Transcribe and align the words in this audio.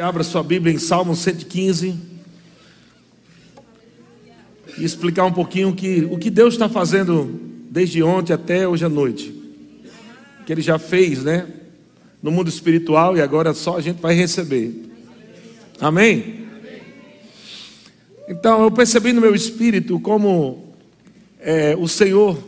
Abra 0.00 0.24
sua 0.24 0.42
Bíblia 0.42 0.74
em 0.74 0.78
Salmo 0.78 1.14
115 1.14 1.94
e 4.78 4.82
explicar 4.82 5.26
um 5.26 5.32
pouquinho 5.32 5.68
o 5.68 5.74
que, 5.74 6.08
o 6.10 6.16
que 6.16 6.30
Deus 6.30 6.54
está 6.54 6.66
fazendo 6.66 7.38
desde 7.70 8.02
ontem 8.02 8.32
até 8.32 8.66
hoje 8.66 8.86
à 8.86 8.88
noite. 8.88 9.38
Que 10.46 10.52
Ele 10.54 10.62
já 10.62 10.78
fez, 10.78 11.22
né? 11.22 11.46
No 12.22 12.30
mundo 12.30 12.48
espiritual 12.48 13.18
e 13.18 13.20
agora 13.20 13.52
só 13.52 13.76
a 13.76 13.82
gente 13.82 14.00
vai 14.00 14.14
receber. 14.14 14.90
Amém? 15.78 16.46
Então 18.26 18.62
eu 18.62 18.70
percebi 18.70 19.12
no 19.12 19.20
meu 19.20 19.34
espírito 19.34 20.00
como 20.00 20.72
é, 21.38 21.76
o 21.76 21.86
Senhor 21.86 22.42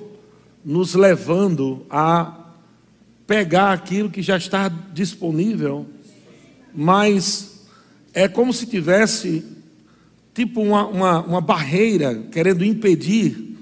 nos 0.65 0.95
levando 0.95 1.85
a 1.91 2.53
pegar 3.27 3.75
aquilo 3.75 4.09
que 4.09 4.23
já 4.23 4.39
está 4.39 4.67
disponível 4.95 5.87
mas 6.75 7.67
é 8.13 8.27
como 8.27 8.53
se 8.53 8.67
tivesse 8.67 9.45
tipo 10.35 10.61
uma, 10.61 10.87
uma, 10.87 11.21
uma 11.23 11.41
barreira 11.41 12.25
querendo 12.33 12.65
impedir 12.65 13.57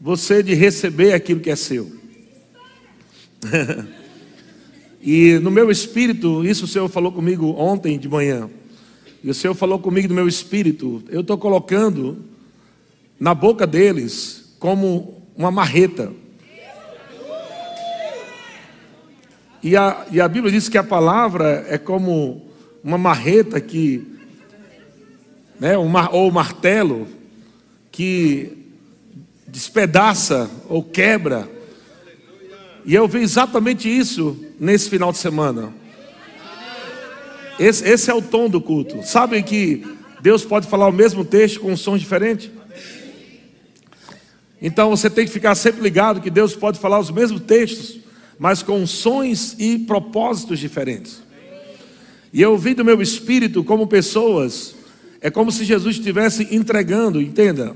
você 0.00 0.42
de 0.42 0.54
receber 0.54 1.12
aquilo 1.12 1.40
que 1.40 1.50
é 1.50 1.56
seu. 1.56 1.90
e 5.00 5.38
no 5.38 5.50
meu 5.50 5.70
espírito, 5.70 6.44
isso 6.44 6.64
o 6.64 6.68
Senhor 6.68 6.88
falou 6.88 7.10
comigo 7.10 7.54
ontem 7.56 7.98
de 7.98 8.08
manhã, 8.08 8.48
e 9.22 9.30
o 9.30 9.34
Senhor 9.34 9.54
falou 9.54 9.78
comigo 9.78 10.08
no 10.08 10.14
meu 10.14 10.28
espírito, 10.28 11.02
eu 11.08 11.20
estou 11.20 11.36
colocando 11.36 12.24
na 13.18 13.34
boca 13.34 13.66
deles 13.66 14.54
como 14.58 15.22
uma 15.36 15.50
marreta. 15.50 16.12
E 19.62 19.76
a, 19.76 20.06
e 20.10 20.20
a 20.20 20.26
Bíblia 20.26 20.50
diz 20.50 20.70
que 20.70 20.78
a 20.78 20.84
palavra 20.84 21.66
é 21.68 21.76
como 21.76 22.49
uma 22.82 22.98
marreta 22.98 23.60
que, 23.60 24.06
né, 25.58 25.76
um 25.76 25.88
mar, 25.88 26.10
ou 26.12 26.30
martelo 26.30 27.06
que 27.90 28.56
despedaça 29.46 30.50
ou 30.68 30.82
quebra. 30.82 31.48
E 32.84 32.94
eu 32.94 33.06
vi 33.06 33.18
exatamente 33.18 33.88
isso 33.88 34.36
nesse 34.58 34.88
final 34.88 35.12
de 35.12 35.18
semana. 35.18 35.72
Esse, 37.58 37.86
esse 37.86 38.10
é 38.10 38.14
o 38.14 38.22
tom 38.22 38.48
do 38.48 38.60
culto. 38.60 39.02
Sabem 39.02 39.42
que 39.42 39.84
Deus 40.22 40.44
pode 40.44 40.66
falar 40.66 40.88
o 40.88 40.92
mesmo 40.92 41.24
texto 41.24 41.60
com 41.60 41.76
sons 41.76 42.00
diferentes? 42.00 42.50
Então 44.62 44.90
você 44.90 45.10
tem 45.10 45.26
que 45.26 45.32
ficar 45.32 45.54
sempre 45.54 45.82
ligado 45.82 46.20
que 46.20 46.30
Deus 46.30 46.54
pode 46.54 46.78
falar 46.78 46.98
os 46.98 47.10
mesmos 47.10 47.42
textos, 47.42 48.00
mas 48.38 48.62
com 48.62 48.86
sons 48.86 49.54
e 49.58 49.78
propósitos 49.78 50.58
diferentes. 50.58 51.22
E 52.32 52.40
eu 52.40 52.56
vi 52.56 52.74
do 52.74 52.84
meu 52.84 53.02
espírito 53.02 53.64
como 53.64 53.86
pessoas, 53.86 54.74
é 55.20 55.30
como 55.30 55.50
se 55.50 55.64
Jesus 55.64 55.96
estivesse 55.96 56.54
entregando, 56.54 57.20
entenda, 57.20 57.74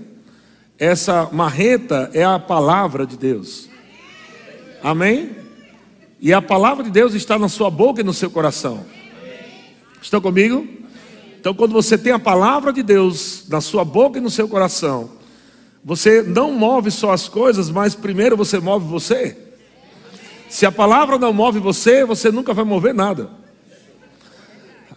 essa 0.79 1.29
marreta 1.33 2.11
é 2.13 2.25
a 2.25 2.39
palavra 2.39 3.07
de 3.07 3.17
Deus. 3.17 3.69
Amém? 4.83 5.31
E 6.21 6.33
a 6.33 6.41
palavra 6.41 6.85
de 6.85 6.91
Deus 6.91 7.15
está 7.15 7.39
na 7.39 7.49
sua 7.49 7.71
boca 7.71 8.01
e 8.01 8.05
no 8.05 8.15
seu 8.15 8.31
coração. 8.31 8.85
Estão 10.01 10.21
comigo? 10.21 10.67
Então, 11.39 11.53
quando 11.53 11.73
você 11.73 11.99
tem 11.99 12.13
a 12.13 12.19
palavra 12.19 12.73
de 12.73 12.83
Deus 12.83 13.45
na 13.49 13.61
sua 13.61 13.85
boca 13.85 14.19
e 14.19 14.23
no 14.23 14.31
seu 14.31 14.49
coração, 14.49 15.11
você 15.85 16.23
não 16.23 16.53
move 16.53 16.91
só 16.91 17.13
as 17.13 17.29
coisas, 17.29 17.71
mas 17.71 17.95
primeiro 17.95 18.37
você 18.37 18.59
move 18.59 18.87
você. 18.87 19.37
Se 20.49 20.65
a 20.65 20.73
palavra 20.73 21.19
não 21.19 21.33
move 21.33 21.59
você, 21.59 22.05
você 22.05 22.31
nunca 22.31 22.55
vai 22.55 22.65
mover 22.65 22.95
nada. 22.95 23.29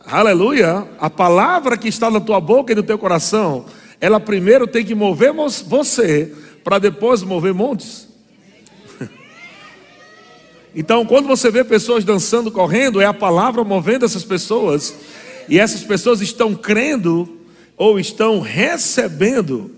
Aleluia. 0.10 0.88
A 1.02 1.10
palavra 1.10 1.76
que 1.76 1.90
está 1.90 2.10
na 2.10 2.22
tua 2.22 2.40
boca 2.40 2.72
e 2.72 2.76
no 2.76 2.82
teu 2.82 2.98
coração, 2.98 3.66
ela 4.00 4.22
primeiro 4.22 4.66
tem 4.66 4.86
que 4.86 4.96
mover 4.96 5.34
você, 5.68 6.34
para 6.64 6.80
depois 6.80 7.24
mover 7.24 7.54
montes. 7.54 8.08
Então, 10.76 11.06
quando 11.08 11.28
você 11.28 11.50
vê 11.50 11.64
pessoas 11.64 12.06
dançando, 12.06 12.52
correndo, 12.52 13.02
é 13.02 13.06
a 13.06 13.14
palavra 13.14 13.64
movendo 13.64 14.06
essas 14.06 14.24
pessoas, 14.24 14.96
e 15.50 15.58
essas 15.58 15.84
pessoas 15.84 16.22
estão 16.22 16.54
crendo 16.54 17.40
ou 17.76 18.00
estão 18.00 18.40
recebendo. 18.40 19.72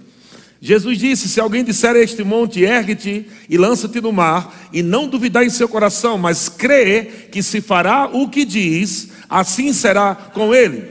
Jesus 0.61 0.97
disse: 0.97 1.29
Se 1.29 1.39
alguém 1.39 1.63
disser 1.63 1.95
a 1.95 1.99
este 1.99 2.23
monte, 2.23 2.61
ergue-te 2.61 3.25
e 3.49 3.57
lança-te 3.57 4.01
no 4.01 4.11
mar, 4.11 4.69
e 4.73 4.83
não 4.83 5.07
duvidar 5.07 5.45
em 5.45 5.49
seu 5.49 5.69
coração, 5.69 6.17
mas 6.17 6.49
crê 6.49 7.05
que 7.31 7.41
se 7.41 7.61
fará 7.61 8.09
o 8.11 8.27
que 8.27 8.43
diz, 8.43 9.09
assim 9.29 9.71
será 9.71 10.13
com 10.15 10.53
ele. 10.53 10.83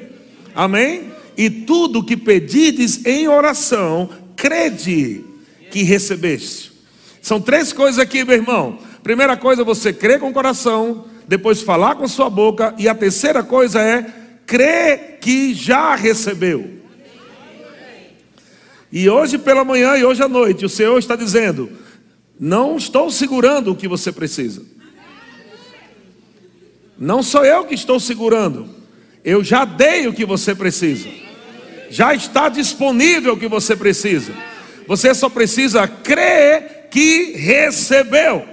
Amém? 0.55 1.13
E 1.37 1.51
tudo 1.51 2.05
que 2.05 2.17
pedides 2.17 3.05
em 3.05 3.29
oração, 3.29 4.09
crede 4.35 5.25
que 5.71 5.83
recebeste. 5.83 6.73
São 7.21 7.41
três 7.41 7.73
coisas 7.73 7.99
aqui, 7.99 8.25
meu 8.25 8.37
irmão. 8.37 8.79
Primeira 9.03 9.37
coisa, 9.37 9.63
você 9.63 9.93
crê 9.93 10.19
com 10.19 10.31
o 10.31 10.33
coração, 10.33 11.05
depois 11.29 11.63
falar 11.63 11.95
com 11.95 12.05
a 12.05 12.09
sua 12.09 12.31
boca, 12.31 12.75
e 12.79 12.89
a 12.89 12.95
terceira 12.95 13.43
coisa 13.43 13.81
é 13.81 14.07
crer 14.47 15.19
que 15.21 15.53
já 15.53 15.95
recebeu. 15.95 16.78
E 18.91 19.09
hoje 19.09 19.39
pela 19.39 19.65
manhã 19.65 19.97
e 19.97 20.05
hoje 20.05 20.23
à 20.23 20.29
noite, 20.29 20.65
o 20.65 20.69
Senhor 20.69 20.99
está 20.99 21.15
dizendo: 21.15 21.71
não 22.39 22.77
estou 22.77 23.11
segurando 23.11 23.73
o 23.73 23.77
que 23.77 23.89
você 23.89 24.13
precisa. 24.13 24.63
Não 26.99 27.23
sou 27.23 27.45
eu 27.45 27.65
que 27.65 27.75
estou 27.75 28.01
segurando. 28.01 28.69
Eu 29.25 29.45
já 29.45 29.65
dei 29.65 30.07
o 30.07 30.13
que 30.13 30.25
você 30.25 30.55
precisa. 30.55 31.09
Já 31.91 32.15
está 32.15 32.49
disponível 32.49 33.35
o 33.35 33.39
que 33.39 33.49
você 33.49 33.77
precisa. 33.77 34.33
Você 34.87 35.15
só 35.15 35.29
precisa 35.29 35.87
crer 35.87 36.89
que 36.91 37.33
recebeu. 37.33 38.45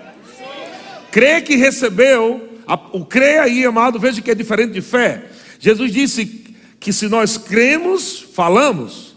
Crer 1.12 1.44
que 1.44 1.56
recebeu. 1.56 2.50
O 2.92 3.06
crer 3.06 3.40
aí, 3.40 3.66
amado, 3.66 4.00
veja 4.00 4.22
que 4.22 4.32
é 4.32 4.36
diferente 4.36 4.74
de 4.74 4.82
fé. 4.82 5.26
Jesus 5.60 5.92
disse 5.92 6.46
que 6.80 6.92
se 6.92 7.08
nós 7.08 7.38
cremos, 7.38 8.20
falamos. 8.34 9.15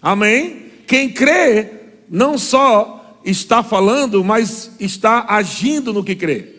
Amém? 0.00 0.70
Quem 0.86 1.10
crê 1.10 1.70
não 2.08 2.38
só 2.38 3.20
está 3.24 3.62
falando, 3.62 4.24
mas 4.24 4.70
está 4.80 5.26
agindo 5.28 5.92
no 5.92 6.04
que 6.04 6.14
crê. 6.14 6.54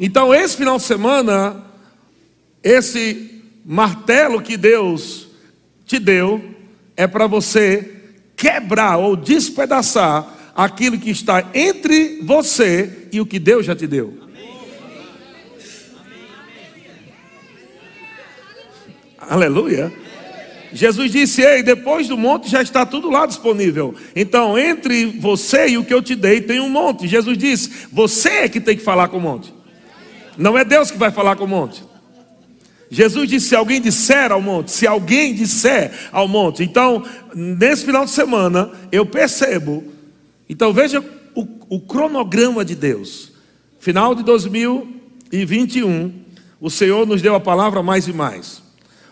Então, 0.00 0.34
esse 0.34 0.56
final 0.56 0.78
de 0.78 0.82
semana, 0.82 1.64
esse 2.62 3.42
martelo 3.64 4.42
que 4.42 4.56
Deus 4.56 5.28
te 5.86 5.98
deu 5.98 6.42
é 6.96 7.06
para 7.06 7.26
você 7.26 8.02
quebrar 8.36 8.96
ou 8.96 9.14
despedaçar 9.14 10.52
aquilo 10.54 10.98
que 10.98 11.10
está 11.10 11.48
entre 11.54 12.20
você 12.22 13.08
e 13.12 13.20
o 13.20 13.26
que 13.26 13.38
Deus 13.38 13.64
já 13.64 13.76
te 13.76 13.86
deu. 13.86 14.18
Aleluia. 19.18 19.92
Jesus 20.72 21.10
disse: 21.10 21.42
Ei, 21.42 21.62
depois 21.62 22.08
do 22.08 22.16
monte 22.16 22.50
já 22.50 22.62
está 22.62 22.86
tudo 22.86 23.10
lá 23.10 23.26
disponível. 23.26 23.94
Então, 24.16 24.58
entre 24.58 25.06
você 25.06 25.68
e 25.68 25.78
o 25.78 25.84
que 25.84 25.92
eu 25.92 26.02
te 26.02 26.14
dei, 26.14 26.40
tem 26.40 26.60
um 26.60 26.68
monte. 26.68 27.06
Jesus 27.06 27.36
disse: 27.36 27.88
Você 27.92 28.28
é 28.28 28.48
que 28.48 28.60
tem 28.60 28.76
que 28.76 28.82
falar 28.82 29.08
com 29.08 29.18
o 29.18 29.20
monte. 29.20 29.52
Não 30.36 30.56
é 30.56 30.64
Deus 30.64 30.90
que 30.90 30.98
vai 30.98 31.10
falar 31.10 31.36
com 31.36 31.44
o 31.44 31.48
monte. 31.48 31.82
Jesus 32.92 33.30
disse: 33.30 33.48
se 33.48 33.56
alguém 33.56 33.80
disser 33.80 34.30
ao 34.30 34.40
monte, 34.40 34.70
se 34.70 34.86
alguém 34.86 35.34
disser 35.34 35.92
ao 36.12 36.28
monte. 36.28 36.62
Então, 36.62 37.02
nesse 37.34 37.86
final 37.86 38.04
de 38.04 38.10
semana, 38.10 38.70
eu 38.92 39.06
percebo. 39.06 39.82
Então, 40.46 40.74
veja 40.74 41.02
o, 41.34 41.46
o 41.70 41.80
cronograma 41.80 42.62
de 42.64 42.74
Deus. 42.74 43.32
Final 43.80 44.14
de 44.14 44.22
2021, 44.22 46.12
o 46.60 46.70
Senhor 46.70 47.06
nos 47.06 47.22
deu 47.22 47.34
a 47.34 47.40
palavra 47.40 47.82
mais 47.82 48.06
e 48.06 48.12
mais. 48.12 48.62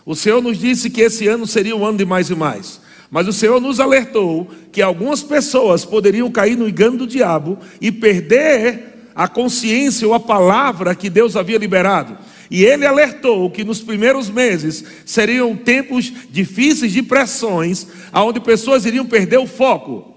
O 0.05 0.15
Senhor 0.15 0.41
nos 0.41 0.57
disse 0.57 0.89
que 0.89 1.01
esse 1.01 1.27
ano 1.27 1.45
seria 1.45 1.75
o 1.75 1.85
ano 1.85 1.97
de 1.97 2.05
mais 2.05 2.29
e 2.29 2.35
mais. 2.35 2.81
Mas 3.09 3.27
o 3.27 3.33
Senhor 3.33 3.59
nos 3.59 3.79
alertou 3.79 4.49
que 4.71 4.81
algumas 4.81 5.21
pessoas 5.21 5.85
poderiam 5.85 6.31
cair 6.31 6.57
no 6.57 6.67
engano 6.67 6.99
do 6.99 7.07
diabo 7.07 7.59
e 7.79 7.91
perder 7.91 9.11
a 9.13 9.27
consciência 9.27 10.07
ou 10.07 10.13
a 10.13 10.19
palavra 10.19 10.95
que 10.95 11.09
Deus 11.09 11.35
havia 11.35 11.57
liberado. 11.57 12.17
E 12.49 12.63
ele 12.63 12.85
alertou 12.85 13.51
que 13.51 13.63
nos 13.63 13.81
primeiros 13.81 14.29
meses 14.29 14.83
seriam 15.05 15.55
tempos 15.55 16.11
difíceis 16.29 16.91
de 16.91 17.03
pressões, 17.03 17.85
aonde 18.11 18.39
pessoas 18.39 18.85
iriam 18.85 19.05
perder 19.05 19.37
o 19.37 19.47
foco. 19.47 20.15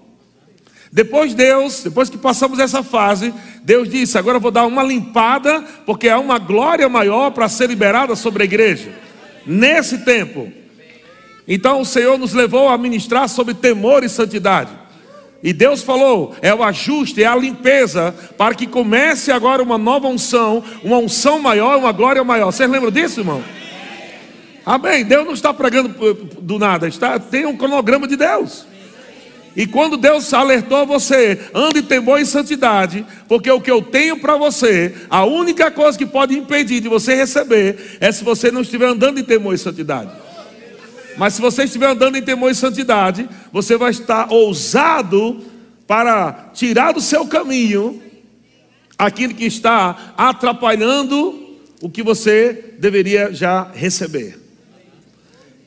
Depois 0.91 1.33
Deus, 1.33 1.83
depois 1.83 2.09
que 2.09 2.17
passamos 2.17 2.59
essa 2.59 2.81
fase, 2.81 3.33
Deus 3.63 3.89
disse: 3.89 4.17
"Agora 4.17 4.37
eu 4.37 4.41
vou 4.41 4.51
dar 4.51 4.65
uma 4.65 4.83
limpada, 4.83 5.61
porque 5.85 6.07
há 6.07 6.17
uma 6.17 6.39
glória 6.39 6.87
maior 6.87 7.31
para 7.31 7.49
ser 7.49 7.67
liberada 7.67 8.15
sobre 8.15 8.43
a 8.43 8.45
igreja 8.45 9.05
nesse 9.45 9.99
tempo". 9.99 10.51
Então 11.47 11.81
o 11.81 11.85
Senhor 11.85 12.17
nos 12.17 12.33
levou 12.33 12.69
a 12.69 12.77
ministrar 12.77 13.29
sobre 13.29 13.53
temor 13.53 14.03
e 14.03 14.09
santidade. 14.09 14.71
E 15.43 15.53
Deus 15.53 15.83
falou: 15.83 16.35
é 16.41 16.53
o 16.53 16.63
ajuste, 16.63 17.21
é 17.21 17.27
a 17.27 17.35
limpeza, 17.35 18.15
para 18.37 18.55
que 18.55 18.65
comece 18.65 19.31
agora 19.31 19.61
uma 19.61 19.77
nova 19.77 20.07
unção, 20.07 20.63
uma 20.83 20.97
unção 20.97 21.39
maior, 21.39 21.77
uma 21.77 21.91
glória 21.91 22.23
maior. 22.23 22.51
Vocês 22.51 22.69
lembram 22.69 22.91
disso, 22.91 23.19
irmão? 23.19 23.43
Amém? 24.65 25.05
Deus 25.05 25.23
não 25.23 25.33
está 25.33 25.53
pregando 25.53 25.89
do 26.41 26.57
nada, 26.57 26.87
está, 26.87 27.19
tem 27.19 27.45
um 27.45 27.55
cronograma 27.55 28.07
de 28.07 28.15
Deus. 28.15 28.65
E 29.55 29.65
quando 29.65 29.95
Deus 29.95 30.33
alertou 30.33 30.85
você, 30.85 31.39
ande 31.53 31.79
em 31.79 31.83
temor 31.83 32.19
e 32.19 32.25
santidade, 32.25 33.05
porque 33.27 33.49
o 33.49 33.61
que 33.61 33.71
eu 33.71 33.81
tenho 33.81 34.19
para 34.19 34.35
você, 34.35 34.93
a 35.09 35.23
única 35.23 35.71
coisa 35.71 35.97
que 35.97 36.05
pode 36.05 36.37
impedir 36.37 36.81
de 36.81 36.89
você 36.89 37.15
receber 37.15 37.97
é 38.01 38.11
se 38.11 38.23
você 38.23 38.51
não 38.51 38.61
estiver 38.61 38.87
andando 38.87 39.19
em 39.19 39.23
temor 39.23 39.53
e 39.53 39.57
santidade. 39.57 40.11
Mas 41.17 41.35
se 41.35 41.41
você 41.41 41.63
estiver 41.63 41.87
andando 41.87 42.17
em 42.17 42.21
temor 42.21 42.51
e 42.51 42.55
santidade, 42.55 43.29
você 43.51 43.77
vai 43.77 43.91
estar 43.91 44.29
ousado 44.29 45.41
para 45.87 46.49
tirar 46.53 46.91
do 46.91 46.99
seu 46.99 47.25
caminho 47.25 48.01
aquilo 48.97 49.33
que 49.33 49.45
está 49.45 50.13
atrapalhando 50.17 51.57
o 51.81 51.89
que 51.89 52.03
você 52.03 52.75
deveria 52.79 53.33
já 53.33 53.69
receber. 53.73 54.39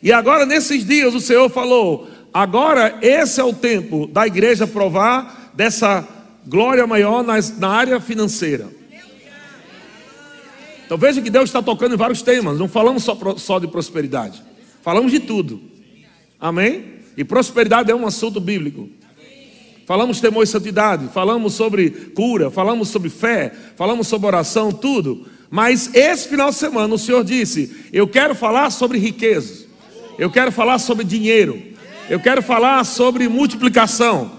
E 0.02 0.12
agora, 0.12 0.46
nesses 0.46 0.84
dias, 0.84 1.14
o 1.14 1.20
Senhor 1.20 1.48
falou: 1.48 2.08
agora 2.42 2.98
esse 3.02 3.40
é 3.40 3.44
o 3.44 3.52
tempo 3.52 4.06
da 4.06 4.26
igreja 4.26 4.66
provar 4.66 5.52
dessa 5.54 6.06
glória 6.46 6.86
maior 6.86 7.24
na 7.24 7.68
área 7.68 8.00
financeira. 8.00 8.68
Então 10.86 10.96
veja 10.96 11.20
que 11.20 11.30
Deus 11.30 11.48
está 11.48 11.60
tocando 11.60 11.94
em 11.94 11.98
vários 11.98 12.22
temas, 12.22 12.58
não 12.58 12.68
falamos 12.68 13.02
só, 13.02 13.18
só 13.36 13.58
de 13.58 13.66
prosperidade, 13.66 14.42
falamos 14.82 15.10
de 15.10 15.20
tudo. 15.20 15.60
Amém? 16.40 16.98
E 17.16 17.24
prosperidade 17.24 17.90
é 17.90 17.94
um 17.94 18.06
assunto 18.06 18.40
bíblico. 18.40 18.88
Falamos 19.84 20.20
temor 20.20 20.44
e 20.44 20.46
santidade, 20.46 21.08
falamos 21.08 21.54
sobre 21.54 21.90
cura, 21.90 22.50
falamos 22.50 22.88
sobre 22.88 23.10
fé, 23.10 23.52
falamos 23.74 24.06
sobre 24.06 24.26
oração, 24.28 24.70
tudo. 24.70 25.26
Mas 25.50 25.94
esse 25.94 26.28
final 26.28 26.50
de 26.50 26.56
semana 26.56 26.94
o 26.94 26.98
Senhor 26.98 27.24
disse: 27.24 27.86
Eu 27.92 28.06
quero 28.06 28.34
falar 28.34 28.70
sobre 28.70 28.98
riqueza, 28.98 29.66
eu 30.18 30.30
quero 30.30 30.52
falar 30.52 30.78
sobre 30.78 31.04
dinheiro, 31.04 31.60
eu 32.08 32.18
quero 32.18 32.42
falar 32.42 32.84
sobre 32.84 33.28
multiplicação. 33.28 34.30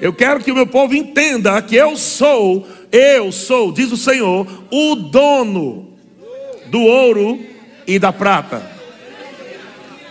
Eu 0.00 0.12
quero 0.12 0.40
que 0.40 0.50
o 0.50 0.54
meu 0.54 0.66
povo 0.66 0.94
entenda 0.94 1.60
que 1.60 1.76
eu 1.76 1.96
sou, 1.96 2.66
eu 2.90 3.30
sou, 3.30 3.70
diz 3.70 3.92
o 3.92 3.96
Senhor, 3.96 4.46
o 4.70 4.94
dono 4.94 5.98
do 6.66 6.80
ouro 6.80 7.38
e 7.86 7.98
da 7.98 8.12
prata. 8.12 8.62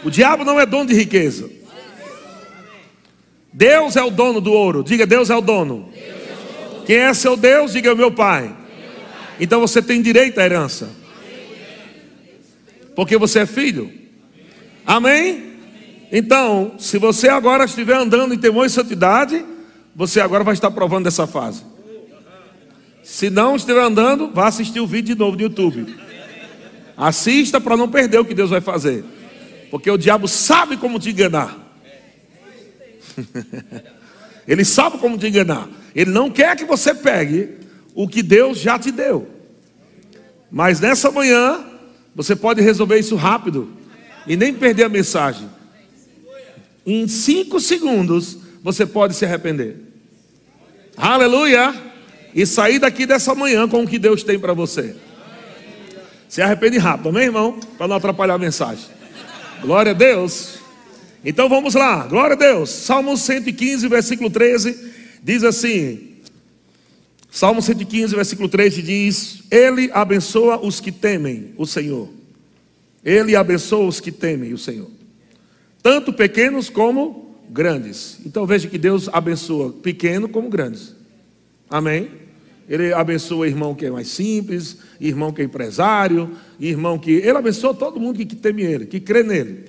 O 0.04 0.12
diabo 0.12 0.46
não 0.46 0.60
é 0.60 0.66
dono 0.66 0.86
de 0.86 0.94
riqueza. 0.94 1.50
Deus 3.52 3.96
é 3.96 4.04
o 4.04 4.12
dono 4.12 4.40
do 4.40 4.54
ouro. 4.54 4.84
Diga, 4.84 5.08
Deus 5.08 5.30
é 5.30 5.36
o 5.36 5.42
dono. 5.42 5.90
Quem 6.86 6.98
é 6.98 7.14
seu 7.14 7.36
Deus? 7.36 7.74
Diga, 7.74 7.96
meu 7.96 8.12
pai. 8.12 8.56
Então 9.40 9.60
você 9.60 9.82
tem 9.82 10.02
direito 10.02 10.40
à 10.40 10.46
herança. 10.46 10.90
Porque 12.96 13.18
você 13.18 13.40
é 13.40 13.46
filho. 13.46 13.92
Amém? 14.86 15.49
Então, 16.12 16.74
se 16.78 16.98
você 16.98 17.30
agora 17.30 17.66
estiver 17.66 17.96
andando 17.96 18.34
em 18.34 18.38
temor 18.38 18.66
e 18.66 18.70
santidade, 18.70 19.46
você 19.96 20.20
agora 20.20 20.44
vai 20.44 20.54
estar 20.54 20.72
provando 20.72 21.04
dessa 21.06 21.28
fase. 21.28 21.64
Se 23.04 23.30
não 23.30 23.56
estiver 23.56 23.82
andando, 23.82 24.30
vá 24.32 24.48
assistir 24.48 24.80
o 24.80 24.88
vídeo 24.88 25.16
de 25.16 25.20
novo 25.20 25.36
no 25.36 25.42
YouTube. 25.44 25.96
Assista 26.98 27.62
para 27.62 27.78
não 27.78 27.88
perder 27.88 28.20
o 28.20 28.26
que 28.26 28.34
Deus 28.34 28.50
vai 28.50 28.62
fazer. 28.62 29.04
Porque 29.72 29.90
o 29.90 29.98
diabo 29.98 30.28
sabe 30.28 30.78
como 30.78 31.00
te 31.00 31.10
enganar. 31.10 31.58
Ele 34.48 34.66
sabe 34.66 34.98
como 34.98 35.18
te 35.18 35.28
enganar. 35.28 35.68
Ele 35.94 36.12
não 36.12 36.30
quer 36.30 36.56
que 36.56 36.66
você 36.66 36.94
pegue 36.94 37.58
o 37.94 38.08
que 38.08 38.24
Deus 38.24 38.60
já 38.60 38.80
te 38.80 38.92
deu. 38.92 39.28
Mas 40.52 40.80
nessa 40.80 41.12
manhã, 41.12 41.64
você 42.16 42.36
pode 42.36 42.62
resolver 42.62 42.98
isso 42.98 43.16
rápido 43.16 43.72
e 44.26 44.36
nem 44.36 44.54
perder 44.54 44.86
a 44.86 44.90
mensagem. 44.90 45.48
Em 46.92 47.08
cinco 47.08 47.60
segundos, 47.60 48.36
você 48.64 48.84
pode 48.84 49.14
se 49.14 49.24
arrepender. 49.24 49.76
Aleluia! 50.98 51.72
E 52.34 52.48
sair 52.48 52.80
daqui 52.80 53.06
dessa 53.06 53.36
manhã 53.36 53.68
com 53.68 53.84
o 53.84 53.88
que 53.88 54.00
Deus 54.00 54.24
tem 54.24 54.40
para 54.40 54.54
você. 54.54 54.96
Se 56.28 56.42
arrepende 56.42 56.80
rápido, 56.80 57.10
amém, 57.10 57.26
irmão? 57.26 57.60
Para 57.78 57.88
não 57.88 57.96
atrapalhar 57.96 58.34
a 58.34 58.40
mensagem. 58.40 58.86
Glória 59.62 59.92
a 59.92 59.94
Deus. 59.94 60.58
Então 61.24 61.48
vamos 61.48 61.76
lá, 61.76 62.08
glória 62.08 62.36
a 62.36 62.40
Deus. 62.40 62.72
Salmo 62.72 63.16
115, 63.16 63.88
versículo 63.88 64.32
13, 64.32 64.92
diz 65.24 65.44
assim: 65.44 66.16
Salmo 67.30 67.62
115, 67.62 68.16
versículo 68.16 68.50
3 68.50 68.74
diz: 68.74 69.44
Ele 69.52 69.92
abençoa 69.94 70.58
os 70.58 70.80
que 70.80 70.92
temem 70.92 71.54
o 71.56 71.68
Senhor. 71.68 72.10
Ele 73.06 73.36
abençoa 73.36 73.88
os 73.88 74.00
que 74.00 74.12
temem 74.12 74.54
o 74.54 74.58
Senhor, 74.58 74.90
tanto 75.82 76.14
pequenos 76.14 76.70
como 76.70 77.36
grandes. 77.50 78.20
Então 78.26 78.46
veja 78.46 78.68
que 78.68 78.78
Deus 78.78 79.10
abençoa 79.12 79.74
pequeno 79.74 80.30
como 80.30 80.50
grandes. 80.50 80.96
Amém? 81.70 82.10
Ele 82.68 82.94
abençoa 82.94 83.48
irmão 83.48 83.74
que 83.74 83.86
é 83.86 83.90
mais 83.90 84.10
simples, 84.10 84.78
irmão 85.02 85.34
que 85.34 85.42
é 85.42 85.46
empresário, 85.46 86.32
irmão 86.60 87.00
que. 87.00 87.12
Ele 87.12 87.38
abençoa 87.38 87.74
todo 87.74 88.00
mundo 88.00 88.24
que, 88.24 88.36
teme 88.36 88.62
Ele, 88.62 88.86
que 88.86 89.00
crê 89.00 89.24
nele. 89.24 89.66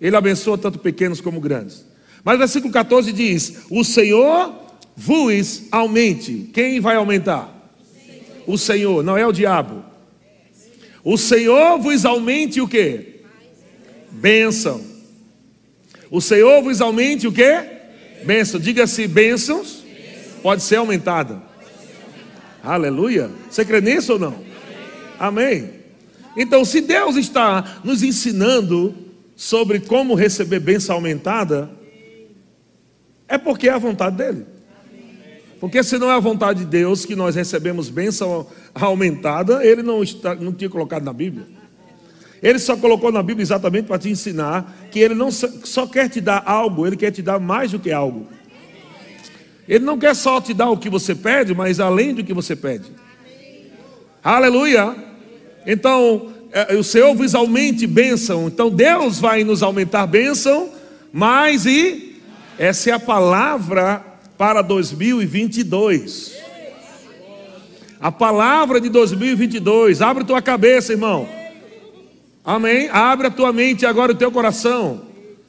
Ele 0.00 0.16
abençoa 0.16 0.58
tanto 0.58 0.78
pequenos 0.78 1.20
como 1.20 1.40
grandes. 1.40 1.86
Mas 2.24 2.38
versículo 2.38 2.72
14 2.72 3.12
diz: 3.12 3.62
O 3.70 3.84
Senhor 3.84 4.52
vos 4.96 5.64
aumente. 5.70 6.50
Quem 6.52 6.80
vai 6.80 6.96
aumentar? 6.96 7.56
O 8.44 8.58
Senhor, 8.58 9.04
não 9.04 9.16
é 9.16 9.24
o 9.24 9.32
diabo. 9.32 9.84
O 11.04 11.16
Senhor 11.16 11.78
vos 11.78 12.04
aumente 12.04 12.60
o 12.60 12.66
que? 12.66 13.20
Bênção. 14.10 14.89
O 16.10 16.20
Senhor 16.20 16.60
vos 16.62 16.80
aumente 16.80 17.28
o 17.28 17.32
que? 17.32 17.64
Bênção. 18.24 18.58
Diga-se 18.58 19.06
bênçãos. 19.06 19.84
Pode 20.42 20.62
ser 20.62 20.76
aumentada. 20.76 21.40
Aleluia. 22.62 23.30
Você 23.48 23.64
crê 23.64 23.80
nisso 23.80 24.14
ou 24.14 24.18
não? 24.18 24.38
Amém. 25.18 25.70
Então, 26.36 26.64
se 26.64 26.80
Deus 26.80 27.16
está 27.16 27.80
nos 27.84 28.02
ensinando 28.02 28.94
sobre 29.36 29.80
como 29.80 30.14
receber 30.14 30.60
bênção 30.60 30.96
aumentada, 30.96 31.70
é 33.28 33.38
porque 33.38 33.68
é 33.68 33.72
a 33.72 33.78
vontade 33.78 34.16
dele. 34.16 34.46
Porque 35.60 35.82
se 35.82 35.98
não 35.98 36.10
é 36.10 36.14
a 36.14 36.20
vontade 36.20 36.60
de 36.60 36.64
Deus 36.64 37.04
que 37.04 37.14
nós 37.14 37.34
recebemos 37.36 37.90
bênção 37.90 38.46
aumentada, 38.74 39.64
ele 39.64 39.82
não, 39.82 40.02
está, 40.02 40.34
não 40.34 40.52
tinha 40.52 40.70
colocado 40.70 41.04
na 41.04 41.12
Bíblia. 41.12 41.46
Ele 42.42 42.58
só 42.58 42.76
colocou 42.76 43.12
na 43.12 43.22
Bíblia 43.22 43.42
exatamente 43.42 43.86
para 43.86 43.98
te 43.98 44.08
ensinar 44.08 44.88
que 44.90 44.98
ele 44.98 45.14
não 45.14 45.30
só 45.30 45.86
quer 45.86 46.08
te 46.08 46.20
dar 46.20 46.42
algo, 46.46 46.86
ele 46.86 46.96
quer 46.96 47.10
te 47.10 47.20
dar 47.20 47.38
mais 47.38 47.70
do 47.70 47.78
que 47.78 47.92
algo. 47.92 48.26
Ele 49.68 49.84
não 49.84 49.98
quer 49.98 50.14
só 50.14 50.40
te 50.40 50.54
dar 50.54 50.70
o 50.70 50.76
que 50.76 50.88
você 50.88 51.14
pede, 51.14 51.54
mas 51.54 51.78
além 51.78 52.14
do 52.14 52.24
que 52.24 52.32
você 52.32 52.56
pede. 52.56 52.86
Aleluia! 54.24 54.96
Então, 55.66 56.32
é, 56.50 56.74
o 56.74 56.82
Senhor 56.82 57.14
vos 57.14 57.34
aumente 57.34 57.86
bênção. 57.86 58.48
Então, 58.48 58.70
Deus 58.70 59.20
vai 59.20 59.44
nos 59.44 59.62
aumentar 59.62 60.06
bênção, 60.06 60.70
mas 61.12 61.66
e 61.66 62.20
essa 62.58 62.90
é 62.90 62.92
a 62.94 62.98
palavra 62.98 64.04
para 64.36 64.62
2022. 64.62 66.40
A 68.00 68.10
palavra 68.10 68.80
de 68.80 68.88
2022, 68.88 70.00
abre 70.00 70.24
tua 70.24 70.40
cabeça, 70.40 70.92
irmão. 70.92 71.39
Amém? 72.44 72.88
Abre 72.90 73.26
a 73.26 73.30
tua 73.30 73.52
mente 73.52 73.84
agora 73.84 74.12
o 74.12 74.14
teu 74.14 74.30
coração. 74.30 75.02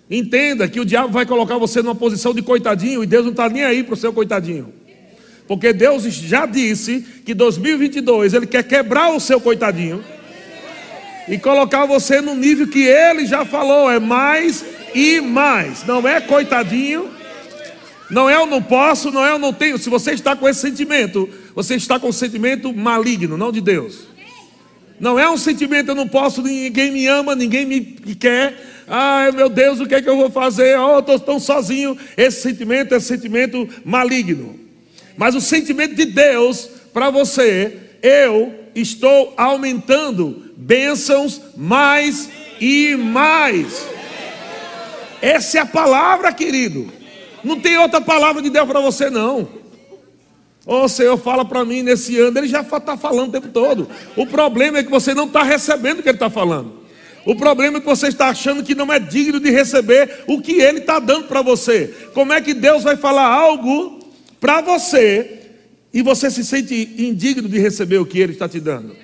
Entenda 0.10 0.68
que 0.68 0.80
o 0.80 0.86
diabo 0.86 1.10
vai 1.10 1.26
colocar 1.26 1.58
você 1.58 1.82
numa 1.82 1.96
posição 1.96 2.34
de 2.34 2.42
coitadinho 2.42 3.04
e 3.04 3.08
Deus 3.08 3.24
não 3.24 3.32
está 3.32 3.50
nem 3.50 3.64
aí 3.64 3.84
para 3.84 3.94
o 3.94 3.98
seu 3.98 4.12
coitadinho. 4.12 4.74
Porque 5.48 5.72
Deus 5.74 6.04
já 6.04 6.46
disse 6.46 7.06
que 7.26 7.34
2022 7.34 8.34
Ele 8.34 8.46
quer 8.46 8.64
quebrar 8.64 9.12
o 9.12 9.20
seu 9.20 9.40
coitadinho 9.40 10.04
e 11.28 11.38
colocar 11.38 11.86
você 11.86 12.20
no 12.20 12.36
nível 12.36 12.68
que 12.68 12.84
Ele 12.84 13.26
já 13.26 13.46
falou: 13.46 13.90
é 13.90 14.00
mais 14.00 14.66
e 14.94 15.22
mais. 15.22 15.86
Não 15.86 16.06
é 16.08 16.20
coitadinho 16.20 17.22
não 18.12 18.30
é 18.30 18.36
eu 18.36 18.46
não 18.46 18.62
posso, 18.62 19.10
não 19.10 19.26
é 19.26 19.32
eu 19.32 19.40
não 19.40 19.54
tenho. 19.54 19.78
Se 19.78 19.90
você 19.90 20.12
está 20.12 20.36
com 20.36 20.48
esse 20.48 20.60
sentimento, 20.60 21.30
você 21.56 21.76
está 21.76 21.98
com 21.98 22.10
um 22.10 22.12
sentimento 22.12 22.74
maligno, 22.74 23.38
não 23.38 23.54
de 23.54 23.62
Deus. 23.62 24.11
Não 25.02 25.18
é 25.18 25.28
um 25.28 25.36
sentimento 25.36 25.90
eu 25.90 25.96
não 25.96 26.08
posso, 26.08 26.44
ninguém 26.44 26.92
me 26.92 27.08
ama, 27.08 27.36
ninguém 27.36 27.66
me 27.66 27.82
quer. 28.14 28.84
Ai 28.88 29.32
meu 29.32 29.50
Deus, 29.50 29.80
o 29.80 29.88
que 29.88 29.96
é 29.96 30.02
que 30.02 30.08
eu 30.08 30.16
vou 30.16 30.30
fazer? 30.30 30.78
Oh, 30.78 31.00
estou 31.00 31.20
tão 31.20 31.40
sozinho. 31.40 31.98
Esse 32.16 32.42
sentimento 32.42 32.94
é 32.94 33.00
sentimento 33.00 33.68
maligno. 33.84 34.60
Mas 35.18 35.34
o 35.34 35.42
sentimento 35.42 35.96
de 35.96 36.06
Deus 36.06 36.70
para 36.94 37.10
você, 37.10 37.80
eu 38.04 38.54
estou 38.76 39.34
aumentando 39.36 40.52
bênçãos 40.56 41.42
mais 41.58 42.30
e 42.60 42.96
mais. 42.96 43.84
Essa 45.20 45.58
é 45.58 45.62
a 45.62 45.66
palavra, 45.66 46.32
querido. 46.32 46.94
Não 47.44 47.60
tem 47.60 47.76
outra 47.76 48.00
palavra 48.00 48.40
de 48.40 48.52
Deus 48.52 48.68
para 48.68 48.80
você, 48.80 49.10
não. 49.10 49.61
Ô 50.66 50.84
oh, 50.84 50.88
Senhor, 50.88 51.18
fala 51.18 51.44
para 51.44 51.66
mim 51.66 51.82
nesse 51.82 52.18
ano. 52.20 52.38
Ele 52.38 52.48
já 52.48 52.62
está 52.62 52.96
falando 52.96 53.30
o 53.30 53.32
tempo 53.32 53.48
todo. 53.50 53.90
O 54.16 54.28
problema 54.28 54.78
é 54.78 54.84
que 54.84 54.92
você 54.92 55.14
não 55.14 55.26
está 55.26 55.44
recebendo 55.44 56.00
o 56.00 56.04
que 56.04 56.10
Ele 56.10 56.16
está 56.16 56.30
falando. 56.30 56.82
O 57.26 57.36
problema 57.36 57.78
é 57.78 57.82
que 57.82 57.86
você 57.86 58.08
está 58.08 58.30
achando 58.30 58.64
que 58.64 58.76
não 58.76 58.92
é 58.92 59.00
digno 59.00 59.40
de 59.40 59.50
receber 59.50 60.24
o 60.28 60.42
que 60.42 60.54
Ele 60.54 60.80
está 60.80 61.00
dando 61.00 61.28
para 61.28 61.42
você. 61.42 61.94
Como 62.14 62.34
é 62.34 62.42
que 62.42 62.54
Deus 62.54 62.84
vai 62.84 62.96
falar 62.96 63.28
algo 63.28 64.00
para 64.40 64.62
você 64.62 65.40
e 65.94 66.02
você 66.02 66.30
se 66.30 66.44
sente 66.44 66.96
indigno 66.98 67.48
de 67.48 67.60
receber 67.60 67.98
o 67.98 68.06
que 68.06 68.20
Ele 68.20 68.34
está 68.34 68.48
te 68.48 68.60
dando? 68.60 68.96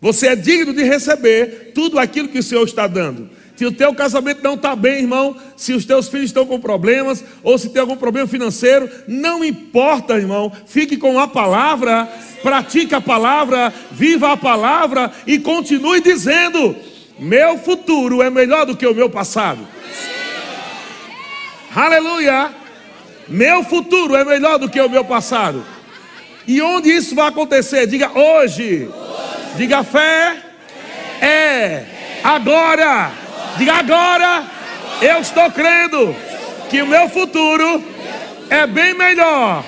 Você 0.00 0.28
é 0.28 0.36
digno 0.36 0.72
de 0.72 0.82
receber 0.82 1.72
tudo 1.74 1.98
aquilo 1.98 2.28
que 2.28 2.38
o 2.38 2.42
Senhor 2.42 2.64
está 2.64 2.86
dando. 2.86 3.28
Se 3.60 3.66
o 3.66 3.70
teu 3.70 3.94
casamento 3.94 4.42
não 4.42 4.54
está 4.54 4.74
bem, 4.74 5.00
irmão, 5.00 5.36
se 5.54 5.74
os 5.74 5.84
teus 5.84 6.08
filhos 6.08 6.30
estão 6.30 6.46
com 6.46 6.58
problemas, 6.58 7.22
ou 7.42 7.58
se 7.58 7.68
tem 7.68 7.82
algum 7.82 7.94
problema 7.94 8.26
financeiro, 8.26 8.88
não 9.06 9.44
importa, 9.44 10.14
irmão, 10.14 10.50
fique 10.64 10.96
com 10.96 11.20
a 11.20 11.28
palavra, 11.28 12.08
pratique 12.42 12.94
a 12.94 13.02
palavra, 13.02 13.70
viva 13.90 14.32
a 14.32 14.36
palavra 14.38 15.12
e 15.26 15.38
continue 15.38 16.00
dizendo: 16.00 16.74
meu 17.18 17.58
futuro 17.58 18.22
é 18.22 18.30
melhor 18.30 18.64
do 18.64 18.74
que 18.74 18.86
o 18.86 18.94
meu 18.94 19.10
passado. 19.10 19.60
Aleluia! 21.76 22.52
Meu 23.28 23.62
futuro 23.62 24.16
é 24.16 24.24
melhor 24.24 24.58
do 24.58 24.70
que 24.70 24.80
o 24.80 24.88
meu 24.88 25.04
passado. 25.04 25.62
E 26.46 26.62
onde 26.62 26.88
isso 26.88 27.14
vai 27.14 27.28
acontecer? 27.28 27.86
Diga 27.86 28.10
hoje. 28.18 28.88
Diga 29.58 29.84
fé. 29.84 30.34
É. 31.20 31.84
Agora. 32.24 33.28
Diga 33.56 33.74
agora. 33.74 34.44
Eu 35.00 35.20
estou 35.20 35.50
crendo 35.50 36.14
que 36.68 36.82
o 36.82 36.86
meu 36.86 37.08
futuro 37.08 37.82
é 38.50 38.66
bem 38.66 38.94
melhor 38.94 39.64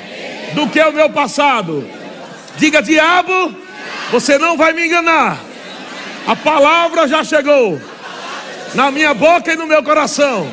do 0.53 0.69
que 0.69 0.81
o 0.81 0.93
meu 0.93 1.09
passado. 1.09 1.89
Diga, 2.57 2.83
diabo, 2.83 3.55
você 4.11 4.37
não 4.37 4.57
vai 4.57 4.73
me 4.73 4.87
enganar. 4.87 5.39
A 6.27 6.37
palavra 6.37 7.09
já 7.09 7.25
chegou 7.25 7.81
na 8.75 8.91
minha 8.91 9.15
boca 9.15 9.53
e 9.53 9.57
no 9.57 9.67
meu 9.67 9.83
coração. 9.83 10.47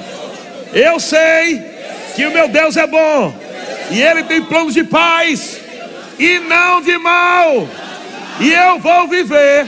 Eu 0.74 1.00
sei 1.00 1.62
que 2.16 2.26
o 2.26 2.32
meu 2.32 2.48
Deus 2.48 2.78
é 2.78 2.88
bom 2.88 3.34
e 3.92 4.02
Ele 4.02 4.24
tem 4.24 4.42
planos 4.42 4.74
de 4.74 4.84
paz 4.84 5.60
e 6.18 6.40
não 6.40 6.82
de 6.82 6.98
mal. 6.98 7.68
E 8.40 8.52
eu 8.52 8.80
vou 8.80 9.08
viver 9.08 9.68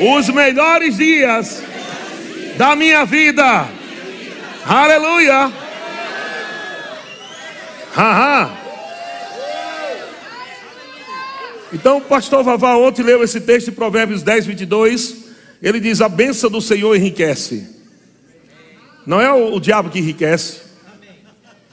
os 0.00 0.28
melhores 0.30 0.96
dias 0.96 1.62
da 2.56 2.74
minha 2.74 3.04
vida. 3.04 3.68
Aleluia. 4.64 5.52
Haha. 7.94 8.66
Então, 11.72 11.98
o 11.98 12.00
pastor 12.00 12.42
Vavá 12.42 12.76
ontem 12.76 13.02
leu 13.02 13.22
esse 13.22 13.40
texto 13.40 13.66
de 13.66 13.72
Provérbios 13.72 14.22
10, 14.22 14.46
22. 14.46 15.24
Ele 15.62 15.80
diz: 15.80 16.00
A 16.00 16.08
benção 16.08 16.50
do 16.50 16.60
Senhor 16.60 16.94
enriquece. 16.96 17.68
Não 19.06 19.20
é 19.20 19.32
o, 19.32 19.54
o 19.54 19.60
diabo 19.60 19.90
que 19.90 19.98
enriquece. 19.98 20.62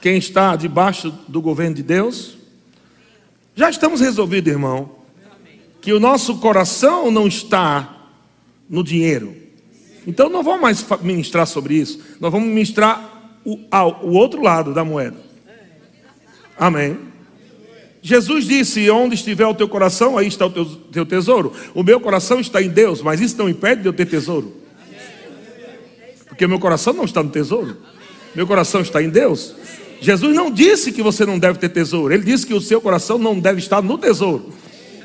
Quem 0.00 0.18
está 0.18 0.54
debaixo 0.54 1.10
do 1.26 1.40
governo 1.40 1.76
de 1.76 1.82
Deus. 1.82 2.36
Já 3.56 3.70
estamos 3.70 4.00
resolvidos, 4.00 4.52
irmão. 4.52 4.96
Que 5.80 5.92
o 5.92 6.00
nosso 6.00 6.38
coração 6.38 7.10
não 7.10 7.26
está 7.26 8.08
no 8.68 8.82
dinheiro. 8.82 9.43
Então 10.06 10.28
não 10.28 10.42
vamos 10.42 10.60
mais 10.60 10.84
ministrar 11.02 11.46
sobre 11.46 11.74
isso. 11.74 12.00
Nós 12.20 12.30
vamos 12.30 12.48
ministrar 12.48 13.38
o, 13.44 13.58
o 14.02 14.12
outro 14.12 14.42
lado 14.42 14.74
da 14.74 14.84
moeda. 14.84 15.16
Amém. 16.58 16.98
Jesus 18.02 18.44
disse: 18.44 18.90
Onde 18.90 19.14
estiver 19.14 19.46
o 19.46 19.54
teu 19.54 19.68
coração, 19.68 20.18
aí 20.18 20.26
está 20.26 20.46
o 20.46 20.50
teu, 20.50 20.64
teu 20.66 21.06
tesouro. 21.06 21.52
O 21.74 21.82
meu 21.82 21.98
coração 21.98 22.38
está 22.38 22.60
em 22.60 22.68
Deus, 22.68 23.00
mas 23.00 23.20
isso 23.20 23.36
não 23.38 23.48
impede 23.48 23.82
de 23.82 23.88
eu 23.88 23.92
ter 23.92 24.06
tesouro. 24.06 24.62
Porque 26.28 26.46
meu 26.46 26.58
coração 26.58 26.92
não 26.92 27.04
está 27.04 27.22
no 27.22 27.30
tesouro. 27.30 27.76
Meu 28.34 28.46
coração 28.46 28.80
está 28.80 29.02
em 29.02 29.08
Deus. 29.08 29.54
Jesus 30.00 30.34
não 30.34 30.50
disse 30.50 30.92
que 30.92 31.02
você 31.02 31.24
não 31.24 31.38
deve 31.38 31.58
ter 31.58 31.70
tesouro. 31.70 32.12
Ele 32.12 32.24
disse 32.24 32.46
que 32.46 32.52
o 32.52 32.60
seu 32.60 32.80
coração 32.80 33.16
não 33.16 33.38
deve 33.38 33.60
estar 33.60 33.80
no 33.80 33.96
tesouro. 33.96 34.52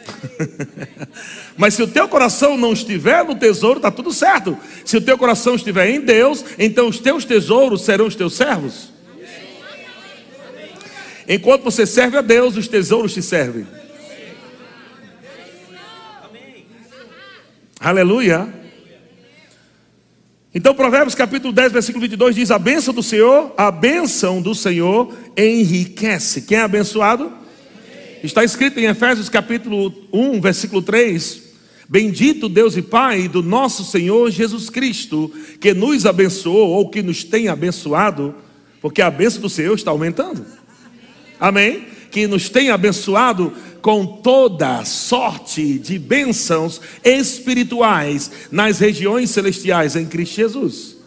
Mas 1.58 1.74
se 1.74 1.84
o 1.84 1.88
teu 1.88 2.08
coração 2.08 2.58
não 2.58 2.74
estiver 2.74 3.24
no 3.26 3.36
tesouro, 3.36 3.78
está 3.78 3.92
tudo 3.92 4.14
certo. 4.14 4.58
Se 4.86 4.98
o 4.98 5.02
teu 5.02 5.18
coração 5.18 5.56
estiver 5.56 5.90
em 5.90 6.02
Deus, 6.02 6.44
então 6.58 6.88
os 6.88 7.00
teus 7.00 7.26
tesouros 7.26 7.82
serão 7.82 8.08
os 8.08 8.16
teus 8.16 8.36
servos. 8.36 8.92
Enquanto 11.28 11.64
você 11.64 11.86
serve 11.86 12.18
a 12.18 12.22
Deus, 12.22 12.58
os 12.58 12.68
tesouros 12.68 13.14
te 13.14 13.22
servem. 13.22 13.68
Aleluia. 17.80 18.52
Então, 20.54 20.74
Provérbios 20.74 21.14
capítulo 21.14 21.54
10, 21.54 21.72
versículo 21.72 22.02
22 22.02 22.36
diz: 22.36 22.52
A 22.52 22.58
bênção 22.58 22.94
do 22.94 23.04
Senhor, 23.04 23.54
a 23.56 23.70
bênção 23.70 24.42
do 24.42 24.56
Senhor 24.56 25.16
enriquece. 25.38 26.42
Quem 26.42 26.58
é 26.58 26.62
abençoado? 26.62 27.32
Está 28.24 28.44
escrito 28.44 28.78
em 28.80 28.86
Efésios 28.86 29.30
capítulo 29.30 29.94
1, 30.12 30.42
versículo 30.42 30.82
3: 30.82 31.42
Bendito 31.88 32.50
Deus 32.50 32.76
e 32.76 32.82
Pai 32.82 33.28
do 33.30 33.42
nosso 33.42 33.86
Senhor 33.86 34.30
Jesus 34.30 34.70
Cristo, 34.70 35.32
que 35.60 35.74
nos 35.74 36.06
abençoou 36.06 36.70
ou 36.72 36.90
que 36.90 37.02
nos 37.02 37.24
tem 37.24 37.48
abençoado, 37.48 38.36
porque 38.82 39.02
a 39.02 39.10
bênção 39.10 39.42
do 39.42 39.50
Senhor 39.50 39.74
está 39.74 39.92
aumentando. 39.92 40.46
Amém? 41.40 41.88
Que 42.12 42.28
nos 42.28 42.50
tem 42.50 42.72
abençoado 42.72 43.54
com 43.82 44.06
toda 44.06 44.84
sorte 44.84 45.80
de 45.80 45.98
bênçãos 45.98 46.82
espirituais 47.04 48.30
nas 48.52 48.80
regiões 48.80 49.30
celestiais 49.30 49.96
em 49.96 50.06
Cristo 50.06 50.36
Jesus. 50.36 50.98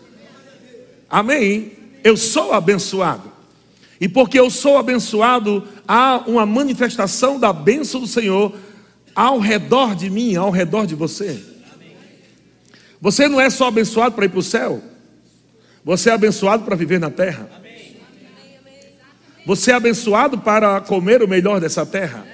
Amém? 1.11 1.73
Eu 2.03 2.17
sou 2.17 2.55
abençoado. 2.55 3.32
E 4.03 4.09
porque 4.09 4.37
eu 4.37 4.51
sou 4.51 4.79
abençoado, 4.79 5.63
há 5.87 6.25
uma 6.27 6.45
manifestação 6.45 7.39
da 7.39 7.53
bênção 7.53 8.01
do 8.01 8.07
Senhor 8.09 8.53
ao 9.15 9.39
redor 9.39 9.95
de 9.95 10.11
mim, 10.11 10.35
ao 10.35 10.51
redor 10.51 10.89
de 10.89 10.97
você. 10.97 11.41
Você 13.01 13.29
não 13.29 13.41
é 13.41 13.49
só 13.49 13.69
abençoado 13.69 14.17
para 14.17 14.25
ir 14.25 14.29
para 14.29 14.41
o 14.41 14.43
céu, 14.43 14.83
você 15.85 16.11
é 16.11 16.15
abençoado 16.15 16.65
para 16.65 16.75
viver 16.75 16.99
na 16.99 17.11
terra. 17.11 17.49
Você 19.47 19.71
é 19.71 19.75
abençoado 19.75 20.37
para 20.37 20.81
comer 20.81 21.23
o 21.23 21.29
melhor 21.29 21.61
dessa 21.61 21.87
terra. 21.87 22.27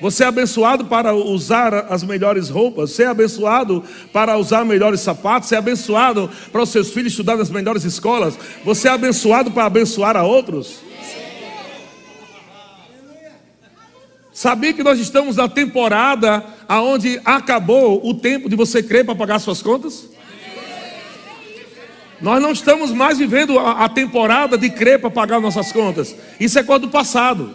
Você 0.00 0.24
é 0.24 0.26
abençoado 0.26 0.84
para 0.86 1.14
usar 1.14 1.86
as 1.88 2.02
melhores 2.02 2.48
roupas. 2.48 2.90
Você 2.90 3.04
é 3.04 3.06
abençoado 3.06 3.82
para 4.12 4.36
usar 4.36 4.64
melhores 4.64 5.00
sapatos. 5.00 5.48
Você 5.48 5.54
é 5.54 5.58
abençoado 5.58 6.30
para 6.50 6.62
os 6.62 6.68
seus 6.68 6.90
filhos 6.90 7.12
estudar 7.12 7.36
nas 7.36 7.50
melhores 7.50 7.84
escolas. 7.84 8.38
Você 8.64 8.88
é 8.88 8.90
abençoado 8.90 9.50
para 9.50 9.64
abençoar 9.64 10.16
a 10.16 10.22
outros. 10.22 10.80
Sabia 14.32 14.72
que 14.72 14.82
nós 14.82 14.98
estamos 14.98 15.36
na 15.36 15.48
temporada 15.48 16.44
aonde 16.68 17.20
acabou 17.24 18.04
o 18.04 18.12
tempo 18.14 18.48
de 18.48 18.56
você 18.56 18.82
crer 18.82 19.04
para 19.04 19.14
pagar 19.14 19.38
suas 19.38 19.62
contas? 19.62 20.08
Nós 22.20 22.42
não 22.42 22.52
estamos 22.52 22.90
mais 22.90 23.18
vivendo 23.18 23.58
a, 23.58 23.88
temporada 23.88 24.56
de 24.58 24.70
crer 24.70 25.00
para 25.00 25.10
pagar 25.10 25.40
nossas 25.40 25.70
contas. 25.70 26.16
Isso 26.40 26.58
é 26.58 26.62
coisa 26.62 26.80
do 26.80 26.88
passado. 26.88 27.54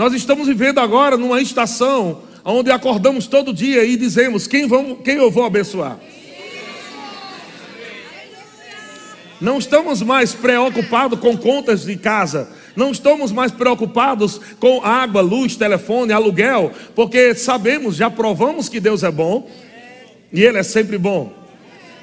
Nós 0.00 0.14
estamos 0.14 0.46
vivendo 0.46 0.78
agora 0.78 1.14
numa 1.18 1.42
estação 1.42 2.22
onde 2.42 2.70
acordamos 2.70 3.26
todo 3.26 3.52
dia 3.52 3.84
e 3.84 3.98
dizemos: 3.98 4.46
quem, 4.46 4.66
vamos, 4.66 5.00
quem 5.04 5.16
eu 5.16 5.30
vou 5.30 5.44
abençoar? 5.44 5.98
Não 9.38 9.58
estamos 9.58 10.00
mais 10.00 10.32
preocupados 10.32 11.20
com 11.20 11.36
contas 11.36 11.82
de 11.82 11.98
casa. 11.98 12.48
Não 12.74 12.90
estamos 12.92 13.30
mais 13.30 13.52
preocupados 13.52 14.40
com 14.58 14.82
água, 14.82 15.20
luz, 15.20 15.54
telefone, 15.54 16.14
aluguel, 16.14 16.72
porque 16.94 17.34
sabemos, 17.34 17.94
já 17.94 18.08
provamos 18.08 18.70
que 18.70 18.80
Deus 18.80 19.02
é 19.02 19.10
bom 19.10 19.50
e 20.32 20.42
Ele 20.42 20.56
é 20.56 20.62
sempre 20.62 20.96
bom. 20.96 21.30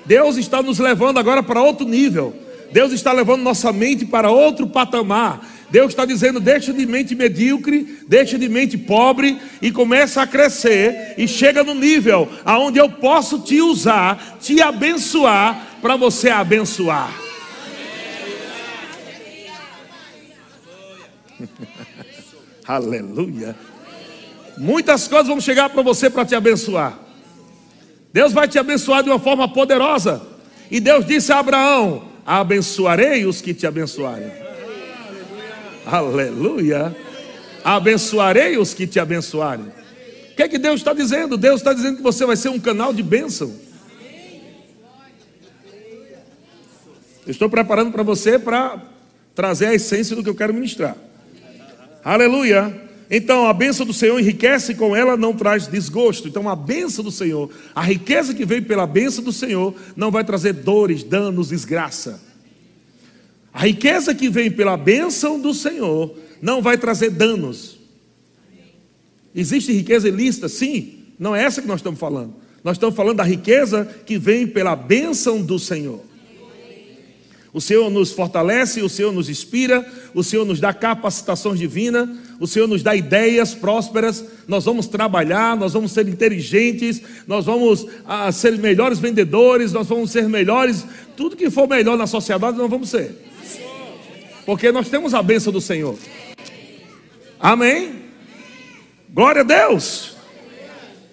Deus 0.06 0.38
está 0.38 0.62
nos 0.62 0.77
levando 0.77 1.18
agora 1.18 1.42
para 1.42 1.63
outro 1.63 1.88
nível. 1.88 2.36
Deus 2.72 2.92
está 2.92 3.12
levando 3.12 3.42
nossa 3.42 3.74
mente 3.74 4.06
para 4.06 4.30
outro 4.30 4.68
patamar. 4.68 5.57
Deus 5.70 5.90
está 5.90 6.06
dizendo: 6.06 6.40
deixa 6.40 6.72
de 6.72 6.86
mente 6.86 7.14
medíocre, 7.16 8.00
deixa 8.08 8.38
de 8.38 8.48
mente 8.48 8.78
pobre 8.78 9.38
e 9.62 9.72
começa 9.72 10.22
a 10.22 10.28
crescer 10.28 11.16
e 11.18 11.28
chega 11.28 11.64
no 11.64 11.74
nível 11.74 12.30
aonde 12.46 12.80
eu 12.80 12.90
posso 12.90 13.40
te 13.40 13.62
usar, 13.62 14.38
te 14.40 14.62
abençoar 14.62 15.78
para 15.82 15.96
você 15.96 16.30
abençoar. 16.30 17.12
Aleluia. 22.66 23.56
Muitas 24.58 25.08
coisas 25.08 25.28
vão 25.28 25.40
chegar 25.40 25.70
para 25.70 25.82
você 25.82 26.10
para 26.10 26.26
te 26.26 26.34
abençoar. 26.34 26.98
Deus 28.12 28.34
vai 28.34 28.48
te 28.48 28.58
abençoar 28.58 29.04
de 29.04 29.10
uma 29.10 29.20
forma 29.20 29.48
poderosa. 29.48 30.22
E 30.72 30.80
Deus 30.80 31.06
disse 31.06 31.32
a 31.32 31.40
Abraão: 31.40 32.08
Abençoarei 32.26 33.26
os 33.26 33.42
que 33.42 33.54
te 33.54 33.68
abençoarem. 33.68 34.47
Aleluia. 35.89 36.94
Abençoarei 37.63 38.58
os 38.58 38.74
que 38.74 38.86
te 38.86 39.00
abençoarem. 39.00 39.65
O 39.65 40.36
que 40.36 40.44
é 40.44 40.48
que 40.48 40.58
Deus 40.58 40.82
está 40.82 40.94
dizendo? 40.94 41.38
Deus 41.38 41.62
está 41.62 41.74
dizendo 41.74 41.98
que 41.98 42.03
você 42.03 42.25
vai 42.25 42.36
ser 42.36 42.50
um 42.50 42.60
canal 42.60 42.94
de 42.94 43.01
bênção. 43.01 43.53
Eu 47.25 47.32
estou 47.32 47.50
preparando 47.50 47.91
para 47.91 48.03
você 48.03 48.38
para 48.38 48.82
trazer 49.34 49.67
a 49.67 49.74
essência 49.74 50.13
do 50.13 50.22
que 50.22 50.29
eu 50.29 50.36
quero 50.36 50.53
ministrar. 50.53 50.96
Aleluia. 52.03 52.84
Então 53.10 53.48
a 53.48 53.53
benção 53.53 53.86
do 53.86 53.94
Senhor 53.94 54.20
enriquece 54.20 54.75
com 54.75 54.94
ela 54.94 55.15
não 55.15 55.34
traz 55.34 55.67
desgosto. 55.67 56.27
Então 56.27 56.50
a 56.50 56.56
benção 56.56 57.03
do 57.03 57.12
Senhor, 57.12 57.50
a 57.74 57.82
riqueza 57.82 58.34
que 58.34 58.46
veio 58.46 58.63
pela 58.63 58.86
benção 58.86 59.24
do 59.24 59.32
Senhor, 59.32 59.74
não 59.96 60.12
vai 60.12 60.25
trazer 60.25 60.51
dores, 60.51 61.01
danos, 61.01 61.50
desgraça. 61.50 62.26
A 63.58 63.62
riqueza 63.62 64.14
que 64.14 64.30
vem 64.30 64.52
pela 64.52 64.78
bênção 64.78 65.42
do 65.42 65.52
Senhor 65.52 66.16
não 66.40 66.62
vai 66.62 66.78
trazer 66.78 67.10
danos. 67.10 67.80
Existe 69.34 69.74
riqueza 69.74 70.08
ilícita? 70.08 70.48
Sim, 70.48 71.06
não 71.18 71.36
é 71.36 71.44
essa 71.44 71.60
que 71.60 71.68
nós 71.68 71.80
estamos 71.80 72.00
falando. 72.00 72.36
Nós 72.64 72.78
estamos 72.78 72.96
falando 72.96 73.18
da 73.18 73.24
riqueza 73.24 73.84
que 74.06 74.20
vem 74.20 74.46
pela 74.46 74.76
bênção 74.76 75.42
do 75.42 75.58
Senhor. 75.58 76.02
O 77.52 77.60
Senhor 77.60 77.90
nos 77.90 78.12
fortalece, 78.12 78.84
o 78.84 78.90
Senhor 78.90 79.12
nos 79.12 79.28
inspira, 79.28 79.84
o 80.14 80.24
Senhor 80.24 80.46
nos 80.46 80.60
dá 80.60 80.72
capacitações 80.72 81.58
divinas, 81.58 82.08
o 82.40 82.46
Senhor 82.46 82.68
nos 82.68 82.84
dá 82.84 82.96
ideias 82.96 83.56
prósperas. 83.56 84.24
Nós 84.48 84.66
vamos 84.66 84.86
trabalhar, 84.86 85.58
nós 85.58 85.74
vamos 85.74 85.94
ser 85.94 86.08
inteligentes, 86.08 87.02
nós 87.26 87.46
vamos 87.46 87.88
ah, 88.06 88.32
ser 88.32 88.56
melhores 88.60 89.00
vendedores, 89.00 89.74
nós 89.74 89.88
vamos 89.88 90.12
ser 90.12 90.30
melhores, 90.30 90.86
tudo 91.16 91.36
que 91.36 91.50
for 91.50 91.68
melhor 91.68 91.98
na 91.98 92.06
sociedade 92.06 92.56
nós 92.56 92.70
vamos 92.70 92.90
ser. 92.90 93.26
Porque 94.48 94.72
nós 94.72 94.88
temos 94.88 95.13
a 95.13 95.22
bênção 95.22 95.51
do 95.51 95.60
Senhor. 95.60 96.00
Amém? 97.38 98.04
Glória 99.13 99.42
a 99.42 99.44
Deus. 99.44 100.16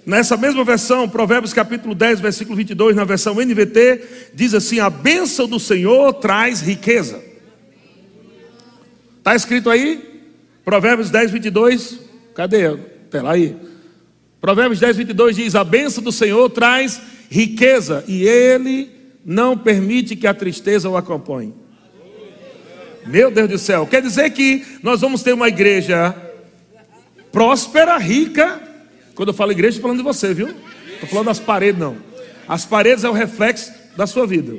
Nessa 0.07 0.37
mesma 0.37 0.63
versão, 0.63 1.09
Provérbios 1.09 1.53
capítulo 1.53 1.97
10, 1.97 2.21
versículo 2.21 2.57
22, 2.57 2.95
na 2.95 3.03
versão 3.03 3.35
NVT, 3.35 4.31
diz 4.35 4.55
assim: 4.55 4.79
A 4.79 4.89
bênção 4.89 5.49
do 5.49 5.59
Senhor 5.59 6.13
traz 6.13 6.61
riqueza. 6.61 7.21
Está 9.19 9.35
escrito 9.35 9.69
aí? 9.69 10.23
Provérbios 10.65 11.11
10, 11.11 11.33
22. 11.33 11.99
Cadê? 12.37 12.77
Pera 13.11 13.33
aí. 13.33 13.57
Provérbios 14.41 14.79
10, 14.79 14.97
22 14.97 15.35
diz: 15.35 15.57
A 15.57 15.65
bênção 15.65 16.05
do 16.05 16.13
Senhor 16.13 16.49
traz 16.51 17.01
riqueza, 17.29 18.05
e 18.07 18.23
Ele 18.29 18.93
não 19.25 19.59
permite 19.59 20.15
que 20.15 20.29
a 20.29 20.35
tristeza 20.35 20.89
o 20.89 20.97
acompanhe. 20.97 21.64
Meu 23.07 23.31
Deus 23.31 23.49
do 23.49 23.59
céu, 23.59 23.87
quer 23.87 24.01
dizer 24.01 24.31
que 24.31 24.65
nós 24.83 25.01
vamos 25.01 25.23
ter 25.23 25.33
uma 25.33 25.49
igreja 25.49 26.15
próspera, 27.31 27.99
rica, 27.99 28.61
quando 29.15 29.29
eu 29.29 29.35
falo 29.35 29.53
igreja, 29.53 29.77
estou 29.77 29.83
falando 29.83 29.99
de 29.99 30.05
você, 30.05 30.33
viu? 30.33 30.55
Estou 30.95 31.09
falando 31.09 31.27
das 31.27 31.39
paredes, 31.39 31.81
não. 31.81 31.97
As 32.49 32.65
paredes 32.65 33.05
é 33.05 33.09
o 33.09 33.13
reflexo 33.13 33.73
da 33.97 34.07
sua 34.07 34.27
vida. 34.27 34.57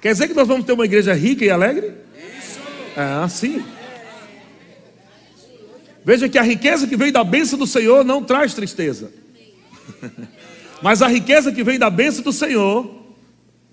Quer 0.00 0.12
dizer 0.12 0.28
que 0.28 0.34
nós 0.34 0.48
vamos 0.48 0.66
ter 0.66 0.72
uma 0.72 0.84
igreja 0.84 1.14
rica 1.14 1.44
e 1.44 1.50
alegre? 1.50 1.92
É, 2.96 3.28
sim. 3.28 3.64
Veja 6.04 6.28
que 6.28 6.38
a 6.38 6.42
riqueza 6.42 6.86
que 6.86 6.96
vem 6.96 7.10
da 7.10 7.24
bênção 7.24 7.58
do 7.58 7.66
Senhor 7.66 8.04
não 8.04 8.22
traz 8.22 8.52
tristeza. 8.52 9.10
Mas 10.82 11.00
a 11.00 11.08
riqueza 11.08 11.50
que 11.50 11.64
vem 11.64 11.78
da 11.78 11.88
bênção 11.88 12.22
do 12.22 12.32
Senhor 12.32 13.02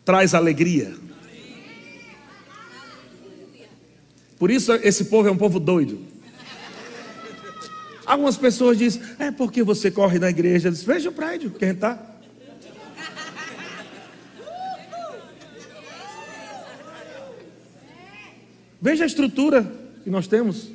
traz 0.05 0.33
alegria. 0.33 0.93
Por 4.41 4.49
isso 4.49 4.73
esse 4.73 5.05
povo 5.05 5.27
é 5.27 5.31
um 5.31 5.37
povo 5.37 5.59
doido. 5.59 5.99
Algumas 8.03 8.37
pessoas 8.37 8.75
dizem, 8.75 8.99
é 9.19 9.29
porque 9.29 9.61
você 9.61 9.91
corre 9.91 10.17
na 10.17 10.31
igreja. 10.31 10.71
Diz, 10.71 10.81
Veja 10.81 11.09
o 11.09 11.11
prédio 11.11 11.51
que 11.51 11.63
a 11.63 11.67
gente 11.67 11.75
está. 11.75 12.15
Veja 18.81 19.03
a 19.03 19.05
estrutura 19.05 19.71
que 20.03 20.09
nós 20.09 20.25
temos. 20.25 20.71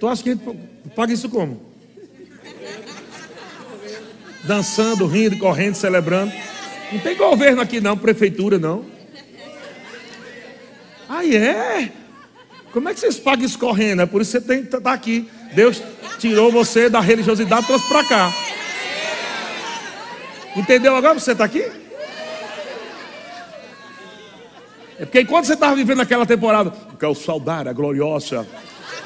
Tu 0.00 0.08
acha 0.08 0.20
que 0.24 0.30
a 0.30 0.34
gente 0.34 0.44
paga 0.96 1.12
isso 1.12 1.28
como? 1.28 1.62
Dançando, 4.42 5.06
rindo, 5.06 5.38
correndo, 5.38 5.76
celebrando. 5.76 6.32
Não 6.92 6.98
tem 6.98 7.16
governo 7.16 7.62
aqui 7.62 7.80
não, 7.80 7.96
prefeitura 7.96 8.58
não. 8.58 8.84
Ah, 11.08 11.24
é? 11.24 11.92
Como 12.72 12.88
é 12.88 12.94
que 12.94 13.00
vocês 13.00 13.18
pagam 13.18 13.44
isso 13.44 13.58
correndo? 13.58 14.02
É 14.02 14.06
por 14.06 14.20
isso 14.20 14.32
que 14.32 14.38
você 14.38 14.46
tem 14.46 14.60
que 14.60 14.66
estar 14.66 14.80
tá 14.80 14.92
aqui. 14.92 15.28
Deus 15.54 15.82
tirou 16.18 16.52
você 16.52 16.88
da 16.88 17.00
religiosidade 17.00 17.64
e 17.64 17.66
trouxe 17.66 17.88
para 17.88 18.04
cá. 18.04 18.32
Entendeu 20.56 20.94
agora 20.96 21.18
você 21.18 21.32
está 21.32 21.44
aqui? 21.44 21.70
É 24.98 25.04
porque 25.04 25.20
enquanto 25.20 25.46
você 25.46 25.54
estava 25.54 25.76
vivendo 25.76 26.00
aquela 26.00 26.26
temporada, 26.26 26.72
que 26.98 27.04
é 27.04 27.08
o 27.08 27.14
saudar, 27.14 27.68
a 27.68 27.72
gloriosa, 27.72 28.46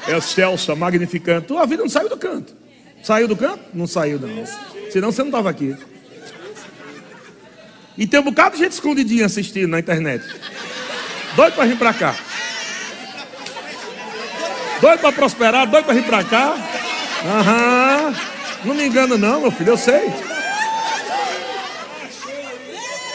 excelsa, 0.07 0.75
magnificante, 0.75 1.47
tua 1.47 1.65
vida 1.65 1.83
não 1.83 1.89
saiu 1.89 2.09
do 2.09 2.17
canto. 2.17 2.55
Saiu 3.03 3.27
do 3.27 3.35
canto? 3.35 3.63
Não 3.73 3.85
saiu, 3.85 4.19
não. 4.19 4.45
Senão 4.89 5.11
você 5.11 5.21
não 5.21 5.29
estava 5.29 5.49
aqui. 5.49 5.75
E 7.97 8.07
tem 8.07 8.19
um 8.19 8.23
bocado 8.23 8.55
de 8.55 8.63
gente 8.63 8.71
escondidinha 8.71 9.25
assistindo 9.25 9.67
na 9.67 9.79
internet. 9.79 10.25
Doido 11.35 11.53
para 11.53 11.65
vir 11.65 11.77
para 11.77 11.93
cá. 11.93 12.15
Doido 14.83 14.99
para 14.99 15.13
prosperar, 15.13 15.65
doido 15.65 15.85
para 15.85 15.93
vir 15.93 16.03
para 16.03 16.25
cá. 16.25 16.57
Aham. 17.25 18.13
Não 18.65 18.75
me 18.75 18.85
engano 18.85 19.17
não, 19.17 19.39
meu 19.39 19.49
filho, 19.49 19.69
eu 19.69 19.77
sei. 19.77 20.11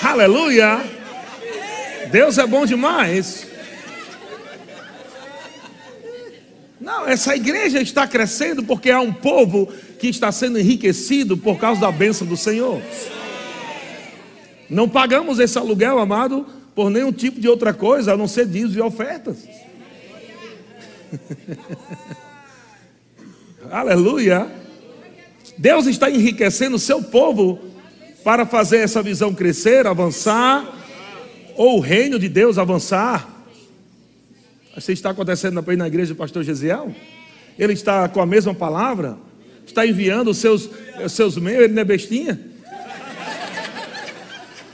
Aleluia. 0.03 0.81
Deus 2.11 2.39
é 2.39 2.47
bom 2.47 2.65
demais. 2.65 3.47
Não, 6.81 7.07
essa 7.07 7.37
igreja 7.37 7.83
está 7.83 8.07
crescendo 8.07 8.65
porque 8.65 8.91
há 8.91 9.03
um 9.03 9.13
povo 9.13 9.71
que 10.01 10.09
está 10.09 10.33
sendo 10.33 10.59
enriquecido 10.59 11.37
por 11.37 11.59
causa 11.59 11.83
da 11.83 11.93
bênção 11.93 12.27
do 12.27 12.35
Senhor. 12.39 12.81
Não 14.71 14.89
pagamos 14.89 15.39
esse 15.39 15.59
aluguel, 15.59 15.99
amado, 15.99 16.47
por 16.75 16.89
nenhum 16.89 17.13
tipo 17.13 17.39
de 17.39 17.47
outra 17.47 17.75
coisa 17.75 18.15
a 18.15 18.17
não 18.17 18.27
ser 18.27 18.47
dízimos 18.47 18.75
e 18.75 18.81
ofertas. 18.81 19.68
Aleluia. 23.71 24.47
Deus 25.57 25.87
está 25.87 26.11
enriquecendo 26.11 26.77
o 26.77 26.79
seu 26.79 27.03
povo 27.03 27.59
para 28.23 28.47
fazer 28.47 28.79
essa 28.79 29.03
visão 29.03 29.35
crescer, 29.35 29.87
avançar, 29.87 30.77
ou 31.57 31.79
o 31.79 31.81
reino 31.81 32.19
de 32.19 32.29
Deus 32.29 32.59
avançar. 32.59 33.29
Isso 34.77 34.93
está 34.93 35.11
acontecendo 35.11 35.61
na 35.61 35.87
igreja 35.87 36.15
do 36.15 36.17
pastor 36.17 36.45
Gesiel? 36.45 36.95
Ele 37.59 37.73
está 37.73 38.09
com 38.09 38.21
a 38.21 38.27
mesma 38.27 38.55
palavra? 38.55 39.17
Está 39.67 39.85
enviando 39.85 40.31
os 40.31 40.39
seus, 40.39 40.71
os 41.05 41.13
seus 41.13 41.37
meios, 41.37 41.65
ele 41.65 41.75
não 41.75 41.83
é 41.83 41.85
bestinha? 41.85 42.39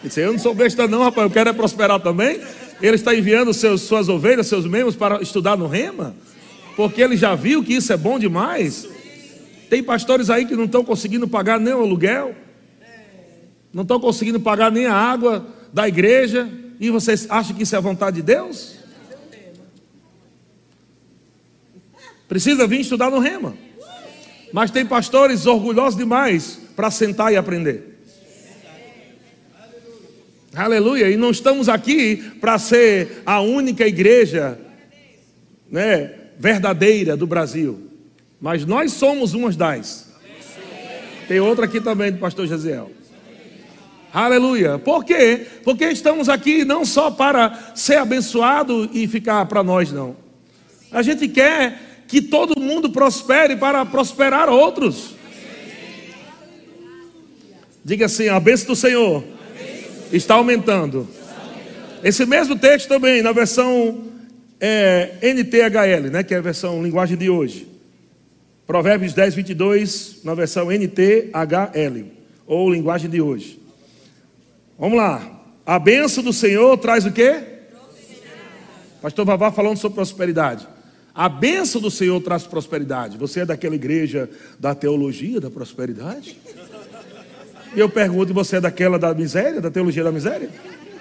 Ele 0.01 0.09
disse, 0.09 0.21
eu 0.21 0.33
não 0.33 0.39
sou 0.39 0.55
besta 0.55 0.87
não, 0.87 1.03
rapaz, 1.03 1.27
eu 1.27 1.31
quero 1.31 1.49
é 1.49 1.53
prosperar 1.55 1.99
também. 2.01 2.39
Ele 2.81 2.97
está 2.97 3.15
enviando 3.15 3.53
seus, 3.55 3.83
suas 3.83 4.09
ovelhas, 4.09 4.47
seus 4.47 4.67
membros 4.67 4.97
para 4.97 5.23
estudar 5.23 5.57
no 5.57 5.67
rema? 5.67 6.15
porque 6.77 7.01
ele 7.01 7.17
já 7.17 7.35
viu 7.35 7.63
que 7.63 7.75
isso 7.75 7.93
é 7.93 7.97
bom 7.97 8.19
demais. 8.19 8.89
Tem 9.71 9.83
pastores 9.83 10.31
aí 10.31 10.45
que 10.45 10.57
não 10.57 10.65
estão 10.65 10.85
conseguindo 10.85 11.27
pagar 11.27 11.59
nem 11.59 11.73
o 11.73 11.81
aluguel, 11.81 12.35
não 13.73 13.83
estão 13.83 13.99
conseguindo 13.99 14.39
pagar 14.39 14.71
nem 14.71 14.87
a 14.87 14.95
água 14.95 15.47
da 15.73 15.89
igreja, 15.89 16.49
e 16.79 16.91
vocês 16.91 17.27
acham 17.31 17.57
que 17.57 17.63
isso 17.63 17.75
é 17.75 17.79
a 17.79 17.81
vontade 17.81 18.17
de 18.17 18.23
Deus? 18.23 18.77
Precisa 22.29 22.67
vir 22.67 22.81
estudar 22.81 23.11
no 23.11 23.19
rema. 23.19 23.55
Mas 24.53 24.71
tem 24.71 24.87
pastores 24.87 25.47
orgulhosos 25.47 25.97
demais 25.97 26.61
para 26.77 26.91
sentar 26.91 27.33
e 27.33 27.37
aprender. 27.37 27.94
Aleluia. 30.57 31.11
E 31.11 31.17
não 31.17 31.31
estamos 31.31 31.69
aqui 31.69 32.17
para 32.41 32.59
ser 32.59 33.23
a 33.27 33.41
única 33.41 33.87
igreja, 33.87 34.59
né? 35.71 36.11
verdadeira 36.39 37.17
do 37.17 37.27
Brasil. 37.27 37.91
Mas 38.41 38.65
nós 38.65 38.93
somos 38.93 39.35
umas 39.35 39.57
das. 39.57 40.13
Tem 41.27 41.41
outra 41.41 41.65
aqui 41.65 41.81
também 41.81 42.13
do 42.13 42.19
pastor 42.19 42.47
Jaziel. 42.47 42.91
Aleluia. 44.13 44.79
Por 44.79 45.05
quê? 45.05 45.47
Porque 45.65 45.87
estamos 45.87 46.29
aqui 46.29 46.65
não 46.65 46.85
só 46.85 47.11
para 47.11 47.73
ser 47.75 47.97
abençoado 47.97 48.89
e 48.93 49.09
ficar 49.09 49.45
para 49.47 49.63
nós, 49.63 49.91
não. 49.91 50.17
A 50.93 51.03
gente 51.03 51.27
quer 51.27 51.81
que 52.07 52.23
todo 52.23 52.61
mundo 52.61 52.91
prospere 52.91 53.57
para 53.57 53.85
prosperar 53.85 54.49
outros. 54.49 55.15
Diga 57.85 58.07
assim: 58.07 58.29
a 58.29 58.39
bênção 58.39 58.69
do 58.69 58.77
Senhor 58.77 59.34
está 60.17 60.35
aumentando. 60.35 61.09
Esse 62.03 62.27
mesmo 62.27 62.57
texto 62.57 62.89
também, 62.89 63.23
na 63.23 63.33
versão 63.33 64.05
é, 64.61 65.15
NTHL, 65.23 66.11
né, 66.11 66.23
que 66.23 66.35
é 66.35 66.39
a 66.39 66.43
versão 66.43 66.83
linguagem 66.83 67.17
de 67.17 67.31
hoje. 67.31 67.69
Provérbios 68.67 69.13
10, 69.13 69.35
22, 69.35 70.21
na 70.25 70.35
versão 70.35 70.71
NTHL, 70.71 72.05
ou 72.47 72.71
linguagem 72.71 73.11
de 73.11 73.21
hoje. 73.21 73.61
Vamos 74.79 74.99
lá. 74.99 75.43
A 75.67 75.79
benção 75.79 76.23
do 76.23 76.33
Senhor 76.33 76.77
traz 76.79 77.05
o 77.07 77.13
quê? 77.13 77.43
Pastor 79.01 79.25
Vavá 79.25 79.53
falando 79.53 79.77
sobre 79.77 79.97
prosperidade. 79.97 80.67
A 81.15 81.29
benção 81.29 81.81
do 81.81 81.91
Senhor 81.91 82.21
traz 82.23 82.45
prosperidade. 82.45 83.17
Você 83.19 83.41
é 83.41 83.47
daquela 83.47 83.75
igreja 83.75 84.29
da 84.59 84.75
teologia 84.75 85.41
da 85.41 85.51
prosperidade? 85.51 86.39
E 87.75 87.81
eu 87.81 87.89
pergunto, 87.89 88.33
você 88.33 88.57
é 88.57 88.61
daquela 88.61 88.99
da 88.99 89.13
miséria, 89.13 89.61
da 89.61 89.71
teologia 89.71 90.05
da 90.05 90.13
miséria? 90.13 90.49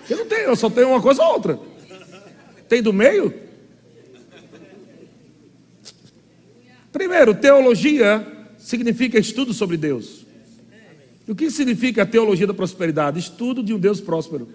Eu 0.10 0.18
não 0.18 0.26
tenho, 0.26 0.42
eu 0.42 0.56
só 0.56 0.70
tenho 0.70 0.90
uma 0.90 1.02
coisa 1.02 1.22
ou 1.24 1.34
outra. 1.34 1.60
Tem 2.68 2.82
do 2.82 2.92
meio? 2.92 3.34
Primeiro, 6.92 7.34
teologia 7.34 8.26
significa 8.58 9.20
estudo 9.20 9.54
sobre 9.54 9.78
Deus. 9.78 10.26
E 11.28 11.32
o 11.32 11.36
que 11.36 11.50
significa 11.50 12.04
a 12.04 12.06
teologia 12.06 12.46
da 12.46 12.54
prosperidade? 12.54 13.20
Estudo 13.20 13.64
de 13.64 13.74
um 13.74 13.80
Deus 13.80 14.02
próspero. 14.02 14.50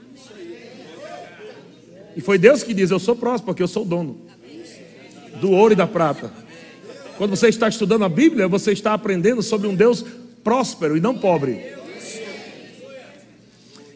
E 2.17 2.21
foi 2.21 2.37
Deus 2.37 2.63
que 2.63 2.75
diz: 2.75 2.91
Eu 2.91 2.99
sou 2.99 3.17
próspero, 3.17 3.47
porque 3.47 3.63
eu 3.63 3.69
sou 3.69 3.85
dono 3.85 4.21
do 5.41 5.53
ouro 5.53 5.73
e 5.73 5.77
da 5.77 5.87
prata. 5.87 6.33
Quando 7.17 7.31
você 7.31 7.49
está 7.49 7.69
estudando 7.69 8.05
a 8.05 8.09
Bíblia, 8.09 8.47
você 8.49 8.73
está 8.73 8.93
aprendendo 8.93 9.43
sobre 9.43 9.67
um 9.67 9.75
Deus 9.75 10.05
próspero 10.45 10.97
e 10.97 11.01
não 11.01 11.17
pobre. 11.17 11.78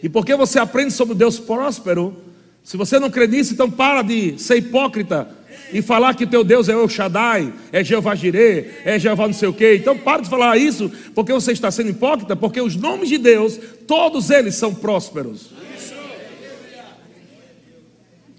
E 0.03 0.09
porque 0.09 0.35
você 0.35 0.59
aprende 0.59 0.93
sobre 0.93 1.15
Deus 1.15 1.39
próspero, 1.39 2.17
se 2.65 2.77
você 2.77 2.99
não 2.99 3.11
crê 3.11 3.27
nisso, 3.27 3.55
então 3.55 3.71
para 3.71 4.03
de 4.03 4.39
ser 4.39 4.57
hipócrita 4.57 5.29
e 5.73 5.81
falar 5.81 6.15
que 6.15 6.27
teu 6.27 6.45
Deus 6.45 6.69
é 6.69 6.77
o 6.77 6.89
Shaddai, 6.89 7.53
é 7.73 7.83
Jeová 7.83 8.15
Jireh, 8.15 8.83
é 8.85 8.99
Jeová 8.99 9.27
não 9.27 9.35
sei 9.35 9.49
o 9.49 9.53
quê. 9.53 9.77
Então 9.81 9.97
para 9.97 10.23
de 10.23 10.29
falar 10.29 10.57
isso, 10.57 10.91
porque 11.15 11.33
você 11.33 11.53
está 11.53 11.71
sendo 11.71 11.91
hipócrita, 11.91 12.37
porque 12.37 12.61
os 12.61 12.77
nomes 12.77 13.09
de 13.09 13.19
Deus, 13.19 13.59
todos 13.87 14.31
eles 14.31 14.55
são 14.55 14.75
prósperos. 14.75 15.51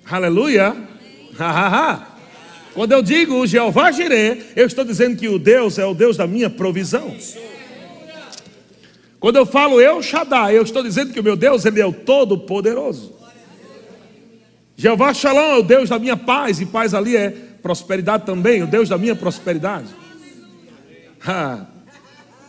Aleluia. 0.06 0.76
Quando 2.74 2.92
eu 2.92 3.02
digo 3.02 3.48
Jeová 3.48 3.92
Jireh, 3.92 4.42
eu 4.56 4.68
estou 4.68 4.84
dizendo 4.84 5.18
que 5.18 5.28
o 5.28 5.40
Deus 5.40 5.80
é 5.80 5.86
o 5.86 5.94
Deus 5.94 6.18
da 6.18 6.28
minha 6.28 6.50
provisão. 6.50 7.16
Quando 9.24 9.38
eu 9.38 9.46
falo 9.46 9.80
eu 9.80 10.04
Shaddai, 10.04 10.58
eu 10.58 10.64
estou 10.64 10.84
dizendo 10.84 11.14
que 11.14 11.20
o 11.22 11.24
meu 11.24 11.38
Deus 11.38 11.64
ele 11.64 11.80
é 11.80 11.86
o 11.86 11.94
todo 11.94 12.38
poderoso. 12.40 13.14
Jeová 14.76 15.14
Shalom 15.14 15.40
é 15.40 15.58
o 15.60 15.64
Deus 15.64 15.88
da 15.88 15.98
minha 15.98 16.18
paz, 16.18 16.60
e 16.60 16.66
paz 16.66 16.94
ali 16.94 17.16
é 17.16 17.30
prosperidade 17.30 18.26
também, 18.26 18.62
o 18.64 18.68
Deus 18.68 18.90
da 18.90 18.98
minha 18.98 19.16
prosperidade. 19.16 19.88
Ha. 21.26 21.66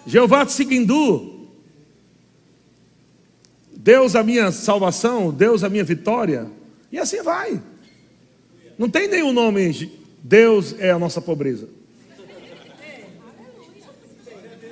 Jeová 0.04 0.44
Tsighindu, 0.44 1.48
Deus 3.76 4.16
a 4.16 4.24
minha 4.24 4.50
salvação, 4.50 5.30
Deus 5.30 5.62
a 5.62 5.68
minha 5.68 5.84
vitória, 5.84 6.50
e 6.90 6.98
assim 6.98 7.22
vai. 7.22 7.62
Não 8.76 8.90
tem 8.90 9.06
nenhum 9.06 9.32
nome, 9.32 9.92
Deus 10.20 10.74
é 10.80 10.90
a 10.90 10.98
nossa 10.98 11.20
pobreza. 11.20 11.68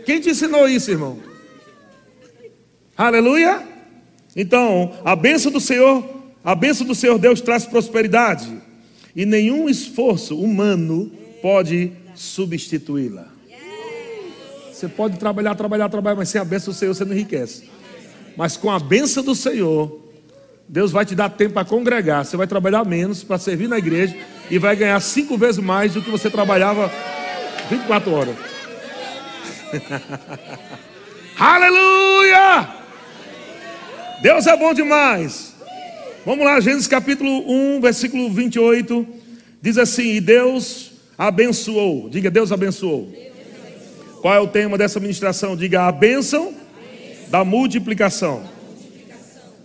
Quem 0.04 0.20
te 0.20 0.30
ensinou 0.30 0.68
isso, 0.68 0.90
irmão? 0.90 1.30
Aleluia? 2.96 3.62
Então, 4.34 4.92
a 5.04 5.14
bênção 5.14 5.50
do 5.52 5.60
Senhor 5.60 6.22
a 6.44 6.56
bênção 6.56 6.84
do 6.84 6.94
Senhor 6.94 7.18
Deus 7.18 7.40
traz 7.40 7.64
prosperidade 7.64 8.50
e 9.14 9.24
nenhum 9.24 9.68
esforço 9.68 10.36
humano 10.36 11.12
pode 11.40 11.92
substituí-la. 12.14 13.28
Você 14.72 14.88
pode 14.88 15.18
trabalhar, 15.18 15.54
trabalhar, 15.54 15.88
trabalhar, 15.88 16.16
mas 16.16 16.28
sem 16.28 16.40
a 16.40 16.44
bênção 16.44 16.72
do 16.72 16.76
Senhor 16.76 16.92
você 16.92 17.04
não 17.04 17.12
enriquece. 17.12 17.70
Mas 18.36 18.56
com 18.56 18.70
a 18.70 18.80
bênção 18.80 19.22
do 19.22 19.36
Senhor, 19.36 20.00
Deus 20.68 20.90
vai 20.90 21.06
te 21.06 21.14
dar 21.14 21.28
tempo 21.28 21.54
para 21.54 21.64
congregar. 21.64 22.24
Você 22.24 22.36
vai 22.36 22.48
trabalhar 22.48 22.84
menos 22.84 23.22
para 23.22 23.38
servir 23.38 23.68
na 23.68 23.78
igreja 23.78 24.16
e 24.50 24.58
vai 24.58 24.74
ganhar 24.74 24.98
cinco 24.98 25.38
vezes 25.38 25.62
mais 25.62 25.94
do 25.94 26.02
que 26.02 26.10
você 26.10 26.28
trabalhava 26.28 26.90
24 27.70 28.12
horas. 28.12 28.36
Aleluia! 31.38 32.81
Deus 34.22 34.46
é 34.46 34.56
bom 34.56 34.72
demais. 34.72 35.52
Vamos 36.24 36.44
lá, 36.44 36.60
Gênesis 36.60 36.86
capítulo 36.86 37.42
1, 37.76 37.80
versículo 37.80 38.30
28. 38.30 39.04
Diz 39.60 39.76
assim: 39.76 40.14
E 40.14 40.20
Deus 40.20 40.92
abençoou. 41.18 42.08
Diga, 42.08 42.30
Deus 42.30 42.52
abençoou. 42.52 43.12
Qual 44.20 44.32
é 44.32 44.38
o 44.38 44.46
tema 44.46 44.78
dessa 44.78 45.00
ministração? 45.00 45.56
Diga, 45.56 45.88
a 45.88 45.90
bênção 45.90 46.54
da 47.30 47.44
multiplicação. 47.44 48.44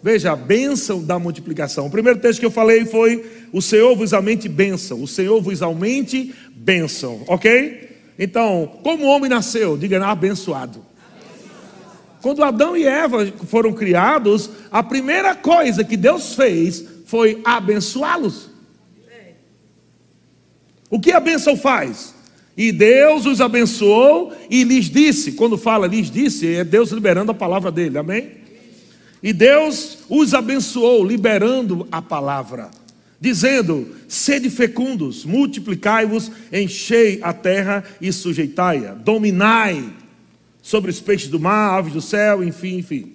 Veja, 0.02 0.32
a 0.32 0.36
bênção 0.36 1.04
da 1.04 1.20
multiplicação. 1.20 1.86
O 1.86 1.92
primeiro 1.92 2.18
texto 2.18 2.40
que 2.40 2.46
eu 2.48 2.52
falei 2.52 2.84
foi: 2.84 3.24
O 3.54 3.62
Senhor 3.62 3.96
vos 3.96 4.12
aumente 4.12 4.50
bênção. 4.50 5.04
O 5.04 5.08
Senhor 5.08 5.40
vos 5.40 5.62
aumente 5.62 6.34
bênção. 6.56 7.22
Ok? 7.28 7.96
Então, 8.18 8.80
como 8.82 9.06
o 9.06 9.08
homem 9.08 9.30
nasceu? 9.30 9.78
Diga, 9.78 10.04
abençoado. 10.04 10.84
Quando 12.22 12.44
Adão 12.44 12.76
e 12.76 12.86
Eva 12.86 13.32
foram 13.48 13.74
criados, 13.74 14.50
a 14.72 14.82
primeira 14.82 15.36
coisa 15.36 15.84
que 15.84 15.96
Deus 15.96 16.34
fez 16.34 16.84
foi 17.06 17.42
abençoá-los. 17.46 18.50
O 20.90 21.00
que 21.00 21.12
a 21.12 21.20
bênção 21.20 21.56
faz? 21.58 22.16
E 22.56 22.72
Deus 22.72 23.26
os 23.26 23.40
abençoou 23.40 24.34
e 24.50 24.64
lhes 24.64 24.86
disse, 24.90 25.34
quando 25.34 25.58
fala 25.58 25.86
lhes 25.86 26.10
disse, 26.10 26.56
é 26.56 26.64
Deus 26.64 26.92
liberando 26.92 27.32
a 27.32 27.36
palavra 27.36 27.72
dele, 27.72 27.98
amém? 27.98 28.32
E 29.22 29.34
Deus 29.34 30.00
os 30.10 30.34
abençoou, 30.34 31.06
liberando 31.06 31.88
a 31.92 32.02
palavra, 32.02 32.70
dizendo: 33.20 33.96
sede 34.08 34.50
fecundos, 34.50 35.26
multiplicai-vos, 35.26 36.32
enchei 36.52 37.20
a 37.22 37.34
terra 37.34 37.84
e 38.00 38.12
sujeitai-a, 38.12 38.94
dominai 38.94 39.84
sobre 40.68 40.92
os 40.92 41.00
peixes 41.00 41.30
do 41.30 41.40
mar, 41.40 41.78
aves 41.78 41.94
do 41.94 42.02
céu, 42.02 42.44
enfim, 42.44 42.80
enfim. 42.80 43.14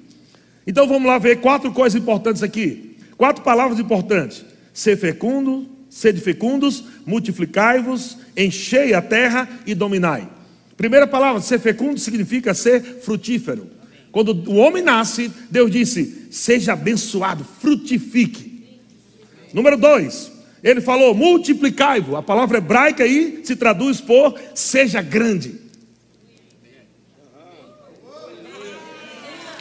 Então 0.67 0.89
vamos 0.89 1.07
lá 1.07 1.19
ver 1.19 1.43
quatro 1.43 1.71
coisas 1.71 2.01
importantes 2.01 2.43
aqui. 2.43 2.97
Quatro 3.15 3.45
palavras 3.45 3.79
importantes: 3.79 4.43
ser 4.73 4.97
fecundo, 4.97 5.69
sede 5.91 6.19
fecundos, 6.19 6.83
multiplicai-vos, 7.05 8.17
enchei 8.35 8.95
a 8.95 9.03
terra 9.03 9.47
e 9.67 9.75
dominai. 9.75 10.27
Primeira 10.79 11.07
palavra, 11.07 11.43
ser 11.43 11.59
fecundo 11.59 12.01
significa 12.01 12.55
ser 12.55 12.81
frutífero. 13.03 13.69
Quando 14.11 14.31
o 14.51 14.57
homem 14.57 14.83
nasce, 14.83 15.31
Deus 15.51 15.71
disse: 15.71 16.29
seja 16.31 16.73
abençoado, 16.73 17.45
frutifique. 17.61 18.81
Número 19.53 19.77
dois, 19.77 20.33
ele 20.65 20.81
falou: 20.81 21.15
multiplicai-vos. 21.15 22.15
A 22.15 22.23
palavra 22.23 22.57
hebraica 22.57 23.05
aí 23.05 23.43
se 23.45 23.57
traduz 23.57 24.01
por 24.01 24.41
seja 24.55 25.03
grande. 25.03 25.61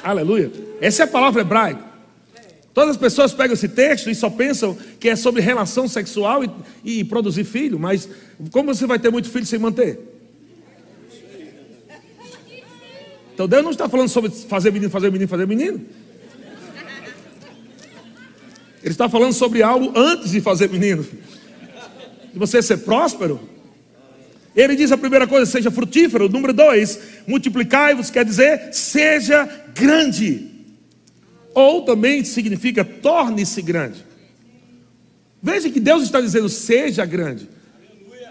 Aleluia. 0.04 0.52
Essa 0.80 1.04
é 1.04 1.06
a 1.06 1.08
palavra 1.08 1.42
hebraica. 1.42 1.92
Todas 2.74 2.92
as 2.92 2.98
pessoas 2.98 3.34
pegam 3.34 3.54
esse 3.54 3.68
texto 3.68 4.10
e 4.10 4.16
só 4.16 4.30
pensam 4.30 4.78
que 5.00 5.10
é 5.10 5.16
sobre 5.16 5.42
relação 5.42 5.88
sexual 5.88 6.44
e, 6.44 6.50
e 6.84 7.04
produzir 7.04 7.44
filho, 7.44 7.78
mas 7.78 8.08
como 8.52 8.74
você 8.74 8.88
vai 8.88 8.98
ter 8.98 9.12
muito 9.12 9.30
filho 9.30 9.46
sem 9.46 9.60
manter? 9.60 10.00
Então 13.34 13.48
Deus 13.48 13.64
não 13.64 13.72
está 13.72 13.90
falando 13.90 14.08
sobre 14.08 14.30
fazer 14.30 14.72
menino, 14.72 14.90
fazer 14.90 15.12
menino, 15.12 15.28
fazer 15.28 15.48
menino. 15.48 15.86
Ele 18.84 18.92
está 18.92 19.10
falando 19.10 19.34
sobre 19.34 19.62
algo 19.62 19.92
antes 19.96 20.32
de 20.32 20.42
fazer 20.42 20.70
menino. 20.70 21.06
De 22.34 22.40
você 22.40 22.62
ser 22.62 22.78
próspero, 22.78 23.40
ele 24.56 24.76
diz 24.76 24.92
a 24.92 24.98
primeira 24.98 25.26
coisa, 25.26 25.50
seja 25.50 25.72
frutífero. 25.72 26.28
Número 26.28 26.54
dois, 26.54 27.00
multiplicai-vos, 27.28 28.10
quer 28.10 28.26
dizer, 28.26 28.74
seja 28.74 29.50
grande. 29.74 30.50
Ou 31.54 31.84
também 31.84 32.24
significa 32.24 32.84
torne-se 32.84 33.62
grande. 33.62 34.06
Veja 35.42 35.70
que 35.70 35.80
Deus 35.80 36.04
está 36.04 36.22
dizendo, 36.22 36.50
seja 36.50 37.06
grande. 37.06 37.50